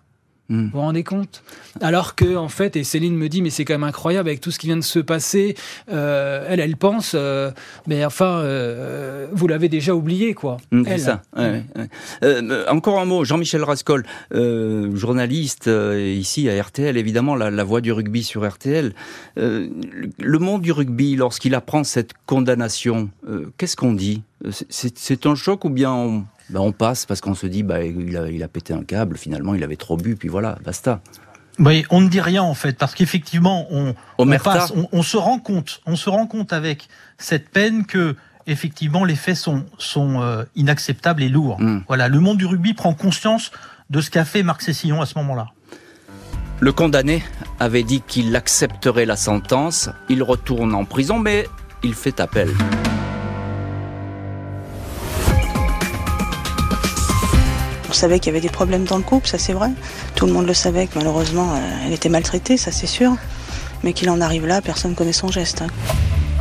Hmm. 0.50 0.64
Vous 0.64 0.70
vous 0.72 0.80
rendez 0.80 1.04
compte? 1.04 1.42
Alors 1.82 2.14
que, 2.14 2.36
en 2.36 2.48
fait, 2.48 2.74
et 2.76 2.84
Céline 2.84 3.14
me 3.14 3.28
dit, 3.28 3.42
mais 3.42 3.50
c'est 3.50 3.66
quand 3.66 3.74
même 3.74 3.84
incroyable 3.84 4.30
avec 4.30 4.40
tout 4.40 4.50
ce 4.50 4.58
qui 4.58 4.66
vient 4.66 4.78
de 4.78 4.82
se 4.82 4.98
passer. 4.98 5.54
Euh, 5.92 6.46
elle, 6.48 6.58
elle 6.58 6.78
pense, 6.78 7.12
euh, 7.14 7.50
mais 7.86 8.02
enfin, 8.02 8.38
euh, 8.38 9.26
vous 9.32 9.46
l'avez 9.46 9.68
déjà 9.68 9.94
oublié, 9.94 10.32
quoi. 10.32 10.56
Hmm, 10.72 10.84
c'est 10.86 10.98
ça. 10.98 11.22
encore 12.68 12.98
un 12.98 13.04
mot, 13.04 13.24
Jean-Michel 13.24 13.62
Rascol, 13.62 14.06
journaliste 14.32 15.68
ici 15.68 16.48
à 16.48 16.62
RTL, 16.62 16.96
évidemment, 16.96 17.36
la, 17.36 17.50
la, 17.50 17.64
voix 17.64 17.82
du 17.82 17.92
rugby 17.92 18.22
sur 18.22 18.48
RTL. 18.48 18.94
le 19.36 20.38
monde 20.38 20.62
du 20.62 20.72
rugby, 20.72 21.14
lorsqu'il 21.14 21.54
apprend 21.54 21.84
cette 21.84 22.12
condamnation, 22.24 23.10
qu'est-ce 23.58 23.76
qu'on 23.76 23.92
dit? 23.92 24.22
C'est 24.70 25.26
un 25.26 25.34
choc 25.34 25.66
ou 25.66 25.70
bien 25.70 25.92
on 25.92 26.24
ben 26.50 26.60
on 26.60 26.72
passe 26.72 27.06
parce 27.06 27.20
qu'on 27.20 27.34
se 27.34 27.46
dit 27.46 27.62
bah 27.62 27.84
il 27.84 28.16
a, 28.16 28.28
il 28.28 28.42
a 28.42 28.48
pété 28.48 28.72
un 28.72 28.82
câble, 28.82 29.16
finalement 29.16 29.54
il 29.54 29.62
avait 29.62 29.76
trop 29.76 29.96
bu, 29.96 30.16
puis 30.16 30.28
voilà, 30.28 30.58
basta. 30.64 31.00
Oui, 31.58 31.84
on 31.90 32.00
ne 32.00 32.08
dit 32.08 32.20
rien 32.20 32.42
en 32.42 32.54
fait, 32.54 32.78
parce 32.78 32.94
qu'effectivement, 32.94 33.66
on, 33.70 33.94
on, 34.18 34.38
passe, 34.38 34.72
on, 34.92 35.02
se 35.02 35.16
rend 35.16 35.40
compte, 35.40 35.80
on 35.86 35.96
se 35.96 36.08
rend 36.08 36.26
compte 36.26 36.52
avec 36.52 36.88
cette 37.18 37.48
peine 37.50 37.84
que 37.84 38.14
effectivement 38.46 39.04
les 39.04 39.16
faits 39.16 39.36
sont, 39.36 39.64
sont 39.76 40.22
euh, 40.22 40.44
inacceptables 40.54 41.22
et 41.22 41.28
lourds. 41.28 41.60
Hmm. 41.60 41.80
Voilà, 41.88 42.08
le 42.08 42.20
monde 42.20 42.38
du 42.38 42.46
rugby 42.46 42.74
prend 42.74 42.94
conscience 42.94 43.50
de 43.90 44.00
ce 44.00 44.10
qu'a 44.10 44.24
fait 44.24 44.42
Marc 44.42 44.62
Cessillon 44.62 45.00
à 45.00 45.06
ce 45.06 45.18
moment-là. 45.18 45.48
Le 46.60 46.72
condamné 46.72 47.22
avait 47.60 47.84
dit 47.84 48.02
qu'il 48.06 48.34
accepterait 48.34 49.06
la 49.06 49.16
sentence. 49.16 49.90
Il 50.08 50.22
retourne 50.22 50.74
en 50.74 50.84
prison, 50.84 51.18
mais 51.18 51.46
il 51.82 51.94
fait 51.94 52.20
appel. 52.20 52.48
On 57.88 57.92
savait 57.92 58.18
qu'il 58.18 58.32
y 58.32 58.36
avait 58.36 58.46
des 58.46 58.52
problèmes 58.52 58.84
dans 58.84 58.96
le 58.96 59.02
couple, 59.02 59.28
ça 59.28 59.38
c'est 59.38 59.52
vrai. 59.52 59.70
Tout 60.14 60.26
le 60.26 60.32
monde 60.32 60.46
le 60.46 60.54
savait 60.54 60.86
que 60.86 60.98
malheureusement 60.98 61.54
euh, 61.54 61.86
elle 61.86 61.92
était 61.92 62.08
maltraitée, 62.08 62.56
ça 62.56 62.70
c'est 62.70 62.86
sûr. 62.86 63.16
Mais 63.82 63.92
qu'il 63.92 64.10
en 64.10 64.20
arrive 64.20 64.46
là, 64.46 64.60
personne 64.60 64.90
ne 64.90 64.96
connaît 64.96 65.12
son 65.12 65.28
geste. 65.28 65.62
Hein. 65.62 65.68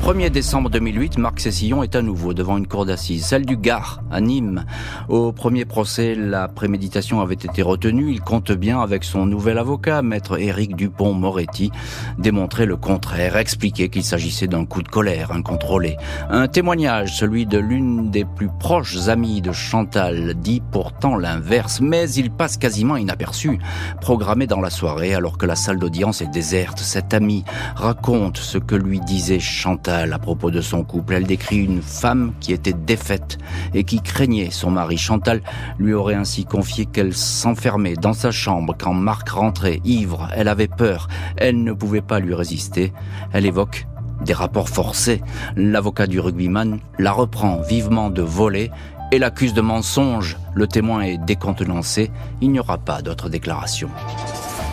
1er 0.01 0.29
décembre 0.29 0.69
2008, 0.69 1.17
Marc 1.17 1.39
Cessillon 1.39 1.83
est 1.83 1.95
à 1.95 2.01
nouveau 2.01 2.33
devant 2.33 2.57
une 2.57 2.67
cour 2.67 2.85
d'assises, 2.85 3.25
celle 3.25 3.45
du 3.45 3.57
Gard, 3.57 4.01
à 4.11 4.21
Nîmes. 4.21 4.63
Au 5.09 5.31
premier 5.31 5.65
procès, 5.65 6.15
la 6.15 6.47
préméditation 6.47 7.19
avait 7.19 7.33
été 7.33 7.61
retenue. 7.61 8.11
Il 8.11 8.21
compte 8.21 8.51
bien, 8.51 8.79
avec 8.79 9.03
son 9.03 9.25
nouvel 9.25 9.57
avocat, 9.57 10.01
maître 10.03 10.39
Éric 10.39 10.75
Dupont-Moretti, 10.75 11.71
démontrer 12.19 12.65
le 12.65 12.77
contraire, 12.77 13.35
expliquer 13.37 13.89
qu'il 13.89 14.03
s'agissait 14.03 14.47
d'un 14.47 14.65
coup 14.65 14.83
de 14.83 14.87
colère 14.87 15.31
incontrôlé. 15.31 15.97
Un 16.29 16.47
témoignage, 16.47 17.17
celui 17.17 17.45
de 17.45 17.57
l'une 17.57 18.09
des 18.09 18.23
plus 18.23 18.49
proches 18.59 19.09
amies 19.09 19.41
de 19.41 19.51
Chantal, 19.51 20.35
dit 20.35 20.61
pourtant 20.71 21.17
l'inverse, 21.17 21.81
mais 21.81 22.09
il 22.11 22.31
passe 22.31 22.57
quasiment 22.57 22.97
inaperçu. 22.97 23.59
Programmé 23.99 24.47
dans 24.47 24.61
la 24.61 24.69
soirée, 24.69 25.15
alors 25.15 25.37
que 25.37 25.45
la 25.45 25.55
salle 25.55 25.79
d'audience 25.79 26.21
est 26.21 26.31
déserte, 26.31 26.79
cet 26.79 27.13
ami 27.13 27.43
raconte 27.75 28.37
ce 28.37 28.57
que 28.57 28.75
lui 28.75 28.99
disait 28.99 29.39
Chantal 29.39 29.86
à 29.87 30.19
propos 30.19 30.51
de 30.51 30.61
son 30.61 30.83
couple. 30.83 31.13
Elle 31.13 31.25
décrit 31.25 31.57
une 31.63 31.81
femme 31.81 32.33
qui 32.39 32.53
était 32.53 32.73
défaite 32.73 33.37
et 33.73 33.83
qui 33.83 34.01
craignait 34.01 34.51
son 34.51 34.71
mari. 34.71 34.97
Chantal 34.97 35.41
lui 35.79 35.93
aurait 35.93 36.15
ainsi 36.15 36.45
confié 36.45 36.85
qu'elle 36.85 37.13
s'enfermait 37.13 37.95
dans 37.95 38.13
sa 38.13 38.31
chambre 38.31 38.75
quand 38.77 38.93
Marc 38.93 39.29
rentrait 39.29 39.79
ivre. 39.83 40.29
Elle 40.35 40.47
avait 40.47 40.67
peur. 40.67 41.07
Elle 41.37 41.63
ne 41.63 41.73
pouvait 41.73 42.01
pas 42.01 42.19
lui 42.19 42.33
résister. 42.33 42.93
Elle 43.33 43.45
évoque 43.45 43.87
des 44.25 44.33
rapports 44.33 44.69
forcés. 44.69 45.21
L'avocat 45.55 46.07
du 46.07 46.19
rugbyman 46.19 46.79
la 46.99 47.11
reprend 47.11 47.61
vivement 47.61 48.09
de 48.09 48.21
voler 48.21 48.71
et 49.11 49.19
l'accuse 49.19 49.53
de 49.53 49.61
mensonge. 49.61 50.37
Le 50.53 50.67
témoin 50.67 51.01
est 51.01 51.17
décontenancé. 51.17 52.11
Il 52.41 52.51
n'y 52.51 52.59
aura 52.59 52.77
pas 52.77 53.01
d'autre 53.01 53.29
déclaration. 53.29 53.89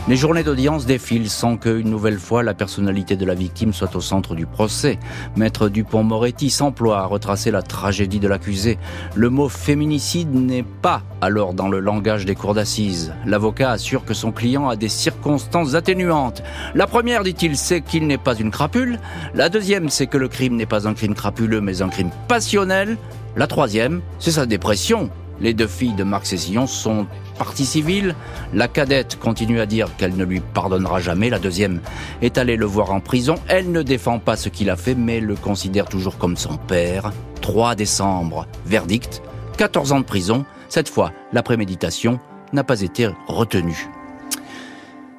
Les 0.07 0.17
journées 0.17 0.43
d'audience 0.43 0.85
défilent 0.85 1.31
sans 1.31 1.57
qu'une 1.57 1.88
nouvelle 1.88 2.19
fois 2.19 2.43
la 2.43 2.53
personnalité 2.53 3.17
de 3.17 3.25
la 3.25 3.35
victime 3.35 3.73
soit 3.73 3.97
au 3.97 4.03
centre 4.03 4.35
du 4.35 4.45
procès. 4.45 4.99
Maître 5.35 5.71
Dupont-Moretti 5.71 6.51
s'emploie 6.51 6.99
à 6.99 7.07
retracer 7.07 7.51
la 7.51 7.62
tragédie 7.62 8.21
de 8.21 8.29
l'accusé. 8.29 8.77
Le 9.14 9.31
mot 9.31 9.49
féminicide 9.49 10.35
n'est 10.35 10.62
pas 10.62 11.01
alors 11.23 11.55
dans 11.55 11.71
le 11.71 11.81
langage 11.81 12.27
des 12.27 12.35
cours 12.35 12.53
d'assises. 12.53 13.14
L'avocat 13.25 13.71
assure 13.71 14.05
que 14.05 14.12
son 14.12 14.31
client 14.31 14.69
a 14.69 14.77
des 14.77 14.90
circonstances 14.90 15.75
atténuantes. 15.75 16.43
La 16.75 16.87
première, 16.87 17.25
dit-il, 17.25 17.57
c'est 17.57 17.81
qu'il 17.81 18.07
n'est 18.07 18.19
pas 18.19 18.37
une 18.37 18.51
crapule. 18.51 19.01
La 19.35 19.49
deuxième, 19.49 19.88
c'est 19.88 20.07
que 20.07 20.19
le 20.19 20.29
crime 20.29 20.57
n'est 20.57 20.67
pas 20.67 20.87
un 20.87 20.93
crime 20.93 21.14
crapuleux, 21.14 21.62
mais 21.62 21.81
un 21.81 21.88
crime 21.88 22.11
passionnel. 22.29 22.99
La 23.37 23.47
troisième, 23.47 24.03
c'est 24.19 24.33
sa 24.33 24.45
dépression. 24.45 25.09
Les 25.40 25.55
deux 25.55 25.66
filles 25.66 25.94
de 25.94 26.05
Marc 26.05 26.27
Cessillon 26.27 26.66
sont 26.66 27.07
partie 27.38 27.66
civile. 27.66 28.14
La 28.53 28.68
cadette 28.68 29.18
continue 29.18 29.61
à 29.61 29.66
dire 29.66 29.88
qu'elle 29.97 30.16
ne 30.16 30.25
lui 30.25 30.40
pardonnera 30.40 31.01
jamais. 31.01 31.31
La 31.31 31.38
deuxième 31.38 31.81
est 32.23 32.38
allée 32.38 32.57
le 32.57 32.66
voir 32.66 32.92
en 32.92 33.01
prison. 33.01 33.35
Elle 33.49 33.73
ne 33.73 33.83
défend 33.83 34.18
pas 34.18 34.37
ce 34.37 34.49
qu'il 34.49 34.70
a 34.70 34.77
fait, 34.77 34.94
mais 34.94 35.20
le 35.20 35.35
considère 35.35 35.87
toujours 35.87 36.18
comme 36.18 36.37
son 36.37 36.57
père. 36.57 37.12
3 37.40 37.75
décembre, 37.75 38.47
verdict, 38.64 39.23
14 39.59 39.92
ans 39.92 40.01
de 40.01 40.05
prison. 40.05 40.44
Cette 40.68 40.88
fois, 40.88 41.12
la 41.33 41.42
préméditation 41.42 42.18
n'a 42.53 42.64
pas 42.64 42.81
été 42.81 43.09
retenue. 43.27 43.88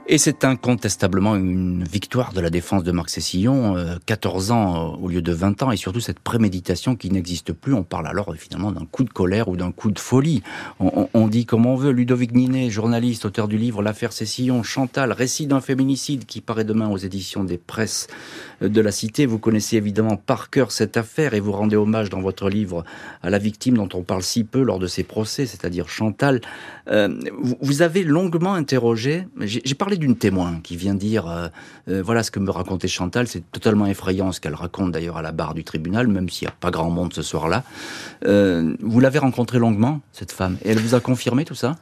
Et 0.08 0.20
c'est 0.20 0.46
incontestablement 0.46 1.36
une 1.36 1.84
victoire 1.84 2.32
de 2.32 2.39
la 2.39 2.52
défense 2.52 2.84
de 2.84 2.91
Marc 2.91 3.10
Cessillon, 3.10 3.76
14 4.06 4.52
euh, 4.52 4.54
ans 4.54 4.76
euh, 4.76 4.98
au 4.98 5.08
lieu 5.08 5.24
de 5.24 5.32
20 5.32 5.63
ans, 5.63 5.72
et 5.72 5.78
surtout 5.78 6.00
cette 6.00 6.20
préméditation 6.20 6.96
qui 6.96 7.10
n'existe 7.10 7.54
plus. 7.54 7.74
On 7.74 7.82
parle 7.82 8.06
alors 8.06 8.32
finalement 8.38 8.72
d'un 8.72 8.86
coup 8.86 9.04
de 9.04 9.10
colère 9.10 9.48
ou 9.48 9.58
d'un 9.58 9.72
coup 9.72 9.89
de 9.89 9.98
folie. 9.98 10.44
On, 10.80 11.28
dit 11.28 11.48
comme 11.48 11.65
on 11.65 11.76
veut. 11.76 11.89
Ludovic 11.89 12.34
Ninet, 12.34 12.70
journaliste, 12.70 13.26
auteur 13.26 13.48
du 13.48 13.58
livre 13.58 13.82
L'affaire 13.82 14.13
Cessillon, 14.13 14.62
Chantal, 14.62 15.12
récit 15.12 15.48
d'un 15.48 15.60
féminicide 15.60 16.26
qui 16.26 16.39
paraît 16.39 16.65
demain 16.65 16.88
aux 16.88 16.98
éditions 16.98 17.44
des 17.44 17.58
presses 17.58 18.06
de 18.62 18.82
la 18.82 18.91
Cité. 18.91 19.26
Vous 19.26 19.39
connaissez 19.39 19.78
évidemment 19.78 20.18
par 20.18 20.52
cœur 20.52 20.72
cette 20.72 20.98
affaire 20.98 21.34
et 21.34 21.39
vous 21.39 21.52
rendez 21.52 21.78
hommage 21.78 22.12
dans 22.12 22.22
votre 22.22 22.50
livre 22.50 22.84
à 23.24 23.32
la 23.32 23.39
victime 23.39 23.76
dont 23.76 23.89
on 23.96 24.04
parle 24.04 24.22
si 24.22 24.44
peu 24.44 24.62
lors 24.62 24.78
de 24.78 24.88
ces 24.88 25.04
procès, 25.04 25.48
c'est-à-dire 25.48 25.89
Chantal. 25.89 26.41
Euh, 26.89 27.10
vous 27.60 27.82
avez 27.82 28.04
longuement 28.04 28.54
interrogé, 28.54 29.28
j'ai 29.41 29.76
parlé 29.76 29.94
d'une 29.97 30.15
témoin 30.15 30.60
qui 30.63 30.75
vient 30.75 30.93
dire, 30.93 31.27
euh, 31.27 31.47
euh, 31.89 32.01
voilà 32.03 32.23
ce 32.23 32.31
que 32.31 32.39
me 32.39 32.51
racontait 32.51 32.88
Chantal, 32.88 33.27
c'est 33.27 33.49
totalement 33.51 33.86
effrayant 33.86 34.31
ce 34.31 34.39
qu'elle 34.39 34.55
raconte 34.55 34.91
d'ailleurs 34.91 35.17
à 35.17 35.21
la 35.21 35.31
barre 35.31 35.53
du 35.53 35.63
tribunal, 35.63 36.08
même 36.08 36.29
s'il 36.29 36.47
n'y 36.47 36.51
a 36.51 36.55
pas 36.60 36.71
grand 36.71 36.89
monde 36.89 37.13
ce 37.13 37.21
soir-là. 37.21 37.63
vous 38.23 38.99
l'avez 38.99 39.19
rencontrée 39.19 39.60
longuement, 39.60 40.01
cette 40.12 40.31
femme, 40.31 40.58
et 40.63 40.71
elle 40.71 40.79
vous 40.79 40.95
a 40.95 40.99
confirmé 40.99 41.45
tout 41.45 41.55
ça? 41.55 41.75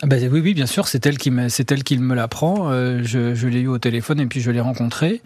Ah 0.00 0.06
bah 0.06 0.16
oui, 0.30 0.40
oui, 0.40 0.54
bien 0.54 0.66
sûr, 0.66 0.86
c'est 0.86 1.04
elle 1.06 1.18
qui 1.18 1.32
me, 1.32 1.48
c'est 1.48 1.72
elle 1.72 1.82
qui 1.82 1.98
me 1.98 2.14
l'apprend. 2.14 2.70
Euh, 2.70 3.00
je, 3.02 3.34
je 3.34 3.48
l'ai 3.48 3.60
eu 3.60 3.66
au 3.66 3.78
téléphone 3.78 4.20
et 4.20 4.26
puis 4.26 4.40
je 4.40 4.52
l'ai 4.52 4.60
rencontrée. 4.60 5.22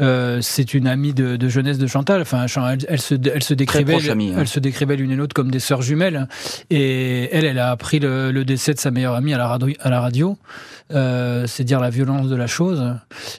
Euh, 0.00 0.40
c'est 0.42 0.74
une 0.74 0.88
amie 0.88 1.14
de, 1.14 1.36
de, 1.36 1.48
jeunesse 1.48 1.78
de 1.78 1.86
Chantal. 1.86 2.22
Enfin, 2.22 2.46
elle, 2.46 2.78
elle 2.88 3.00
se, 3.00 3.14
elle 3.14 3.44
se 3.44 3.54
décrivait, 3.54 3.94
hein. 4.10 4.34
elle 4.36 4.48
se 4.48 4.58
décrivait 4.58 4.96
l'une 4.96 5.12
et 5.12 5.16
l'autre 5.16 5.34
comme 5.34 5.52
des 5.52 5.60
sœurs 5.60 5.82
jumelles. 5.82 6.26
Et 6.70 7.28
elle, 7.30 7.44
elle 7.44 7.60
a 7.60 7.70
appris 7.70 8.00
le, 8.00 8.32
le, 8.32 8.44
décès 8.44 8.74
de 8.74 8.80
sa 8.80 8.90
meilleure 8.90 9.14
amie 9.14 9.32
à 9.32 9.38
la 9.38 9.46
radio. 9.46 9.68
À 9.78 9.90
la 9.90 10.00
radio. 10.00 10.36
Euh, 10.92 11.46
c'est 11.48 11.64
dire 11.64 11.80
la 11.80 11.90
violence 11.90 12.28
de 12.28 12.36
la 12.36 12.46
chose. 12.46 12.94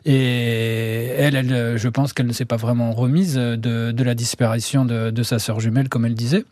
Et 0.06 1.08
elle, 1.18 1.36
elle, 1.36 1.78
je 1.78 1.90
pense 1.90 2.14
qu'elle 2.14 2.28
ne 2.28 2.34
s'est 2.34 2.46
pas 2.46 2.58
vraiment 2.58 2.92
remise 2.92 3.36
de, 3.36 3.92
de 3.92 4.04
la 4.04 4.16
disparition 4.16 4.86
de, 4.86 5.12
de, 5.12 5.24
sa 5.24 5.40
sœur 5.40 5.60
jumelle, 5.60 5.88
comme 5.90 6.06
elle 6.06 6.16
disait. 6.16 6.46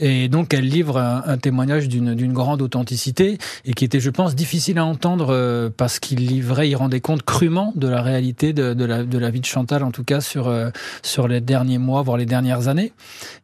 Et 0.00 0.28
donc, 0.28 0.52
elle 0.54 0.66
livre 0.66 0.98
un, 0.98 1.22
un 1.26 1.38
témoignage 1.38 1.88
d'une 1.88 2.32
grande 2.32 2.60
authenticité. 2.60 3.38
et 3.69 3.69
qui 3.72 3.84
était, 3.84 4.00
je 4.00 4.10
pense, 4.10 4.34
difficile 4.34 4.78
à 4.78 4.84
entendre 4.84 5.70
parce 5.76 5.98
qu'il 5.98 6.26
livrait, 6.26 6.68
il 6.68 6.76
rendait 6.76 7.00
compte 7.00 7.22
crûment 7.22 7.72
de 7.76 7.88
la 7.88 8.02
réalité 8.02 8.52
de, 8.52 8.74
de, 8.74 8.84
la, 8.84 9.04
de 9.04 9.18
la 9.18 9.30
vie 9.30 9.40
de 9.40 9.46
Chantal, 9.46 9.82
en 9.82 9.90
tout 9.90 10.04
cas 10.04 10.20
sur 10.20 10.52
sur 11.02 11.28
les 11.28 11.40
derniers 11.40 11.78
mois, 11.78 12.02
voire 12.02 12.16
les 12.16 12.26
dernières 12.26 12.68
années. 12.68 12.92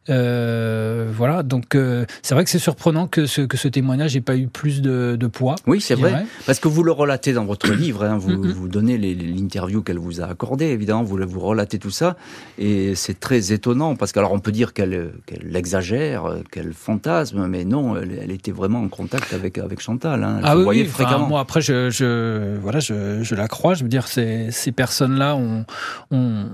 voilà, 0.07 1.43
donc 1.43 1.77
c'est 2.21 2.33
vrai 2.33 2.43
que 2.43 2.49
c'est 2.49 2.59
surprenant 2.59 3.07
que 3.07 3.25
ce 3.25 3.41
que 3.41 3.57
ce 3.57 3.67
témoignage 3.67 4.15
n'ait 4.15 4.21
pas 4.21 4.35
eu 4.35 4.47
plus 4.47 4.81
de, 4.81 5.15
de 5.19 5.27
poids. 5.27 5.55
Oui, 5.65 5.81
c'est 5.81 5.95
vrai, 5.95 6.25
parce 6.45 6.59
que 6.59 6.67
vous 6.67 6.83
le 6.83 6.91
relatez 6.91 7.33
dans 7.33 7.45
votre 7.45 7.71
livre, 7.73 8.03
hein, 8.03 8.17
vous, 8.17 8.41
vous 8.41 8.67
donnez 8.67 8.97
l'interview 8.97 9.81
qu'elle 9.81 9.99
vous 9.99 10.21
a 10.21 10.25
accordée, 10.25 10.65
évidemment, 10.65 11.03
vous, 11.03 11.17
vous 11.27 11.39
relatez 11.39 11.79
tout 11.79 11.91
ça, 11.91 12.17
et 12.57 12.95
c'est 12.95 13.19
très 13.19 13.53
étonnant, 13.53 13.95
parce 13.95 14.11
qu'alors 14.11 14.33
on 14.33 14.39
peut 14.39 14.51
dire 14.51 14.73
qu'elle 14.73 15.11
exagère, 15.53 16.37
qu'elle 16.51 16.73
fantasme, 16.73 17.47
mais 17.47 17.65
non, 17.65 17.95
elle, 17.97 18.31
était 18.31 18.51
vraiment 18.51 18.81
en 18.81 18.89
contact 18.89 19.33
avec, 19.33 19.57
avec 19.57 19.79
Chantal. 19.79 20.16
Hein, 20.23 20.41
ah 20.43 20.57
oui, 20.57 20.85
fréquemment. 20.85 21.27
moi 21.27 21.39
après, 21.39 21.61
je, 21.61 21.89
je 21.89 22.57
voilà, 22.57 22.79
je, 22.79 23.23
je, 23.23 23.35
la 23.35 23.47
crois, 23.47 23.73
je 23.73 23.83
veux 23.83 23.89
dire, 23.89 24.07
ces, 24.07 24.51
ces 24.51 24.71
personnes-là 24.71 25.35
ont, 25.35 25.65
ont 26.11 26.45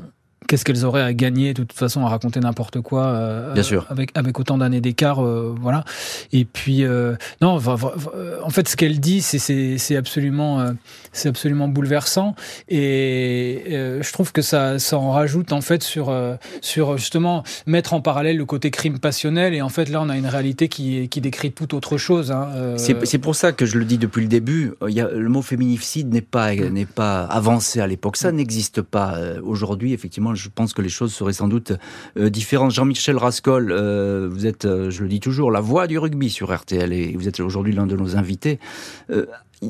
qu'est-ce 0.48 0.66
qu'elles 0.66 0.86
auraient 0.86 1.02
à 1.02 1.14
gagner 1.14 1.54
de 1.54 1.64
toute 1.64 1.74
façon 1.74 2.06
à 2.06 2.10
raconter 2.10 2.40
n'importe 2.40 2.82
quoi 2.82 3.06
euh, 3.06 3.54
Bien 3.54 3.64
sûr. 3.64 3.86
avec 3.90 4.12
avec 4.16 4.40
autant 4.40 4.58
d'années 4.58 4.82
d'écart 4.82 5.24
euh, 5.24 5.56
voilà 5.60 5.84
et 6.32 6.46
puis 6.46 6.84
euh, 6.84 7.16
non 7.42 7.58
en 7.58 8.50
fait 8.50 8.68
ce 8.68 8.76
qu'elle 8.76 9.00
dit 9.00 9.22
c'est 9.22 9.78
c'est 9.78 9.96
absolument 9.96 10.66
c'est 11.14 11.30
absolument 11.30 11.68
bouleversant. 11.68 12.36
Et 12.70 13.64
je 13.70 14.12
trouve 14.12 14.32
que 14.32 14.42
ça 14.42 14.80
ça 14.80 14.98
en 14.98 15.12
rajoute 15.12 15.54
en 15.54 15.62
fait 15.62 15.84
sur 15.84 16.14
sur 16.62 16.98
justement 16.98 17.44
mettre 17.66 17.94
en 17.94 18.02
parallèle 18.02 18.38
le 18.38 18.46
côté 18.46 18.72
crime 18.72 19.00
passionnel. 19.00 19.54
Et 19.54 19.62
en 19.62 19.70
fait 19.70 19.90
là 19.90 20.02
on 20.02 20.10
a 20.10 20.18
une 20.18 20.28
réalité 20.28 20.68
qui 20.68 21.08
qui 21.10 21.22
décrit 21.22 21.52
tout 21.52 21.76
autre 21.76 21.98
chose 21.98 22.32
hein, 22.32 22.76
c'est 22.78 23.18
pour 23.18 23.36
ça 23.36 23.52
que 23.52 23.66
je 23.66 23.78
le 23.78 23.86
dis 23.86 23.98
depuis 23.98 24.22
le 24.22 24.28
début. 24.28 24.74
Il 24.88 24.94
y 24.94 25.02
a, 25.02 25.10
le 25.10 25.30
mot 25.30 25.42
féminicide 25.42 26.12
n'est 26.12 26.22
pas 26.22 26.54
n'est 26.56 26.86
pas 26.86 27.24
avancé 27.24 27.80
à 27.80 27.88
l'époque. 27.88 28.18
Ça 28.18 28.32
n'existe 28.32 28.82
pas 28.82 29.18
aujourd'hui. 29.44 29.94
Effectivement 29.94 30.34
je 30.36 30.50
pense 30.54 30.74
que 30.74 30.82
les 30.82 30.90
choses 30.90 31.14
seraient 31.14 31.34
sans 31.34 31.48
doute 31.48 31.74
euh, 32.18 32.30
différentes. 32.30 32.72
Jean-Michel 32.72 33.18
Rascol, 33.18 33.72
euh, 33.72 34.28
vous 34.32 34.46
êtes, 34.46 34.66
euh, 34.66 34.90
je 34.90 35.04
le 35.04 35.10
dis 35.10 35.20
toujours, 35.20 35.52
la 35.52 35.62
voix 35.62 35.88
du 35.88 35.98
rugby 35.98 36.30
sur 36.30 36.54
RTL 36.54 36.92
et 36.94 37.14
vous 37.16 37.28
êtes 37.28 37.40
aujourd'hui 37.40 37.74
l'un 37.74 37.88
de 37.88 37.96
nos 37.96 38.16
invités. 38.16 38.60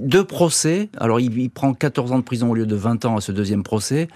Deux 0.01 0.23
procès, 0.23 0.89
alors 0.97 1.19
il, 1.19 1.49
prend 1.49 1.73
14 1.73 2.12
ans 2.12 2.17
de 2.17 2.23
prison 2.23 2.51
au 2.51 2.56
lieu 2.56 2.65
de 2.65 2.75
20 2.75 3.06
ans 3.06 3.17
à 3.17 3.21
ce 3.21 3.32
deuxième 3.32 3.63
procès. 3.63 4.08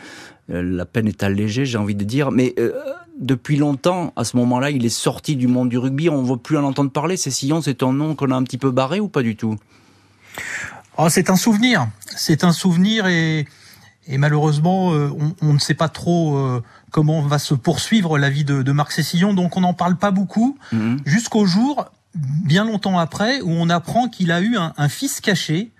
la 0.49 0.85
peine 0.85 1.07
est 1.07 1.23
allégée, 1.23 1.65
j'ai 1.65 1.77
envie 1.77 1.95
de 1.95 2.03
dire, 2.03 2.31
mais 2.31 2.55
depuis 3.19 3.57
longtemps, 3.57 4.13
à 4.15 4.23
ce 4.23 4.37
moment-là, 4.37 4.69
il 4.71 4.85
est 4.85 4.89
sorti 4.89 5.35
du 5.35 5.47
monde 5.47 5.69
du 5.69 5.77
rugby, 5.77 6.09
on 6.09 6.21
ne 6.21 6.27
veut 6.27 6.37
plus 6.37 6.57
en 6.57 6.63
entendre 6.63 6.91
parler. 6.91 7.17
C'est 7.17 7.31
Sillon, 7.31 7.61
c'est 7.61 7.83
un 7.83 7.93
nom 7.93 8.15
qu'on 8.15 8.31
a 8.31 8.35
un 8.35 8.43
petit 8.43 8.57
peu 8.57 8.71
barré 8.71 8.99
ou 8.99 9.07
pas 9.07 9.23
du 9.23 9.35
tout? 9.35 9.55
Oh, 10.97 11.09
C'est 11.09 11.29
un 11.29 11.35
souvenir, 11.35 11.87
c'est 12.15 12.43
un 12.43 12.51
souvenir 12.51 13.07
et 13.07 13.45
et 14.09 14.17
malheureusement, 14.17 14.93
euh, 14.93 15.09
on, 15.41 15.53
ne 15.53 15.59
sait 15.59 15.73
pas 15.73 15.89
trop 15.89 16.37
euh, 16.37 16.63
comment 16.91 17.21
va 17.21 17.39
se 17.39 17.53
poursuivre 17.53 18.17
la 18.17 18.29
vie 18.29 18.45
de, 18.45 18.71
Marc 18.71 18.91
Cessillon, 18.91 19.33
donc 19.33 19.57
on 19.57 19.61
n'en 19.61 19.73
parle 19.73 19.97
pas 19.97 20.11
beaucoup, 20.11 20.57
mhm. 20.71 21.01
jusqu'au 21.05 21.45
jour, 21.45 21.85
bien 22.43 22.65
longtemps 22.65 22.97
après, 22.99 23.41
où 23.41 23.51
on 23.51 23.69
apprend 23.69 24.07
qu'il 24.07 24.31
a 24.31 24.41
eu 24.41 24.57
un, 24.57 24.89
fils 24.89 25.21
caché, 25.21 25.71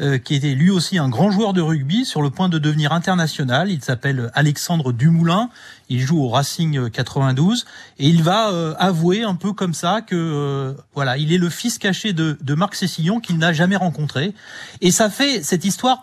euh, 0.00 0.18
qui 0.18 0.34
était 0.34 0.54
lui 0.54 0.70
aussi 0.70 0.98
un 0.98 1.08
grand 1.08 1.30
joueur 1.30 1.52
de 1.52 1.60
rugby, 1.60 2.04
sur 2.04 2.22
le 2.22 2.30
point 2.30 2.48
de 2.48 2.58
devenir 2.58 2.92
international. 2.92 3.70
Il 3.70 3.82
s'appelle 3.82 4.30
Alexandre 4.34 4.92
Dumoulin, 4.92 5.50
il 5.88 6.00
joue 6.00 6.20
au 6.20 6.28
Racing 6.28 6.90
92, 6.90 7.64
et 7.98 8.08
il 8.08 8.22
va 8.22 8.74
avouer 8.78 9.22
un 9.22 9.34
peu 9.34 9.52
comme 9.52 9.74
ça 9.74 10.00
que 10.00 10.76
voilà, 10.94 11.16
il 11.16 11.32
est 11.32 11.38
le 11.38 11.48
fils 11.48 11.78
caché 11.78 12.12
de, 12.12 12.38
de 12.40 12.54
Marc 12.54 12.74
Cessillon 12.74 13.20
qu'il 13.20 13.38
n'a 13.38 13.52
jamais 13.52 13.76
rencontré. 13.76 14.34
Et 14.80 14.90
ça 14.90 15.10
fait 15.10 15.42
cette 15.42 15.64
histoire 15.64 16.02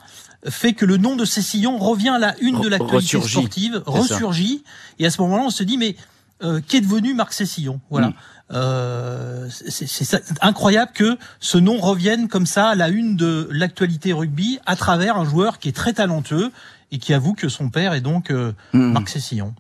fait 0.50 0.74
que 0.74 0.86
le 0.86 0.98
nom 0.98 1.16
de 1.16 1.26
Cécillon 1.26 1.78
revient 1.78 2.10
à 2.10 2.20
la 2.20 2.36
une 2.42 2.60
de 2.60 2.68
l'actualité 2.68 3.22
sportive, 3.22 3.84
ressurgit, 3.86 4.64
et 5.00 5.06
à 5.06 5.12
ce 5.12 5.22
moment-là, 5.22 5.44
on 5.46 5.50
se 5.50 5.64
dit 5.64 5.78
mais 5.78 5.96
euh, 6.44 6.60
qu'est 6.66 6.82
devenu 6.82 7.14
Marc 7.14 7.34
Cécillon 7.34 7.80
Voilà. 7.90 8.08
Mm. 8.08 8.14
Euh, 8.54 9.48
c'est 9.50 10.22
incroyable 10.42 10.92
que 10.94 11.18
ce 11.40 11.58
nom 11.58 11.78
revienne 11.78 12.28
comme 12.28 12.46
ça 12.46 12.70
à 12.70 12.76
la 12.76 12.90
une 12.90 13.16
de 13.16 13.48
l'actualité 13.50 14.12
rugby 14.12 14.60
à 14.66 14.76
travers 14.76 15.16
un 15.16 15.24
joueur 15.24 15.58
qui 15.58 15.70
est 15.70 15.76
très 15.76 15.94
talentueux 15.94 16.52
et 16.92 16.98
qui 16.98 17.14
avoue 17.14 17.34
que 17.34 17.48
son 17.48 17.70
père 17.70 17.94
est 17.94 18.02
donc 18.02 18.30
euh, 18.30 18.52
mm. 18.74 18.92
Marc 18.92 19.10
Cécillon. 19.10 19.54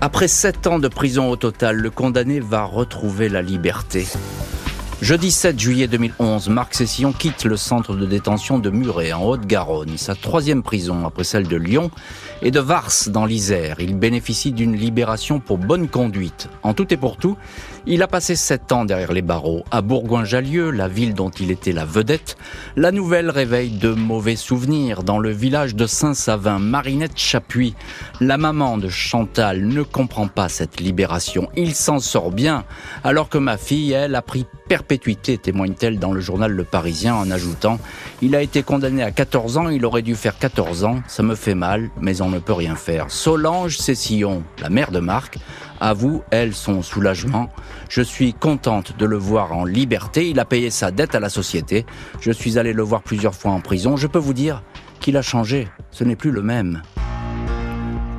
Après 0.00 0.28
sept 0.28 0.66
ans 0.66 0.78
de 0.78 0.88
prison 0.88 1.30
au 1.30 1.36
total, 1.36 1.76
le 1.76 1.90
condamné 1.90 2.40
va 2.40 2.64
retrouver 2.64 3.28
la 3.28 3.42
liberté. 3.42 4.06
Jeudi 5.02 5.30
7 5.30 5.58
juillet 5.58 5.88
2011, 5.88 6.50
Marc 6.50 6.74
Cessillon 6.74 7.14
quitte 7.14 7.44
le 7.46 7.56
centre 7.56 7.96
de 7.96 8.04
détention 8.04 8.58
de 8.58 8.68
Muret, 8.68 9.14
en 9.14 9.24
Haute-Garonne, 9.24 9.96
sa 9.96 10.14
troisième 10.14 10.62
prison 10.62 11.06
après 11.06 11.24
celle 11.24 11.48
de 11.48 11.56
Lyon, 11.56 11.90
et 12.42 12.50
de 12.50 12.60
Vars, 12.60 12.90
dans 13.06 13.24
l'Isère. 13.24 13.76
Il 13.80 13.96
bénéficie 13.96 14.52
d'une 14.52 14.76
libération 14.76 15.40
pour 15.40 15.56
bonne 15.56 15.88
conduite. 15.88 16.50
En 16.62 16.74
tout 16.74 16.92
et 16.92 16.98
pour 16.98 17.16
tout, 17.16 17.38
il 17.86 18.02
a 18.02 18.08
passé 18.08 18.36
sept 18.36 18.72
ans 18.72 18.84
derrière 18.84 19.12
les 19.12 19.22
barreaux. 19.22 19.64
À 19.70 19.80
Bourgoin-Jallieu, 19.80 20.70
la 20.70 20.86
ville 20.86 21.14
dont 21.14 21.30
il 21.30 21.50
était 21.50 21.72
la 21.72 21.86
vedette, 21.86 22.36
la 22.76 22.92
nouvelle 22.92 23.30
réveille 23.30 23.70
de 23.70 23.94
mauvais 23.94 24.36
souvenirs. 24.36 25.02
Dans 25.02 25.18
le 25.18 25.30
village 25.30 25.74
de 25.74 25.86
Saint-Savin, 25.86 26.58
Marinette 26.58 27.18
Chapuis, 27.18 27.74
la 28.20 28.36
maman 28.36 28.76
de 28.76 28.90
Chantal, 28.90 29.66
ne 29.66 29.82
comprend 29.82 30.28
pas 30.28 30.50
cette 30.50 30.78
libération. 30.78 31.48
Il 31.56 31.74
s'en 31.74 32.00
sort 32.00 32.32
bien, 32.32 32.64
alors 33.02 33.30
que 33.30 33.38
ma 33.38 33.56
fille, 33.56 33.92
elle, 33.92 34.14
a 34.14 34.20
pris 34.20 34.44
perpétuité, 34.90 35.38
témoigne-t-elle 35.38 36.00
dans 36.00 36.10
le 36.10 36.20
journal 36.20 36.50
Le 36.50 36.64
Parisien 36.64 37.14
en 37.14 37.30
ajoutant 37.30 37.78
Il 38.22 38.34
a 38.34 38.42
été 38.42 38.64
condamné 38.64 39.04
à 39.04 39.12
14 39.12 39.56
ans, 39.56 39.68
il 39.68 39.86
aurait 39.86 40.02
dû 40.02 40.16
faire 40.16 40.36
14 40.36 40.82
ans, 40.82 41.00
ça 41.06 41.22
me 41.22 41.36
fait 41.36 41.54
mal, 41.54 41.90
mais 42.00 42.22
on 42.22 42.28
ne 42.28 42.40
peut 42.40 42.54
rien 42.54 42.74
faire. 42.74 43.08
Solange 43.08 43.78
Cessillon, 43.78 44.42
la 44.58 44.68
mère 44.68 44.90
de 44.90 44.98
Marc, 44.98 45.38
avoue, 45.78 46.24
elle, 46.32 46.54
son 46.54 46.82
soulagement. 46.82 47.50
Je 47.88 48.02
suis 48.02 48.34
contente 48.34 48.98
de 48.98 49.06
le 49.06 49.16
voir 49.16 49.52
en 49.52 49.64
liberté. 49.64 50.28
Il 50.28 50.40
a 50.40 50.44
payé 50.44 50.70
sa 50.70 50.90
dette 50.90 51.14
à 51.14 51.20
la 51.20 51.28
société. 51.28 51.86
Je 52.20 52.32
suis 52.32 52.58
allé 52.58 52.72
le 52.72 52.82
voir 52.82 53.02
plusieurs 53.02 53.36
fois 53.36 53.52
en 53.52 53.60
prison. 53.60 53.96
Je 53.96 54.08
peux 54.08 54.18
vous 54.18 54.34
dire 54.34 54.64
qu'il 54.98 55.16
a 55.16 55.22
changé. 55.22 55.68
Ce 55.92 56.02
n'est 56.02 56.16
plus 56.16 56.32
le 56.32 56.42
même. 56.42 56.82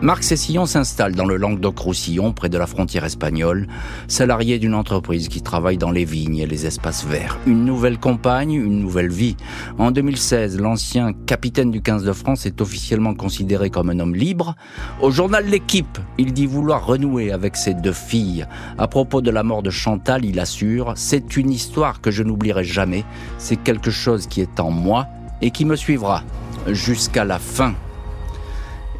Marc 0.02 0.24
Cessillon 0.24 0.66
s'installe 0.66 1.14
dans 1.14 1.28
le 1.28 1.38
Languedoc-Roussillon, 1.38 2.34
près 2.34 2.50
de 2.50 2.58
la 2.58 2.66
frontière 2.66 3.06
espagnole, 3.06 3.68
salarié 4.08 4.58
d'une 4.58 4.74
entreprise 4.74 5.28
qui 5.28 5.44
travaille 5.44 5.78
dans 5.78 5.92
les 5.92 6.06
vignes 6.06 6.40
et 6.40 6.48
les 6.48 6.66
espaces 6.66 7.06
verts. 7.06 7.38
Une 7.46 7.66
nouvelle 7.66 8.00
compagne, 8.00 8.54
une 8.54 8.80
nouvelle 8.80 9.12
vie. 9.12 9.38
En 9.78 9.92
2016, 9.92 10.60
l'ancien 10.60 11.14
capitaine 11.14 11.70
du 11.70 11.84
15 11.84 12.04
de 12.04 12.14
France 12.14 12.48
est 12.48 12.62
officiellement 12.62 13.14
considéré 13.14 13.70
comme 13.70 13.92
un 13.92 14.00
homme 14.00 14.16
libre. 14.16 14.56
Au 15.02 15.12
journal 15.12 15.46
L'équipe, 15.46 16.00
il 16.18 16.34
dit 16.34 16.48
vouloir 16.48 16.88
renouer 16.88 17.32
avec 17.32 17.56
ses 17.56 17.76
deux 17.76 17.94
filles. 17.94 18.48
À 18.80 18.88
propos 18.88 19.22
de 19.22 19.30
la 19.30 19.44
mort 19.44 19.62
de 19.62 19.70
Chantal, 19.70 20.26
il 20.26 20.40
assure, 20.40 20.94
c'est 20.96 21.38
une 21.38 21.52
histoire 21.52 22.02
que 22.02 22.10
je 22.10 22.24
n'oublierai 22.24 22.64
jamais. 22.64 23.06
C'est 23.38 23.56
quelque 23.56 23.92
chose 23.92 24.26
qui 24.26 24.42
est 24.42 24.60
en 24.60 24.72
moi 24.72 25.06
et 25.44 25.52
qui 25.52 25.64
me 25.64 25.76
suivra 25.76 26.24
jusqu'à 26.68 27.24
la 27.24 27.38
fin 27.38 27.76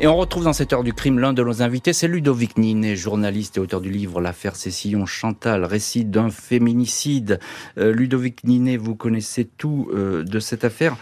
et 0.02 0.08
on 0.08 0.18
retrouve 0.18 0.46
dans 0.46 0.54
cette 0.54 0.74
heure 0.74 0.84
du 0.84 0.94
crime 0.94 1.20
l'un 1.20 1.32
de 1.32 1.44
nos 1.44 1.62
invités, 1.62 1.94
c'est 1.94 2.08
Ludovic 2.08 2.58
Ninet, 2.58 2.96
journaliste 2.96 3.58
et 3.58 3.60
auteur 3.60 3.82
du 3.82 3.92
livre 3.92 4.20
L'affaire 4.20 4.56
Cécillon 4.56 5.06
Chantal, 5.06 5.64
récit 5.64 6.06
d'un 6.06 6.32
féminicide. 6.32 7.40
Euh, 7.78 7.94
Ludovic 7.94 8.44
Ninet, 8.44 8.78
vous 8.78 8.96
connaissez 8.96 9.46
tout 9.46 9.90
euh, 9.94 10.24
de 10.24 10.40
cette 10.40 10.64
affaire. 10.64 10.98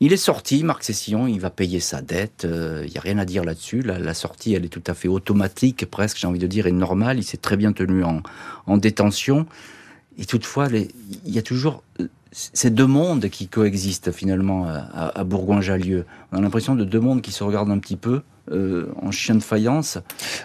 Il 0.00 0.14
est 0.14 0.16
sorti, 0.16 0.64
Marc 0.64 0.84
Cécillon, 0.84 1.26
il 1.26 1.38
va 1.38 1.50
payer 1.50 1.80
sa 1.80 2.00
dette, 2.00 2.44
il 2.44 2.50
euh, 2.50 2.86
n'y 2.86 2.96
a 2.96 3.02
rien 3.02 3.18
à 3.18 3.26
dire 3.26 3.44
là-dessus. 3.44 3.82
La, 3.82 4.14
sortie, 4.14 4.54
elle 4.54 4.64
est 4.64 4.68
tout 4.68 4.84
à 4.86 4.94
fait 4.94 5.08
automatique, 5.08 5.84
presque, 5.84 6.16
j'ai 6.16 6.26
envie 6.26 6.38
de 6.38 6.46
dire, 6.46 6.66
et 6.66 6.72
normale. 6.72 7.18
Il 7.18 7.24
s'est 7.24 7.36
très 7.36 7.58
bien 7.58 7.74
tenu 7.74 8.04
en, 8.04 8.22
en 8.66 8.78
détention. 8.78 9.44
Et 10.16 10.24
toutefois, 10.24 10.68
il 10.70 10.88
y 11.26 11.38
a 11.38 11.42
toujours 11.42 11.82
ces 12.32 12.70
deux 12.70 12.86
mondes 12.86 13.28
qui 13.28 13.48
coexistent 13.48 14.12
finalement 14.12 14.66
à, 14.66 15.18
à 15.18 15.24
Bourgoin-Jallieu. 15.24 16.04
On 16.32 16.38
a 16.38 16.40
l'impression 16.40 16.74
de 16.74 16.84
deux 16.84 17.00
mondes 17.00 17.22
qui 17.22 17.32
se 17.32 17.42
regardent 17.44 17.70
un 17.70 17.78
petit 17.78 17.96
peu. 17.96 18.22
Euh, 18.52 18.86
en 19.00 19.12
chien 19.12 19.36
de 19.36 19.42
faïence. 19.42 19.98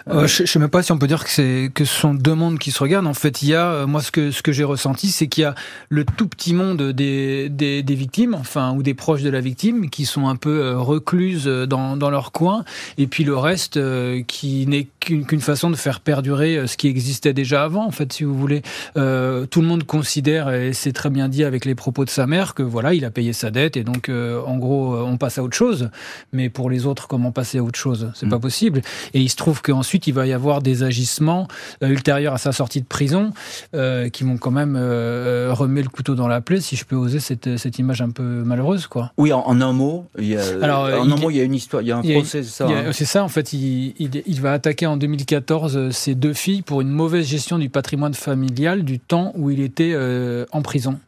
Euh, 0.08 0.28
je 0.28 0.42
ne 0.42 0.46
sais 0.46 0.58
même 0.60 0.68
pas 0.68 0.84
si 0.84 0.92
on 0.92 0.98
peut 0.98 1.08
dire 1.08 1.24
que 1.24 1.30
c'est 1.30 1.72
que 1.74 1.84
ce 1.84 1.92
sont 1.92 2.14
deux 2.14 2.36
mondes 2.36 2.60
qui 2.60 2.70
se 2.70 2.78
regardent. 2.78 3.08
En 3.08 3.14
fait, 3.14 3.42
il 3.42 3.48
y 3.48 3.54
a 3.54 3.66
euh, 3.66 3.86
moi 3.88 4.00
ce 4.00 4.12
que 4.12 4.30
ce 4.30 4.42
que 4.42 4.52
j'ai 4.52 4.62
ressenti, 4.62 5.08
c'est 5.08 5.26
qu'il 5.26 5.42
y 5.42 5.44
a 5.44 5.56
le 5.88 6.04
tout 6.04 6.28
petit 6.28 6.54
monde 6.54 6.92
des, 6.92 7.48
des, 7.48 7.82
des 7.82 7.94
victimes, 7.96 8.34
enfin 8.34 8.72
ou 8.74 8.84
des 8.84 8.94
proches 8.94 9.22
de 9.22 9.30
la 9.30 9.40
victime, 9.40 9.90
qui 9.90 10.04
sont 10.04 10.28
un 10.28 10.36
peu 10.36 10.76
recluses 10.76 11.46
dans, 11.46 11.96
dans 11.96 12.10
leur 12.10 12.30
coin, 12.30 12.64
et 12.96 13.08
puis 13.08 13.24
le 13.24 13.36
reste 13.36 13.80
qui 14.26 14.68
n'est 14.68 14.86
qu'une 15.06 15.40
façon 15.40 15.70
de 15.70 15.76
faire 15.76 16.00
perdurer 16.00 16.66
ce 16.66 16.76
qui 16.76 16.88
existait 16.88 17.32
déjà 17.32 17.64
avant, 17.64 17.86
en 17.86 17.90
fait, 17.90 18.12
si 18.12 18.24
vous 18.24 18.34
voulez. 18.34 18.62
tout 18.94 19.60
le 19.60 19.66
monde 19.66 19.84
considère, 19.84 20.50
et 20.50 20.72
c'est 20.72 20.92
très 20.92 21.10
bien 21.10 21.28
dit 21.28 21.44
avec 21.44 21.64
les 21.64 21.74
propos 21.74 22.04
de 22.04 22.10
sa 22.10 22.26
mère, 22.26 22.54
que 22.54 22.62
voilà, 22.62 22.94
il 22.94 23.04
a 23.04 23.10
payé 23.10 23.32
sa 23.32 23.50
dette 23.50 23.76
et 23.76 23.84
donc, 23.84 24.10
en 24.10 24.56
gros, 24.56 24.96
on 24.96 25.16
passe 25.16 25.38
à 25.38 25.42
autre 25.42 25.56
chose. 25.56 25.90
Mais 26.32 26.48
pour 26.48 26.70
les 26.70 26.86
autres, 26.86 27.08
comment 27.08 27.32
passer 27.32 27.58
à 27.58 27.62
autre 27.62 27.78
chose? 27.78 28.10
C'est 28.14 28.28
pas 28.28 28.38
mm. 28.38 28.40
possible. 28.40 28.82
Et 29.14 29.20
il 29.20 29.28
se 29.28 29.36
trouve 29.36 29.62
qu'ensuite, 29.62 30.06
il 30.06 30.12
va 30.12 30.26
y 30.26 30.32
avoir 30.32 30.62
des 30.62 30.82
agissements 30.82 31.48
ultérieurs 31.82 32.34
à 32.34 32.38
sa 32.38 32.52
sortie 32.52 32.80
de 32.80 32.86
prison 32.86 33.32
qui 33.72 34.24
vont 34.24 34.36
quand 34.38 34.50
même 34.50 34.76
remettre 34.76 35.88
le 35.88 35.90
couteau 35.90 36.14
dans 36.14 36.28
la 36.28 36.40
plaie, 36.40 36.60
si 36.60 36.76
je 36.76 36.84
peux 36.84 36.96
oser 36.96 37.20
cette, 37.20 37.56
cette 37.56 37.78
image 37.78 38.02
un 38.02 38.10
peu 38.10 38.22
malheureuse, 38.22 38.86
quoi. 38.86 39.12
Oui, 39.16 39.32
en, 39.32 39.60
un 39.60 39.72
mot, 39.72 40.06
il 40.18 40.28
y 40.28 40.36
a, 40.36 40.42
Alors, 40.62 40.84
en 40.84 41.10
un 41.10 41.16
mot, 41.16 41.30
il 41.30 41.36
y 41.36 41.40
a 41.40 41.44
une 41.44 41.54
histoire, 41.54 41.82
il 41.82 41.88
y 41.88 41.92
a 41.92 41.96
un 41.96 42.02
procès, 42.02 42.42
c'est 42.42 42.50
ça. 42.50 42.66
Hein? 42.66 42.92
C'est 42.92 43.04
ça, 43.04 43.22
en 43.24 43.28
fait, 43.28 43.52
il, 43.52 43.94
il, 43.98 44.40
va 44.40 44.52
attaquer 44.52 44.86
en 44.86 44.95
2014 44.96 45.90
ses 45.90 46.14
deux 46.14 46.32
filles 46.32 46.62
pour 46.62 46.80
une 46.80 46.90
mauvaise 46.90 47.26
gestion 47.26 47.58
du 47.58 47.68
patrimoine 47.68 48.14
familial 48.14 48.82
du 48.82 48.98
temps 48.98 49.32
où 49.36 49.50
il 49.50 49.60
était 49.60 49.92
euh, 49.94 50.46
en 50.52 50.62
prison. 50.62 50.98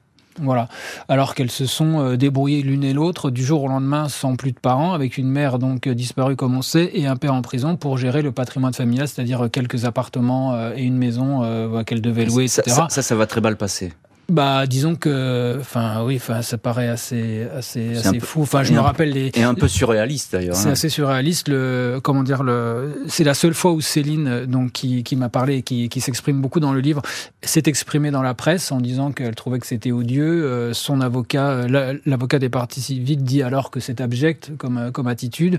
Voilà. 0.40 0.68
Alors 1.08 1.34
qu'elles 1.34 1.50
se 1.50 1.66
sont 1.66 1.98
euh, 1.98 2.16
débrouillées 2.16 2.62
l'une 2.62 2.84
et 2.84 2.92
l'autre 2.92 3.30
du 3.30 3.44
jour 3.44 3.64
au 3.64 3.68
lendemain 3.68 4.08
sans 4.08 4.36
plus 4.36 4.52
de 4.52 4.58
parents, 4.58 4.92
avec 4.92 5.18
une 5.18 5.28
mère 5.28 5.58
donc 5.58 5.88
disparue 5.88 6.36
comme 6.36 6.56
on 6.56 6.62
sait 6.62 6.90
et 6.94 7.06
un 7.06 7.16
père 7.16 7.34
en 7.34 7.42
prison 7.42 7.76
pour 7.76 7.98
gérer 7.98 8.22
le 8.22 8.30
patrimoine 8.30 8.72
familial, 8.72 9.08
c'est-à-dire 9.08 9.48
quelques 9.50 9.84
appartements 9.84 10.54
euh, 10.54 10.72
et 10.76 10.84
une 10.84 10.96
maison 10.96 11.42
qu'elle 11.84 12.00
devait 12.00 12.24
louer, 12.24 12.44
etc. 12.44 12.62
Ça, 12.66 12.86
ça, 12.88 13.02
ça, 13.02 13.14
va 13.16 13.26
très 13.26 13.40
mal 13.40 13.56
passer. 13.56 13.92
Bah, 14.30 14.66
disons 14.66 14.94
que, 14.94 15.56
enfin, 15.58 16.02
oui, 16.04 16.16
enfin, 16.16 16.42
ça 16.42 16.58
paraît 16.58 16.88
assez, 16.88 17.46
assez, 17.56 17.96
assez 17.96 18.20
fou. 18.20 18.42
Enfin, 18.42 18.62
je 18.62 18.74
me 18.74 18.80
rappelle 18.80 19.10
les. 19.10 19.30
Et 19.32 19.42
un 19.42 19.54
peu 19.54 19.68
surréaliste 19.68 20.32
d'ailleurs. 20.32 20.54
C'est 20.54 20.68
hein. 20.68 20.72
assez 20.72 20.90
surréaliste. 20.90 21.48
Le, 21.48 21.98
comment 22.02 22.22
dire, 22.22 22.42
le, 22.42 23.04
c'est 23.08 23.24
la 23.24 23.32
seule 23.32 23.54
fois 23.54 23.72
où 23.72 23.80
Céline, 23.80 24.44
donc, 24.44 24.72
qui, 24.72 25.02
qui 25.02 25.16
m'a 25.16 25.30
parlé, 25.30 25.62
qui, 25.62 25.88
qui 25.88 26.02
s'exprime 26.02 26.42
beaucoup 26.42 26.60
dans 26.60 26.74
le 26.74 26.80
livre, 26.80 27.00
s'est 27.42 27.62
exprimée 27.64 28.10
dans 28.10 28.20
la 28.20 28.34
presse 28.34 28.70
en 28.70 28.82
disant 28.82 29.12
qu'elle 29.12 29.34
trouvait 29.34 29.60
que 29.60 29.66
c'était 29.66 29.92
odieux. 29.92 30.44
Euh, 30.44 30.74
son 30.74 31.00
avocat, 31.00 31.48
euh, 31.48 31.94
l'avocat 32.04 32.38
des 32.38 32.50
parties 32.50 32.82
civiles, 32.82 33.24
dit 33.24 33.42
alors 33.42 33.70
que 33.70 33.80
c'est 33.80 34.02
abject 34.02 34.58
comme, 34.58 34.76
euh, 34.76 34.90
comme 34.90 35.06
attitude. 35.06 35.58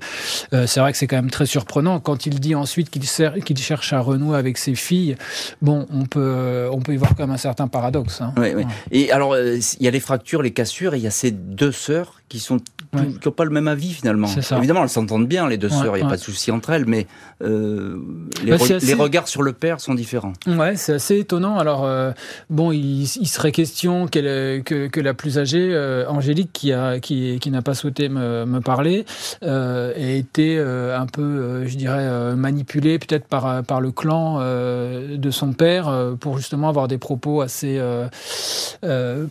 c'est 0.52 0.80
vrai 0.80 0.92
que 0.92 0.98
c'est 1.00 1.08
quand 1.08 1.16
même 1.16 1.32
très 1.32 1.48
surprenant 1.48 2.00
quand 2.00 2.28
il 2.28 2.40
dit 2.40 2.54
ensuite 2.54 2.92
qu'il 2.92 3.02
qu'il 3.44 3.58
cherche 3.58 3.94
à 3.94 4.00
renouer 4.00 4.38
avec 4.38 4.60
ses 4.60 4.76
filles. 4.76 5.16
Bon, 5.64 5.88
on 5.92 6.06
peut, 6.06 6.68
on 6.72 6.82
peut 6.82 6.94
y 6.94 6.98
voir 6.98 7.16
comme 7.16 7.32
un 7.32 7.38
certain 7.38 7.68
paradoxe. 7.68 8.22
Hein. 8.22 8.34
Oui, 8.38 8.59
et 8.92 9.12
alors, 9.12 9.34
euh, 9.34 9.58
il 9.80 9.86
y 9.86 9.88
a 9.88 9.92
les 9.92 10.00
fractures, 10.00 10.42
les 10.42 10.52
cassures, 10.52 10.94
et 10.94 10.98
il 10.98 11.04
y 11.04 11.08
a 11.08 11.12
ces 11.12 11.32
deux 11.32 11.72
sœurs 11.72 12.22
qui 12.30 12.40
sont 12.40 12.60
qui 12.92 13.28
n'ont 13.28 13.32
pas 13.32 13.46
le 13.46 13.52
même 13.52 13.68
avis 13.68 13.94
finalement. 13.94 14.28
Évidemment, 14.58 14.84
elles 14.84 14.90
s'entendent 14.90 15.28
bien, 15.28 15.48
les 15.48 15.58
deux 15.58 15.70
sœurs, 15.70 15.98
il 15.98 16.02
n'y 16.02 16.06
a 16.06 16.10
pas 16.10 16.18
de 16.18 16.22
souci 16.22 16.52
entre 16.52 16.72
elles, 16.72 16.86
mais 16.86 17.08
euh, 17.44 17.98
les, 18.44 18.58
les, 18.80 18.94
regards 18.94 19.28
sur 19.28 19.44
le 19.44 19.54
père 19.54 19.80
sont 19.80 19.94
différents. 19.94 20.34
Ouais, 20.48 20.76
c'est 20.76 20.94
assez 20.94 21.20
étonnant. 21.20 21.58
Alors, 21.58 21.86
euh, 21.86 22.12
bon, 22.50 22.72
il, 22.72 23.04
il, 23.04 23.28
serait 23.28 23.52
question 23.52 24.08
que, 24.08 24.60
que, 24.60 25.00
la 25.00 25.14
plus 25.14 25.38
âgée, 25.38 25.70
euh, 25.72 26.06
Angélique, 26.10 26.50
qui, 26.52 26.74
a, 26.74 27.00
qui, 27.00 27.40
qui 27.40 27.52
n'a 27.52 27.62
pas 27.62 27.76
souhaité 27.76 28.10
me, 28.10 28.46
me 28.46 28.60
parler, 28.60 29.06
ait 29.42 30.18
été 30.18 30.60
un 30.60 31.06
peu, 31.06 31.66
je 31.66 31.76
dirais, 31.76 32.36
manipulée 32.36 33.00
peut-être 33.00 33.26
par, 33.26 33.64
par 33.64 33.82
le 33.82 33.92
clan 33.92 34.40
de 34.40 35.32
son 35.32 35.54
père 35.54 36.16
pour 36.20 36.38
justement 36.38 36.70
avoir 36.70 36.88
des 36.88 36.98
propos 36.98 37.42
assez 37.42 37.80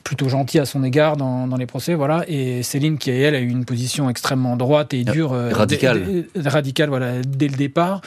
plutôt 0.04 0.28
gentils 0.28 0.60
à 0.60 0.64
son 0.64 0.84
égard 0.84 1.16
dans, 1.16 1.46
dans 1.46 1.56
les 1.56 1.66
procès. 1.66 1.94
Voilà. 1.94 2.24
Et 2.28 2.62
Céline, 2.62 2.98
qui 2.98 3.10
elle, 3.10 3.34
a 3.34 3.40
eu 3.40 3.47
une 3.48 3.64
position 3.64 4.08
extrêmement 4.10 4.56
droite 4.56 4.94
et 4.94 5.04
dure, 5.04 5.32
euh, 5.32 5.50
radicale, 5.52 6.24
radicale, 6.36 6.88
voilà, 6.88 7.20
dès 7.22 7.48
le 7.48 7.56
départ. 7.56 8.00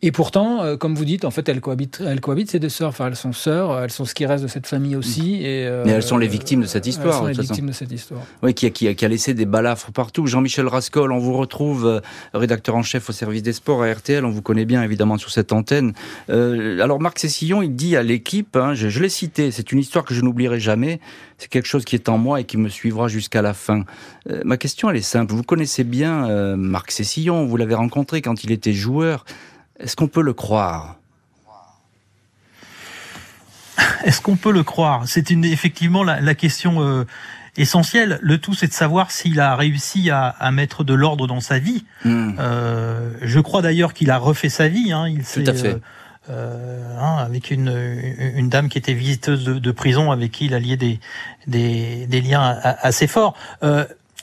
Et 0.00 0.12
pourtant, 0.12 0.62
euh, 0.62 0.76
comme 0.76 0.94
vous 0.94 1.04
dites, 1.04 1.24
en 1.24 1.30
fait, 1.30 1.48
elles 1.48 1.60
cohabitent, 1.60 2.00
elles 2.04 2.20
cohabitent 2.20 2.50
ces 2.50 2.60
deux 2.60 2.68
sœurs. 2.68 2.90
Enfin, 2.90 3.08
elles 3.08 3.16
sont 3.16 3.32
sœurs, 3.32 3.82
elles 3.82 3.90
sont 3.90 4.04
ce 4.04 4.14
qui 4.14 4.26
reste 4.26 4.44
de 4.44 4.48
cette 4.48 4.66
famille 4.66 4.94
aussi. 4.94 5.42
Et, 5.42 5.66
euh, 5.66 5.82
Mais 5.84 5.92
elles 5.92 6.02
sont 6.04 6.18
les 6.18 6.28
victimes 6.28 6.60
de 6.60 6.66
cette 6.66 6.86
histoire. 6.86 7.28
Elles 7.28 7.34
sont 7.34 7.42
les 7.42 7.46
victimes 7.46 7.66
de 7.66 7.72
cette 7.72 7.90
histoire. 7.90 8.20
Oui, 8.42 8.54
qui 8.54 8.66
a, 8.66 8.70
qui, 8.70 8.86
a, 8.86 8.94
qui 8.94 9.04
a, 9.04 9.08
laissé 9.08 9.34
des 9.34 9.44
balafres 9.46 9.90
partout. 9.90 10.26
Jean-Michel 10.26 10.68
Rascol, 10.68 11.10
on 11.10 11.18
vous 11.18 11.34
retrouve, 11.34 11.86
euh, 11.86 12.00
rédacteur 12.32 12.76
en 12.76 12.82
chef 12.82 13.10
au 13.10 13.12
service 13.12 13.42
des 13.42 13.52
sports 13.52 13.82
à 13.82 13.92
RTL. 13.92 14.24
On 14.24 14.30
vous 14.30 14.42
connaît 14.42 14.66
bien, 14.66 14.82
évidemment, 14.84 15.18
sur 15.18 15.30
cette 15.30 15.52
antenne. 15.52 15.94
Euh, 16.30 16.80
alors, 16.80 17.00
Marc 17.00 17.18
Cessillon, 17.18 17.62
il 17.62 17.74
dit 17.74 17.96
à 17.96 18.04
l'équipe, 18.04 18.56
hein, 18.56 18.74
je, 18.74 18.88
je 18.88 19.00
l'ai 19.00 19.08
cité, 19.08 19.50
c'est 19.50 19.72
une 19.72 19.80
histoire 19.80 20.04
que 20.04 20.14
je 20.14 20.20
n'oublierai 20.22 20.60
jamais. 20.60 21.00
C'est 21.38 21.48
quelque 21.48 21.66
chose 21.66 21.84
qui 21.84 21.96
est 21.96 22.08
en 22.08 22.18
moi 22.18 22.40
et 22.40 22.44
qui 22.44 22.56
me 22.56 22.68
suivra 22.68 23.08
jusqu'à 23.08 23.42
la 23.42 23.54
fin. 23.54 23.84
ma 24.44 24.56
question, 24.56 24.90
elle 24.90 24.96
est 24.96 25.02
simple. 25.02 25.32
Vous 25.32 25.44
connaissez 25.44 25.84
bien 25.84 26.56
Marc 26.56 26.90
Cessillon. 26.90 27.46
Vous 27.46 27.56
l'avez 27.56 27.74
rencontré 27.74 28.22
quand 28.22 28.42
il 28.42 28.50
était 28.50 28.72
joueur. 28.72 29.24
Est-ce 29.80 29.96
qu'on 29.96 30.08
peut 30.08 30.22
le 30.22 30.32
croire 30.32 30.96
Est-ce 34.04 34.20
qu'on 34.20 34.36
peut 34.36 34.52
le 34.52 34.64
croire? 34.64 35.04
C'est 35.06 35.30
une 35.30 35.44
effectivement 35.44 36.02
la, 36.02 36.34
question 36.34 36.82
euh, 36.82 37.04
essentielle. 37.56 38.18
Le 38.20 38.38
tout, 38.38 38.54
c'est 38.54 38.66
de 38.66 38.72
savoir 38.72 39.10
s'il 39.10 39.38
a 39.40 39.54
réussi 39.54 40.10
à, 40.10 40.50
mettre 40.52 40.82
de 40.82 40.94
l'ordre 40.94 41.26
dans 41.26 41.40
sa 41.40 41.58
vie. 41.58 41.84
Hmm. 42.04 42.32
Euh, 42.38 43.12
je 43.22 43.40
crois 43.40 43.62
d'ailleurs 43.62 43.94
qu'il 43.94 44.10
a 44.10 44.18
refait 44.18 44.48
sa 44.48 44.68
vie. 44.68 44.92
Hein. 44.92 45.08
Il 45.08 45.22
Tout 45.22 45.48
à 45.48 45.54
fait. 45.54 45.76
Euh, 46.30 46.98
hein, 47.00 47.16
avec 47.24 47.50
une, 47.50 47.72
une 48.34 48.50
dame 48.50 48.68
qui 48.68 48.78
était 48.78 48.92
visiteuse 48.92 49.44
de, 49.44 49.70
prison, 49.70 50.10
avec 50.10 50.32
qui 50.32 50.46
il 50.46 50.54
a 50.54 50.58
lié 50.58 50.76
des, 50.76 51.00
des, 51.46 52.20
liens 52.20 52.58
assez 52.62 53.06
forts. 53.06 53.34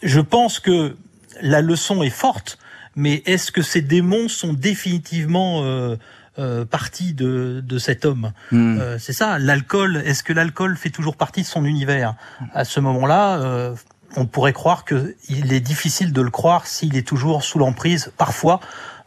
je 0.04 0.20
pense 0.20 0.60
que 0.60 0.96
la 1.42 1.62
leçon 1.62 2.04
est 2.04 2.12
forte 2.12 2.60
mais 2.96 3.22
est-ce 3.26 3.52
que 3.52 3.62
ces 3.62 3.82
démons 3.82 4.28
sont 4.28 4.54
définitivement 4.54 5.64
euh, 5.64 5.98
euh, 6.40 6.66
partie 6.66 7.14
de, 7.14 7.62
de 7.66 7.78
cet 7.78 8.06
homme? 8.06 8.32
Hmm. 8.52 8.78
euh, 8.80 8.98
C'est 9.00 9.14
ça, 9.14 9.40
l'alcool. 9.40 10.02
Est-ce 10.06 10.24
que 10.24 10.34
l'alcool 10.34 10.78
fait 10.78 10.90
toujours 10.90 11.16
partie 11.16 11.42
de 11.42 11.48
son 11.48 11.66
univers? 11.66 12.16
À 12.54 12.66
ce 12.66 12.80
moment-là, 12.80 13.40
euh, 13.42 13.76
on 14.16 14.26
pourrait 14.26 14.54
croire 14.54 14.86
qu'il 14.86 15.54
est 15.54 15.60
difficile 15.60 16.14
de 16.14 16.22
le 16.22 16.30
croire 16.30 16.68
s'il 16.68 16.96
est 16.96 17.08
toujours 17.08 17.44
sous 17.44 17.60
l'emprise, 17.60 18.12
parfois, 18.18 18.60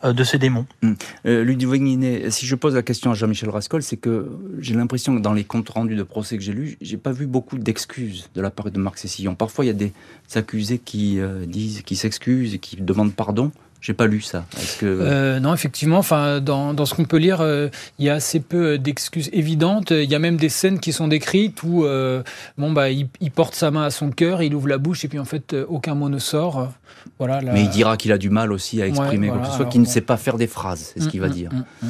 euh, 0.04 0.12
de 0.12 0.22
ces 0.22 0.38
démons. 0.38 0.66
Hum. 0.82 0.96
Euh, 1.26 1.42
Ludwig 1.42 2.30
si 2.30 2.46
je 2.46 2.54
pose 2.54 2.74
la 2.74 2.82
question 2.82 3.10
à 3.10 3.14
Jean-Michel 3.14 3.50
Rascol, 3.50 3.82
c'est 3.82 3.96
que 3.96 4.30
j'ai 4.60 4.74
l'impression 4.74 5.16
que 5.16 5.20
dans 5.20 5.32
les 5.32 5.44
comptes 5.44 5.70
rendus 5.70 5.96
de 5.96 6.02
procès 6.02 6.36
que 6.36 6.42
j'ai 6.42 6.52
lus, 6.52 6.76
j'ai 6.80 6.98
pas 6.98 7.12
vu 7.12 7.26
beaucoup 7.26 7.58
d'excuses 7.58 8.28
de 8.34 8.40
la 8.40 8.50
part 8.50 8.70
de 8.70 8.78
Marc 8.78 8.98
Cessillon. 8.98 9.34
Parfois, 9.34 9.64
il 9.64 9.68
y 9.68 9.70
a 9.70 9.74
des 9.74 9.92
accusés 10.34 10.78
qui 10.78 11.18
disent, 11.46 11.82
qui 11.82 11.96
s'excusent 11.96 12.54
et 12.54 12.58
qui 12.58 12.76
demandent 12.76 13.14
pardon. 13.14 13.50
J'ai 13.80 13.94
pas 13.94 14.06
lu 14.06 14.20
ça. 14.20 14.44
Que... 14.80 14.86
Euh, 14.86 15.40
non, 15.40 15.54
effectivement, 15.54 15.98
enfin, 15.98 16.40
dans, 16.40 16.74
dans 16.74 16.84
ce 16.84 16.94
qu'on 16.94 17.04
peut 17.04 17.16
lire, 17.16 17.40
euh, 17.40 17.68
il 17.98 18.06
y 18.06 18.10
a 18.10 18.14
assez 18.14 18.40
peu 18.40 18.76
d'excuses 18.76 19.30
évidentes. 19.32 19.92
Il 19.92 20.10
y 20.10 20.14
a 20.14 20.18
même 20.18 20.36
des 20.36 20.48
scènes 20.48 20.80
qui 20.80 20.92
sont 20.92 21.06
décrites 21.06 21.62
où, 21.62 21.84
euh, 21.84 22.22
bon, 22.56 22.72
bah, 22.72 22.90
il, 22.90 23.08
porte 23.30 23.54
sa 23.54 23.70
main 23.70 23.84
à 23.84 23.90
son 23.90 24.10
cœur, 24.10 24.42
il 24.42 24.54
ouvre 24.54 24.68
la 24.68 24.78
bouche 24.78 25.04
et 25.04 25.08
puis 25.08 25.20
en 25.20 25.24
fait, 25.24 25.54
aucun 25.68 25.94
mot 25.94 26.08
ne 26.08 26.18
sort. 26.18 26.72
Voilà. 27.18 27.40
Mais 27.40 27.62
il 27.62 27.70
dira 27.70 27.96
qu'il 27.96 28.10
a 28.10 28.18
du 28.18 28.30
mal 28.30 28.52
aussi 28.52 28.82
à 28.82 28.86
exprimer 28.86 29.28
quoi 29.28 29.38
que 29.38 29.46
ce 29.46 29.52
soit, 29.52 29.66
qu'il 29.66 29.80
ne 29.80 29.86
sait 29.86 30.00
pas 30.00 30.16
faire 30.16 30.38
des 30.38 30.48
phrases. 30.48 30.92
C'est 30.94 31.02
ce 31.02 31.08
qu'il 31.08 31.20
va 31.20 31.28
mm, 31.28 31.30
mm, 31.30 31.34
dire. 31.34 31.50
Mm, 31.52 31.88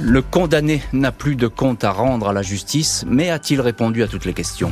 Le 0.00 0.22
condamné 0.22 0.82
n'a 0.92 1.12
plus 1.12 1.36
de 1.36 1.46
compte 1.46 1.82
à 1.82 1.92
rendre 1.92 2.28
à 2.28 2.32
la 2.34 2.42
justice, 2.42 3.04
mais 3.08 3.30
a-t-il 3.30 3.60
répondu 3.60 4.02
à 4.02 4.06
toutes 4.06 4.26
les 4.26 4.34
questions? 4.34 4.70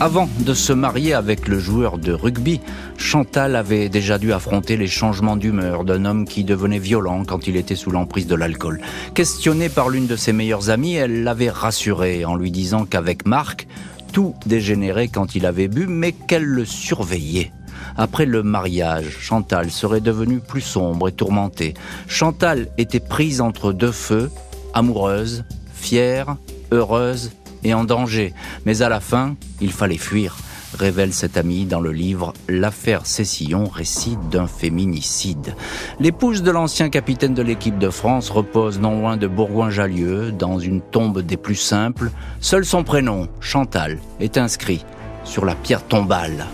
Avant 0.00 0.28
de 0.40 0.54
se 0.54 0.72
marier 0.72 1.12
avec 1.12 1.48
le 1.48 1.58
joueur 1.58 1.98
de 1.98 2.12
rugby, 2.12 2.60
Chantal 2.96 3.56
avait 3.56 3.88
déjà 3.88 4.18
dû 4.18 4.32
affronter 4.32 4.76
les 4.76 4.86
changements 4.86 5.36
d'humeur 5.36 5.84
d'un 5.84 6.04
homme 6.04 6.24
qui 6.24 6.44
devenait 6.44 6.78
violent 6.78 7.24
quand 7.24 7.48
il 7.48 7.56
était 7.56 7.74
sous 7.74 7.90
l'emprise 7.90 8.28
de 8.28 8.36
l'alcool. 8.36 8.80
Questionnée 9.14 9.68
par 9.68 9.88
l'une 9.88 10.06
de 10.06 10.14
ses 10.14 10.32
meilleures 10.32 10.70
amies, 10.70 10.94
elle 10.94 11.24
l'avait 11.24 11.50
rassuré 11.50 12.24
en 12.24 12.36
lui 12.36 12.52
disant 12.52 12.84
qu'avec 12.84 13.26
Marc, 13.26 13.66
tout 14.12 14.34
dégénérait 14.46 15.08
quand 15.08 15.34
il 15.34 15.44
avait 15.46 15.68
bu, 15.68 15.86
mais 15.88 16.12
qu'elle 16.12 16.44
le 16.44 16.64
surveillait. 16.64 17.52
Après 17.96 18.24
le 18.26 18.44
mariage, 18.44 19.16
Chantal 19.18 19.70
serait 19.70 20.00
devenue 20.00 20.38
plus 20.38 20.60
sombre 20.60 21.08
et 21.08 21.12
tourmentée. 21.12 21.74
Chantal 22.06 22.68
était 22.78 23.00
prise 23.00 23.40
entre 23.40 23.72
deux 23.72 23.92
feux, 23.92 24.30
amoureuse, 24.74 25.44
fière, 25.74 26.36
heureuse 26.70 27.32
et 27.64 27.74
en 27.74 27.84
danger. 27.84 28.34
Mais 28.66 28.82
à 28.82 28.88
la 28.88 29.00
fin, 29.00 29.36
il 29.60 29.72
fallait 29.72 29.96
fuir, 29.96 30.36
révèle 30.78 31.12
cet 31.12 31.36
ami 31.36 31.64
dans 31.64 31.80
le 31.80 31.92
livre 31.92 32.32
L'affaire 32.48 33.06
Cessillon, 33.06 33.64
récit 33.64 34.18
d'un 34.30 34.46
féminicide. 34.46 35.54
L'épouse 36.00 36.42
de 36.42 36.50
l'ancien 36.50 36.88
capitaine 36.90 37.34
de 37.34 37.42
l'équipe 37.42 37.78
de 37.78 37.90
France 37.90 38.30
repose 38.30 38.78
non 38.78 39.00
loin 39.00 39.16
de 39.16 39.26
Bourgoin-Jallieu, 39.26 40.32
dans 40.32 40.58
une 40.58 40.80
tombe 40.80 41.20
des 41.20 41.36
plus 41.36 41.56
simples. 41.56 42.10
Seul 42.40 42.64
son 42.64 42.84
prénom, 42.84 43.28
Chantal, 43.40 43.98
est 44.20 44.38
inscrit 44.38 44.84
sur 45.24 45.44
la 45.44 45.54
pierre 45.54 45.86
tombale. 45.86 46.46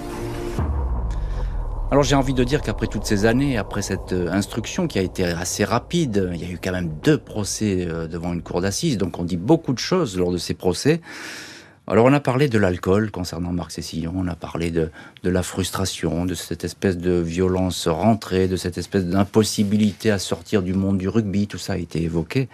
Alors 1.95 2.03
j'ai 2.03 2.16
envie 2.16 2.34
de 2.34 2.42
dire 2.42 2.61
qu'après 2.61 2.88
toutes 2.88 3.05
ces 3.05 3.24
années, 3.24 3.57
après 3.57 3.80
cette 3.80 4.12
euh, 4.12 4.28
instruction 4.32 4.88
qui 4.88 4.99
a 4.99 5.03
été 5.03 5.22
assez 5.22 5.62
rapide, 5.62 6.28
il 6.34 6.42
y 6.42 6.45
a 6.45 6.53
eu 6.53 6.59
quand 6.61 6.72
même 6.72 6.90
deux 7.05 7.18
procès 7.18 7.86
euh, 7.88 8.09
devant 8.09 8.32
une 8.32 8.42
cour 8.42 8.61
d'assises, 8.61 8.99
donc 8.99 9.20
on 9.20 9.22
dit 9.22 9.36
beaucoup 9.36 9.72
de 9.72 9.78
choses 9.78 10.18
lors 10.18 10.32
de 10.32 10.36
ces 10.36 10.55
procès. 10.55 11.01
Alors 11.86 12.07
on 12.07 12.12
a 12.12 12.18
parlé 12.18 12.49
de 12.49 12.59
l'alcool 12.59 13.12
concernant 13.12 13.53
Marc 13.53 13.70
Cessillon, 13.70 14.12
on 14.16 14.26
a 14.26 14.34
parlé 14.34 14.72
de, 14.72 14.90
la 15.22 15.45
frustration, 15.45 16.24
de 16.24 16.34
cette 16.34 16.64
espèce 16.64 16.99
de 16.99 17.12
violence 17.12 17.86
rentrée, 17.86 18.49
de 18.49 18.57
cette 18.57 18.76
espèce 18.76 19.05
d'impossibilité 19.05 20.11
à 20.11 20.18
sortir 20.18 20.62
du 20.62 20.74
monde 20.74 20.99
du 20.99 21.09
rugby, 21.09 21.47
tout 21.47 21.59
ça 21.59 21.74
a 21.74 21.76
été 21.76 22.03
évoqué. 22.03 22.49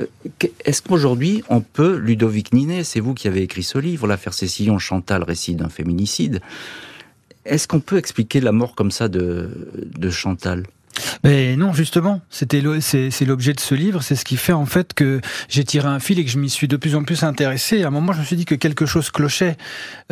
Euh, 0.00 0.06
est-ce 0.64 0.82
qu'aujourd'hui 0.82 1.44
on 1.48 1.60
peut, 1.60 1.94
Ludovic 1.96 2.52
Ninet, 2.52 2.82
c'est 2.82 2.98
vous 2.98 3.14
qui 3.14 3.28
avez 3.28 3.42
écrit 3.42 3.62
ce 3.62 3.78
livre, 3.78 4.08
l'affaire 4.08 4.34
Cessillon, 4.34 4.80
Chantal, 4.80 5.22
récit 5.22 5.54
d'un 5.54 5.68
féminicide, 5.68 6.40
est-ce 7.44 7.66
qu'on 7.66 7.80
peut 7.80 7.96
expliquer 7.96 8.40
la 8.40 8.52
mort 8.52 8.74
comme 8.74 8.90
ça 8.90 9.08
de, 9.08 9.50
Chantal? 10.10 10.66
Mais 11.24 11.56
non, 11.56 11.72
justement, 11.72 12.20
c'était 12.30 12.62
c'est 12.80 13.24
l'objet 13.24 13.52
de 13.52 13.60
ce 13.60 13.74
livre. 13.74 14.02
C'est 14.02 14.16
ce 14.16 14.24
qui 14.24 14.36
fait 14.36 14.52
en 14.52 14.66
fait 14.66 14.94
que 14.94 15.20
j'ai 15.48 15.64
tiré 15.64 15.88
un 15.88 16.00
fil 16.00 16.18
et 16.18 16.24
que 16.24 16.30
je 16.30 16.38
m'y 16.38 16.50
suis 16.50 16.68
de 16.68 16.76
plus 16.76 16.94
en 16.94 17.04
plus 17.04 17.22
intéressé. 17.22 17.82
À 17.82 17.88
un 17.88 17.90
moment, 17.90 18.12
je 18.12 18.20
me 18.20 18.24
suis 18.24 18.36
dit 18.36 18.44
que 18.44 18.54
quelque 18.54 18.86
chose 18.86 19.10
clochait. 19.10 19.56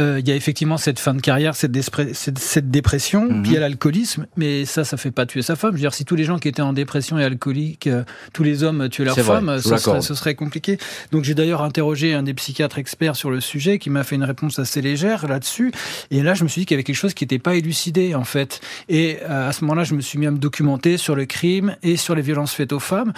Euh, 0.01 0.21
il 0.21 0.29
y 0.29 0.33
a 0.33 0.35
effectivement 0.35 0.77
cette 0.77 0.99
fin 0.99 1.15
de 1.15 1.21
carrière, 1.21 1.57
cette, 1.57 1.77
cette, 2.15 2.71
dépression, 2.71 3.23
mhm. 3.23 3.43
puis 3.43 3.53
il 3.53 3.55
y 3.55 3.57
a 3.57 3.61
l'alcoolisme. 3.61 4.27
Mais 4.37 4.65
ça, 4.65 4.85
ça 4.85 4.97
fait 4.97 5.11
pas 5.11 5.27
tuer 5.27 5.43
sa 5.43 5.57
femme. 5.57 5.71
Je 5.73 5.77
veux 5.77 5.81
dire, 5.81 5.95
si 5.95 6.05
tous 6.05 6.17
les 6.17 6.25
gens 6.25 6.39
qui 6.39 6.49
étaient 6.49 6.63
en 6.63 6.73
dépression 6.73 7.19
et 7.19 7.25
alcooliques, 7.25 7.87
euh, 7.87 8.05
tous 8.33 8.43
les 8.43 8.63
hommes 8.63 8.89
tuaient 8.89 9.05
leur 9.05 9.19
femme, 9.19 9.61
ce, 9.61 9.77
serait, 9.77 10.01
ce 10.01 10.15
serait 10.15 10.35
compliqué. 10.35 10.79
Donc 11.13 11.25
j'ai 11.25 11.35
d'ailleurs 11.35 11.63
interrogé 11.63 12.15
un 12.15 12.23
des 12.23 12.35
psychiatres 12.35 12.79
experts 12.79 13.17
sur 13.17 13.31
le 13.31 13.41
sujet 13.41 13.79
qui 13.79 13.91
m'a 13.91 14.05
fait 14.05 14.17
une 14.17 14.25
réponse 14.25 14.59
assez 14.59 14.81
légère 14.81 15.27
là-dessus. 15.27 15.73
Et 16.11 16.23
là, 16.23 16.35
je 16.35 16.45
me 16.45 16.49
suis 16.49 16.63
dit 16.63 16.67
qu'il 16.67 16.75
y 16.75 16.79
avait 16.79 16.85
quelque 16.85 16.97
chose 16.97 17.15
qui 17.15 17.25
n'était 17.25 17.39
pas 17.39 17.55
élucidé 17.55 18.15
en 18.15 18.25
fait. 18.25 18.61
Et 18.89 19.19
euh, 19.23 19.49
à 19.49 19.53
ce 19.53 19.65
moment-là, 19.65 19.85
je 19.85 19.95
me 19.95 20.01
suis 20.01 20.19
mis 20.19 20.27
à 20.27 20.31
me 20.31 20.39
documenter 20.39 20.78
sur 20.97 21.15
le 21.15 21.27
crime 21.27 21.77
et 21.83 21.97
sur 21.97 22.15
les 22.15 22.23
violences 22.23 22.55
faites 22.55 22.73
aux 22.73 22.81
femmes. 22.81 23.13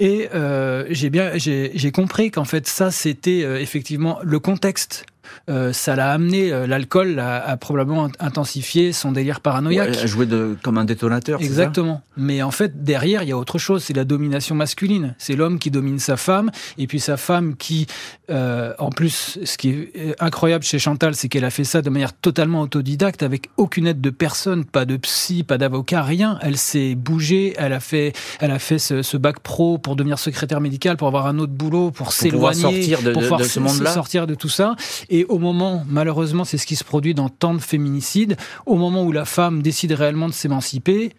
Et 0.00 0.28
euh, 0.34 0.84
j'ai 0.90 1.10
bien, 1.10 1.32
j'ai 1.36 1.92
compris 1.92 2.30
qu'en 2.30 2.44
fait 2.44 2.66
ça 2.66 2.90
c'était 2.90 3.42
euh, 3.42 3.60
effectivement 3.60 4.18
le 4.22 4.38
contexte 4.38 5.06
euh, 5.48 5.72
ça 5.72 5.94
l'a 5.94 6.12
amené, 6.12 6.52
euh, 6.52 6.66
l'alcool 6.66 7.18
a, 7.18 7.56
probablement 7.56 8.08
intensifié 8.18 8.92
son 8.92 9.12
délire 9.12 9.40
paranoïaque. 9.40 9.90
Ouais, 9.90 9.98
a 9.98 10.06
joué 10.06 10.26
de, 10.26 10.56
comme 10.62 10.78
un 10.78 10.84
détonateur. 10.84 11.40
Exactement. 11.40 12.02
Mais 12.16 12.42
en 12.42 12.50
fait, 12.50 12.82
derrière, 12.82 13.22
il 13.22 13.28
y 13.28 13.32
a 13.32 13.36
autre 13.36 13.58
chose, 13.58 13.84
c'est 13.84 13.94
la 13.94 14.04
domination 14.04 14.54
masculine. 14.54 15.14
C'est 15.18 15.36
l'homme 15.36 15.58
qui 15.58 15.70
domine 15.70 15.98
sa 15.98 16.16
femme, 16.16 16.50
et 16.78 16.86
puis 16.86 17.00
sa 17.00 17.16
femme 17.16 17.56
qui, 17.56 17.86
euh, 18.30 18.72
en 18.78 18.90
plus, 18.90 19.38
ce 19.44 19.56
qui 19.56 19.70
est 19.70 20.16
incroyable 20.18 20.64
chez 20.64 20.78
Chantal, 20.78 21.14
c'est 21.14 21.28
qu'elle 21.28 21.44
a 21.44 21.50
fait 21.50 21.64
ça 21.64 21.82
de 21.82 21.90
manière 21.90 22.12
totalement 22.12 22.62
autodidacte, 22.62 23.22
avec 23.22 23.50
aucune 23.56 23.86
aide 23.86 24.00
de 24.00 24.10
personne, 24.10 24.64
pas 24.64 24.84
de 24.84 24.96
psy, 24.96 25.44
pas 25.44 25.58
d'avocat, 25.58 26.02
rien. 26.02 26.38
Elle 26.42 26.56
s'est 26.56 26.94
bougée, 26.94 27.54
elle 27.58 27.72
a 27.72 27.80
fait, 27.80 28.12
elle 28.40 28.50
a 28.50 28.58
fait 28.58 28.78
ce, 28.78 29.16
bac 29.16 29.40
pro 29.40 29.78
pour 29.78 29.96
devenir 29.96 30.18
secrétaire 30.18 30.60
médical, 30.60 30.96
pour 30.96 31.08
avoir 31.08 31.26
un 31.26 31.38
autre 31.38 31.52
boulot, 31.52 31.90
pour, 31.90 32.12
s'éloigner, 32.12 32.60
sortir 32.60 33.02
de, 33.02 33.12
pour 33.12 33.38
de, 33.38 33.44
ce 33.44 33.60
monde-là, 33.60 33.92
sortir 33.92 34.26
de 34.26 34.34
tout 34.34 34.48
ça. 34.48 34.76
Et 35.08 35.15
au 35.24 35.38
moment, 35.38 35.84
malheureusement, 35.88 36.44
c'est 36.44 36.58
ce 36.58 36.66
qui 36.66 36.76
se 36.76 36.84
produit 36.84 37.14
dans 37.14 37.28
tant 37.28 37.54
de 37.54 37.60
féminicides, 37.60 38.36
au 38.66 38.76
moment 38.76 39.04
où 39.04 39.12
la 39.12 39.24
femme 39.24 39.62
décide 39.62 39.92
réellement 39.92 40.28
de 40.28 40.34
s'émanciper, 40.34 41.12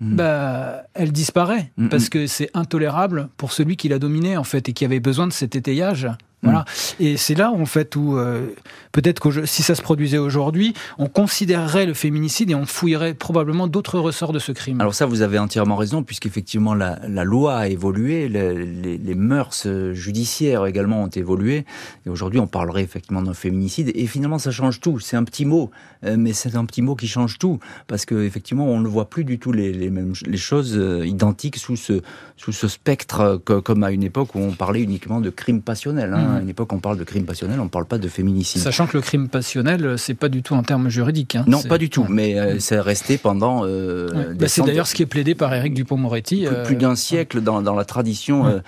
hmm. 0.00 0.16
bah, 0.16 0.82
elle 0.94 1.12
disparaît 1.12 1.72
hmm, 1.76 1.88
parce 1.88 2.06
hmm. 2.06 2.10
que 2.10 2.26
c'est 2.26 2.50
intolérable 2.54 3.28
pour 3.36 3.52
celui 3.52 3.76
qui 3.76 3.88
l'a 3.88 3.98
dominée 3.98 4.36
en 4.36 4.44
fait 4.44 4.68
et 4.68 4.72
qui 4.72 4.84
avait 4.84 5.00
besoin 5.00 5.26
de 5.26 5.32
cet 5.32 5.56
étayage. 5.56 6.08
Voilà. 6.46 6.64
Et 7.00 7.16
c'est 7.16 7.34
là, 7.34 7.50
en 7.50 7.66
fait, 7.66 7.96
où 7.96 8.16
euh, 8.16 8.46
peut-être 8.92 9.20
que 9.20 9.46
si 9.46 9.62
ça 9.62 9.74
se 9.74 9.82
produisait 9.82 10.18
aujourd'hui, 10.18 10.74
on 10.98 11.06
considérerait 11.06 11.86
le 11.86 11.94
féminicide 11.94 12.50
et 12.50 12.54
on 12.54 12.66
fouillerait 12.66 13.14
probablement 13.14 13.66
d'autres 13.66 13.98
ressorts 13.98 14.32
de 14.32 14.38
ce 14.38 14.52
crime. 14.52 14.80
Alors 14.80 14.94
ça, 14.94 15.06
vous 15.06 15.22
avez 15.22 15.38
entièrement 15.38 15.76
raison, 15.76 16.02
puisqu'effectivement, 16.02 16.74
la, 16.74 16.98
la 17.08 17.24
loi 17.24 17.56
a 17.56 17.68
évolué, 17.68 18.28
les, 18.28 18.98
les, 18.98 19.14
mœurs 19.14 19.66
judiciaires 19.92 20.66
également 20.66 21.02
ont 21.02 21.08
évolué. 21.08 21.64
Et 22.06 22.10
aujourd'hui, 22.10 22.40
on 22.40 22.46
parlerait 22.46 22.82
effectivement 22.82 23.22
d'un 23.22 23.34
féminicide. 23.34 23.90
Et 23.94 24.06
finalement, 24.06 24.38
ça 24.38 24.50
change 24.50 24.80
tout. 24.80 25.00
C'est 25.00 25.16
un 25.16 25.24
petit 25.24 25.44
mot, 25.44 25.70
euh, 26.04 26.16
mais 26.18 26.32
c'est 26.32 26.56
un 26.56 26.64
petit 26.64 26.82
mot 26.82 26.94
qui 26.94 27.08
change 27.08 27.38
tout. 27.38 27.58
Parce 27.86 28.04
qu'effectivement, 28.04 28.66
on 28.66 28.80
ne 28.80 28.88
voit 28.88 29.08
plus 29.08 29.24
du 29.24 29.38
tout 29.38 29.52
les, 29.52 29.72
les, 29.72 29.90
mêmes, 29.90 30.12
les 30.26 30.36
choses 30.36 30.76
euh, 30.76 31.06
identiques 31.06 31.56
sous 31.56 31.76
ce, 31.76 32.02
sous 32.36 32.52
ce 32.52 32.68
spectre, 32.68 33.40
comme 33.44 33.82
à 33.82 33.90
une 33.90 34.02
époque 34.02 34.34
où 34.34 34.38
on 34.38 34.52
parlait 34.52 34.82
uniquement 34.82 35.20
de 35.20 35.30
crime 35.30 35.62
passionnel. 35.62 36.14
Hein. 36.14 36.35
À 36.36 36.40
une 36.40 36.48
époque, 36.48 36.72
on 36.72 36.78
parle 36.78 36.98
de 36.98 37.04
crime 37.04 37.24
passionnel, 37.24 37.60
on 37.60 37.64
ne 37.64 37.68
parle 37.68 37.86
pas 37.86 37.98
de 37.98 38.08
féminicide. 38.08 38.62
Sachant 38.62 38.86
que 38.86 38.96
le 38.96 39.02
crime 39.02 39.28
passionnel, 39.28 39.98
c'est 39.98 40.14
pas 40.14 40.28
du 40.28 40.42
tout 40.42 40.54
en 40.54 40.62
termes 40.62 40.88
juridiques. 40.88 41.36
Hein. 41.36 41.44
Non, 41.46 41.62
pas 41.62 41.78
du 41.78 41.90
tout, 41.90 42.06
mais 42.08 42.38
euh, 42.38 42.58
c'est 42.58 42.80
resté 42.80 43.18
pendant. 43.18 43.62
Euh, 43.64 44.34
bah, 44.34 44.48
c'est 44.48 44.62
d'ailleurs 44.62 44.86
ce 44.86 44.94
qui 44.94 45.02
est 45.02 45.06
plaidé 45.06 45.34
par 45.34 45.52
Éric 45.54 45.74
Dupont-Moretti. 45.74 46.46
Plus, 46.46 46.62
plus 46.64 46.76
d'un 46.76 46.92
euh, 46.92 46.96
siècle 46.96 47.40
dans, 47.40 47.62
dans, 47.62 47.74
la 47.74 47.84
tradition 47.84 48.62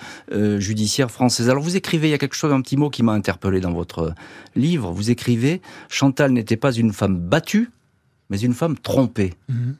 judiciaire 0.57 1.11
française. 1.11 1.49
Alors 1.49 1.63
vous 1.63 1.75
écrivez, 1.75 2.07
il 2.07 2.11
y 2.11 2.13
a 2.13 2.17
quelque 2.17 2.35
chose, 2.35 2.51
un 2.51 2.61
petit 2.61 2.77
mot 2.77 2.89
qui 2.89 3.03
m'a 3.03 3.13
interpellé 3.13 3.59
dans 3.59 3.73
votre 3.73 4.13
livre. 4.55 4.91
Vous 4.91 5.11
écrivez 5.11 5.61
Chantal 5.89 6.31
n'était 6.31 6.57
pas 6.57 6.71
une 6.71 6.93
femme 6.93 7.17
battue, 7.17 7.71
mais 8.29 8.39
une 8.39 8.53
femme 8.53 8.77
trompée. 8.77 9.33
Mhm. 9.47 9.75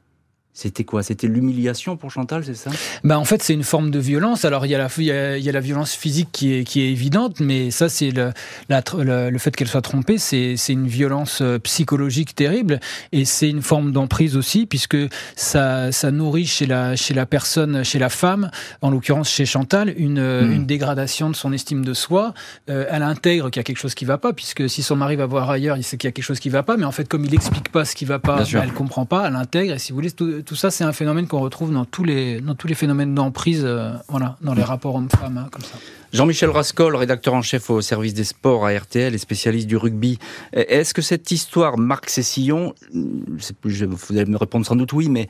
C'était 0.60 0.84
quoi? 0.84 1.04
C'était 1.04 1.28
l'humiliation 1.28 1.96
pour 1.96 2.12
Chantal, 2.12 2.44
c'est 2.44 2.54
ça? 2.54 2.70
Bah 3.06 3.18
En 3.18 3.24
fait, 3.24 3.42
c'est 3.42 3.54
une 3.54 3.64
forme 3.64 3.92
de 3.92 4.00
violence. 4.00 4.44
Alors, 4.44 4.66
il 4.66 4.70
y, 4.70 4.76
a 4.76 4.78
la, 4.78 4.90
il, 4.98 5.06
y 5.06 5.50
a, 5.50 5.52
la 5.54 5.60
violence 5.62 5.94
physique 5.94 6.28
qui 6.34 6.54
est, 6.54 6.64
qui 6.66 6.82
est 6.82 6.92
évidente, 6.92 7.40
mais 7.40 7.72
ça, 7.72 7.88
c'est 7.88 8.12
le, 8.12 8.34
le, 8.70 9.38
fait 9.38 9.56
qu'elle 9.56 9.70
soit 9.70 9.82
trompée, 9.82 10.18
c'est 10.18 10.58
une 10.68 10.88
violence 10.88 11.40
euh, 11.42 11.60
psychologique 11.60 12.36
terrible. 12.36 12.82
Et 13.14 13.24
c'est 13.24 13.50
une 13.50 13.62
forme 13.62 13.94
d'emprise 13.94 14.36
aussi, 14.36 14.66
puisque 14.66 14.98
ça, 15.38 15.94
ça 15.94 16.12
nourrit 16.12 16.46
chez 16.46 16.66
la, 16.66 16.98
chez 16.98 17.14
la 17.14 17.26
personne, 17.26 17.86
chez 17.86 17.98
la 17.98 18.10
femme, 18.10 18.52
en 18.82 18.90
l'occurrence 18.90 19.30
chez 19.30 19.46
Chantal, 19.46 19.94
une, 19.96 20.20
hmm. 20.20 20.52
une 20.52 20.66
dégradation 20.66 21.30
de 21.30 21.38
son 21.38 21.54
estime 21.54 21.86
de 21.86 21.94
soi. 21.94 22.34
Euh, 22.70 22.86
elle 22.90 23.04
intègre 23.04 23.50
qu'il 23.50 23.62
y 23.62 23.64
a 23.64 23.64
quelque 23.64 23.80
chose 23.80 23.96
qui 23.96 24.04
va 24.04 24.18
pas, 24.18 24.34
puisque 24.34 24.70
si 24.70 24.84
son 24.84 24.98
mari 24.98 25.16
va 25.16 25.26
voir 25.26 25.50
ailleurs, 25.50 25.78
il 25.78 25.84
sait 25.84 25.96
qu'il 25.96 26.10
y 26.10 26.12
a 26.12 26.12
quelque 26.12 26.26
chose 26.26 26.42
qui 26.42 26.50
va 26.50 26.64
pas, 26.64 26.76
mais 26.76 26.86
en 26.86 26.92
fait, 26.92 27.08
comme 27.08 27.24
il 27.24 27.34
explique 27.34 27.72
pas 27.72 27.86
ce 27.86 27.96
qui 27.96 28.04
va 28.04 28.20
pas, 28.20 28.44
bah, 28.44 28.60
elle 28.62 28.74
comprend 28.74 29.06
pas, 29.06 29.26
elle 29.26 29.38
intègre, 29.38 29.76
et 29.76 29.80
si 29.80 29.94
vous 29.94 29.96
voulez, 29.96 30.12
tout, 30.12 30.49
tout 30.50 30.56
ça, 30.56 30.72
c'est 30.72 30.84
un 30.84 30.94
phénomène 30.94 31.28
qu'on 31.28 31.42
retrouve 31.42 31.72
dans 31.72 31.86
tous 31.86 32.04
les, 32.04 32.42
dans 32.42 32.56
tous 32.56 32.66
les 32.66 32.74
phénomènes 32.74 33.14
d'emprise, 33.14 33.62
euh, 33.64 33.92
voilà, 34.08 34.36
dans 34.42 34.56
les 34.56 34.64
rapports 34.64 34.96
hommes-femmes, 34.96 35.38
hein, 35.38 35.48
comme 35.52 35.62
ça. 35.62 35.78
Jean-Michel 36.12 36.50
Rascol, 36.50 36.96
rédacteur 36.96 37.36
en 37.36 37.44
chef 37.44 37.70
au 37.70 37.82
service 37.82 38.16
des 38.16 38.24
sports 38.24 38.66
à 38.66 38.76
RTL 38.76 39.14
et 39.14 39.18
spécialiste 39.20 39.68
du 39.68 39.78
rugby. 39.78 40.18
Est-ce 40.54 40.96
que 40.96 41.04
cette 41.04 41.30
histoire 41.30 41.78
marque 41.78 42.10
Cessillon 42.10 42.74
Vous 42.92 44.18
allez 44.18 44.26
me 44.26 44.38
répondre 44.38 44.66
sans 44.66 44.76
doute 44.76 44.92
oui, 44.92 45.08
mais 45.08 45.30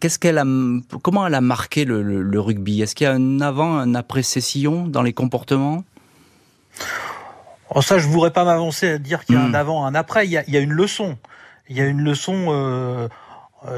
qu'est-ce 0.00 0.18
qu'elle 0.18 0.36
a, 0.36 0.44
comment 1.00 1.26
elle 1.26 1.34
a 1.34 1.40
marqué 1.40 1.86
le, 1.86 2.38
rugby? 2.38 2.82
Est-ce 2.82 2.94
qu'il 2.94 3.06
y 3.06 3.08
a 3.08 3.14
un 3.14 3.40
avant, 3.40 3.78
un 3.78 3.94
après 3.94 4.22
Cessillon 4.22 4.86
dans 4.86 5.02
les 5.02 5.14
comportements? 5.14 5.82
Oh, 7.74 7.80
Ça, 7.80 7.96
je 7.96 8.06
ne 8.06 8.12
voudrais 8.12 8.32
pas 8.32 8.44
m'avancer 8.44 8.90
à 8.90 8.98
dire 8.98 9.24
qu'il 9.24 9.34
y 9.34 9.38
a 9.38 9.42
un 9.44 9.48
hmm. 9.48 9.54
avant, 9.54 9.86
un 9.86 9.94
après. 9.94 10.26
Il 10.26 10.30
y 10.30 10.36
a, 10.36 10.60
une 10.60 10.72
leçon. 10.72 11.16
Il 11.70 11.78
y 11.78 11.80
a 11.80 11.86
une 11.86 12.02
leçon. 12.02 12.48
Euh, 12.50 13.08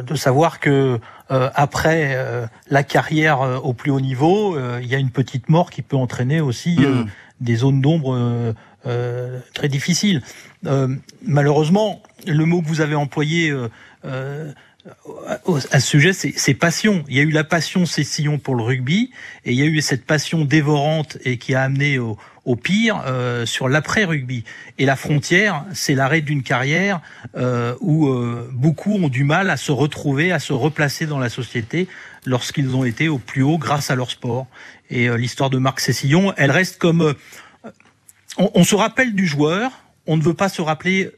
de 0.02 0.14
savoir 0.14 0.60
que 0.60 0.98
euh, 1.30 1.50
après 1.54 2.14
euh, 2.14 2.46
la 2.68 2.82
carrière 2.82 3.40
au 3.64 3.72
plus 3.72 3.90
haut 3.90 4.00
niveau, 4.00 4.58
il 4.80 4.86
y 4.86 4.94
a 4.94 4.98
une 4.98 5.10
petite 5.10 5.48
mort 5.48 5.70
qui 5.70 5.82
peut 5.82 5.96
entraîner 5.96 6.40
aussi 6.40 6.76
hmm. 6.76 7.06
des 7.40 7.56
zones 7.56 7.80
d'ombre 7.80 8.54
très 9.54 9.68
difficiles. 9.68 10.22
malheureusement, 11.22 12.02
le 12.26 12.44
mot 12.44 12.60
que 12.60 12.68
vous 12.68 12.80
avez 12.80 12.94
employé 12.94 13.54
à 15.70 15.80
sujet, 15.80 16.12
c'est 16.12 16.54
passion. 16.54 17.04
Il 17.08 17.16
y 17.16 17.20
a 17.20 17.22
eu 17.22 17.30
la 17.30 17.44
passion 17.44 17.86
Cécillon 17.86 18.38
pour 18.38 18.54
le 18.54 18.62
rugby, 18.62 19.10
et 19.44 19.52
il 19.52 19.58
y 19.58 19.62
a 19.62 19.66
eu 19.66 19.80
cette 19.80 20.04
passion 20.04 20.44
dévorante 20.44 21.16
et 21.24 21.38
qui 21.38 21.54
a 21.54 21.62
amené 21.62 21.98
au, 21.98 22.16
pire 22.62 23.02
euh, 23.06 23.46
sur 23.46 23.70
l'après-rugby. 23.70 24.44
Et 24.78 24.84
la 24.84 24.96
frontière, 24.96 25.64
c'est 25.72 25.94
l'arrêt 25.94 26.20
d'une 26.20 26.42
carrière 26.42 27.00
euh, 27.36 27.74
où 27.80 28.08
euh, 28.08 28.50
beaucoup 28.52 28.92
ont 28.92 29.08
du 29.08 29.24
mal 29.24 29.48
à 29.48 29.56
se 29.56 29.72
retrouver, 29.72 30.30
à 30.32 30.38
se 30.38 30.52
replacer 30.52 31.06
dans 31.06 31.18
la 31.18 31.30
société 31.30 31.88
lorsqu'ils 32.26 32.76
ont 32.76 32.84
été 32.84 33.08
au 33.08 33.18
plus 33.18 33.42
haut 33.42 33.56
grâce 33.56 33.90
à 33.90 33.94
leur 33.94 34.10
sport. 34.10 34.46
Et 34.90 35.08
l'histoire 35.16 35.48
de 35.48 35.56
Marc 35.56 35.80
Cessillon, 35.80 36.34
elle 36.36 36.50
reste 36.50 36.78
comme... 36.78 37.14
On, 38.36 38.50
on 38.54 38.64
se 38.64 38.74
rappelle 38.74 39.14
du 39.14 39.26
joueur, 39.26 39.70
on 40.06 40.16
ne 40.16 40.22
veut 40.22 40.34
pas 40.34 40.48
se 40.48 40.60
rappeler 40.60 41.10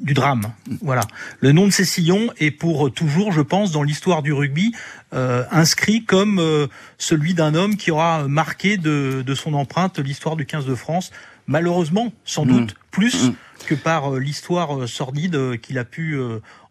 du 0.00 0.14
drame. 0.14 0.52
Voilà. 0.80 1.02
Le 1.40 1.52
nom 1.52 1.66
de 1.66 1.72
Cécillon 1.72 2.30
est 2.38 2.50
pour 2.50 2.92
toujours, 2.92 3.32
je 3.32 3.40
pense, 3.40 3.72
dans 3.72 3.82
l'histoire 3.82 4.22
du 4.22 4.32
rugby, 4.32 4.74
euh, 5.12 5.44
inscrit 5.50 6.04
comme 6.04 6.38
euh, 6.38 6.66
celui 6.98 7.34
d'un 7.34 7.54
homme 7.54 7.76
qui 7.76 7.90
aura 7.90 8.28
marqué 8.28 8.76
de, 8.76 9.24
son 9.34 9.54
empreinte 9.54 9.98
l'histoire 9.98 10.36
du 10.36 10.46
15 10.46 10.66
de 10.66 10.74
France. 10.74 11.10
Malheureusement, 11.46 12.12
sans 12.24 12.44
mmh. 12.44 12.48
doute, 12.48 12.74
plus 12.90 13.28
mmh. 13.28 13.34
que 13.66 13.74
par 13.74 14.14
euh, 14.14 14.18
l'histoire 14.18 14.88
sordide 14.88 15.60
qu'il 15.60 15.78
a 15.78 15.84
pu 15.84 16.18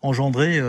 engendrer 0.02 0.62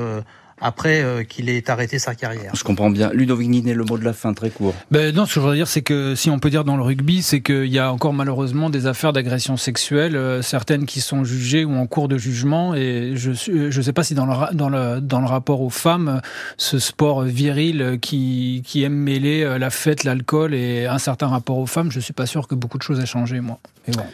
après 0.60 1.02
euh, 1.02 1.24
qu'il 1.24 1.48
ait 1.48 1.68
arrêté 1.70 1.98
sa 1.98 2.14
carrière. 2.14 2.52
Je 2.54 2.64
comprends 2.64 2.90
bien. 2.90 3.10
Ludovic 3.12 3.48
Ninet, 3.48 3.74
le 3.74 3.84
mot 3.84 3.98
de 3.98 4.04
la 4.04 4.12
fin, 4.12 4.34
très 4.34 4.50
court. 4.50 4.74
Ben 4.90 5.14
non, 5.14 5.24
ce 5.24 5.30
que 5.30 5.34
je 5.34 5.40
voudrais 5.40 5.56
dire, 5.56 5.68
c'est 5.68 5.82
que 5.82 6.14
si 6.14 6.30
on 6.30 6.38
peut 6.38 6.50
dire 6.50 6.64
dans 6.64 6.76
le 6.76 6.82
rugby, 6.82 7.22
c'est 7.22 7.40
qu'il 7.40 7.66
y 7.66 7.78
a 7.78 7.92
encore 7.92 8.12
malheureusement 8.12 8.70
des 8.70 8.86
affaires 8.86 9.12
d'agression 9.12 9.56
sexuelle, 9.56 10.16
euh, 10.16 10.42
certaines 10.42 10.86
qui 10.86 11.00
sont 11.00 11.24
jugées 11.24 11.64
ou 11.64 11.74
en 11.74 11.86
cours 11.86 12.08
de 12.08 12.18
jugement, 12.18 12.74
et 12.74 13.12
je 13.14 13.30
ne 13.50 13.70
je 13.70 13.82
sais 13.82 13.92
pas 13.92 14.02
si 14.02 14.14
dans 14.14 14.26
le, 14.26 14.54
dans, 14.54 14.68
le, 14.68 15.00
dans 15.00 15.20
le 15.20 15.26
rapport 15.26 15.60
aux 15.60 15.70
femmes, 15.70 16.20
ce 16.56 16.78
sport 16.78 17.22
viril 17.22 17.98
qui, 18.00 18.62
qui 18.66 18.82
aime 18.82 18.94
mêler 18.94 19.42
euh, 19.42 19.58
la 19.58 19.70
fête, 19.70 20.04
l'alcool 20.04 20.54
et 20.54 20.86
un 20.86 20.98
certain 20.98 21.28
rapport 21.28 21.58
aux 21.58 21.66
femmes, 21.66 21.90
je 21.92 22.00
suis 22.00 22.12
pas 22.12 22.26
sûr 22.26 22.48
que 22.48 22.54
beaucoup 22.54 22.78
de 22.78 22.82
choses 22.82 23.00
aient 23.00 23.06
changé, 23.06 23.40
moi. 23.40 23.58
Et 23.86 23.92
bon. 23.92 24.04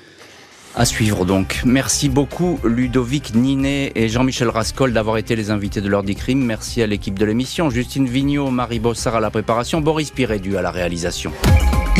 À 0.77 0.85
suivre 0.85 1.25
donc. 1.25 1.63
Merci 1.65 2.09
beaucoup 2.09 2.59
Ludovic 2.65 3.35
Ninet 3.35 3.93
et 3.95 4.09
Jean-Michel 4.09 4.49
Rascol 4.49 4.93
d'avoir 4.93 5.19
été 5.19 5.37
les 5.37 5.51
invités 5.51 5.81
de 5.81 5.89
l'heure 5.89 6.03
du 6.03 6.17
crime. 6.17 6.45
Merci 6.45 6.83
à 6.83 6.87
l'équipe 6.87 7.17
de 7.17 7.25
l'émission, 7.25 7.71
Justine 7.71 8.07
Vignot, 8.07 8.51
Marie 8.51 8.81
Bossard 8.81 9.15
à 9.15 9.21
la 9.21 9.31
préparation, 9.31 9.81
Boris 9.81 10.11
Pirédu 10.11 10.57
à 10.57 10.63
la 10.63 10.73
réalisation. 10.73 11.33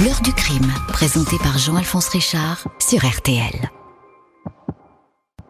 L'heure 0.05 0.21
du 0.23 0.33
crime, 0.33 0.73
présenté 0.89 1.37
par 1.39 1.57
Jean-Alphonse 1.57 2.09
Richard 2.09 2.67
sur 2.81 2.99
RTL. 2.99 3.71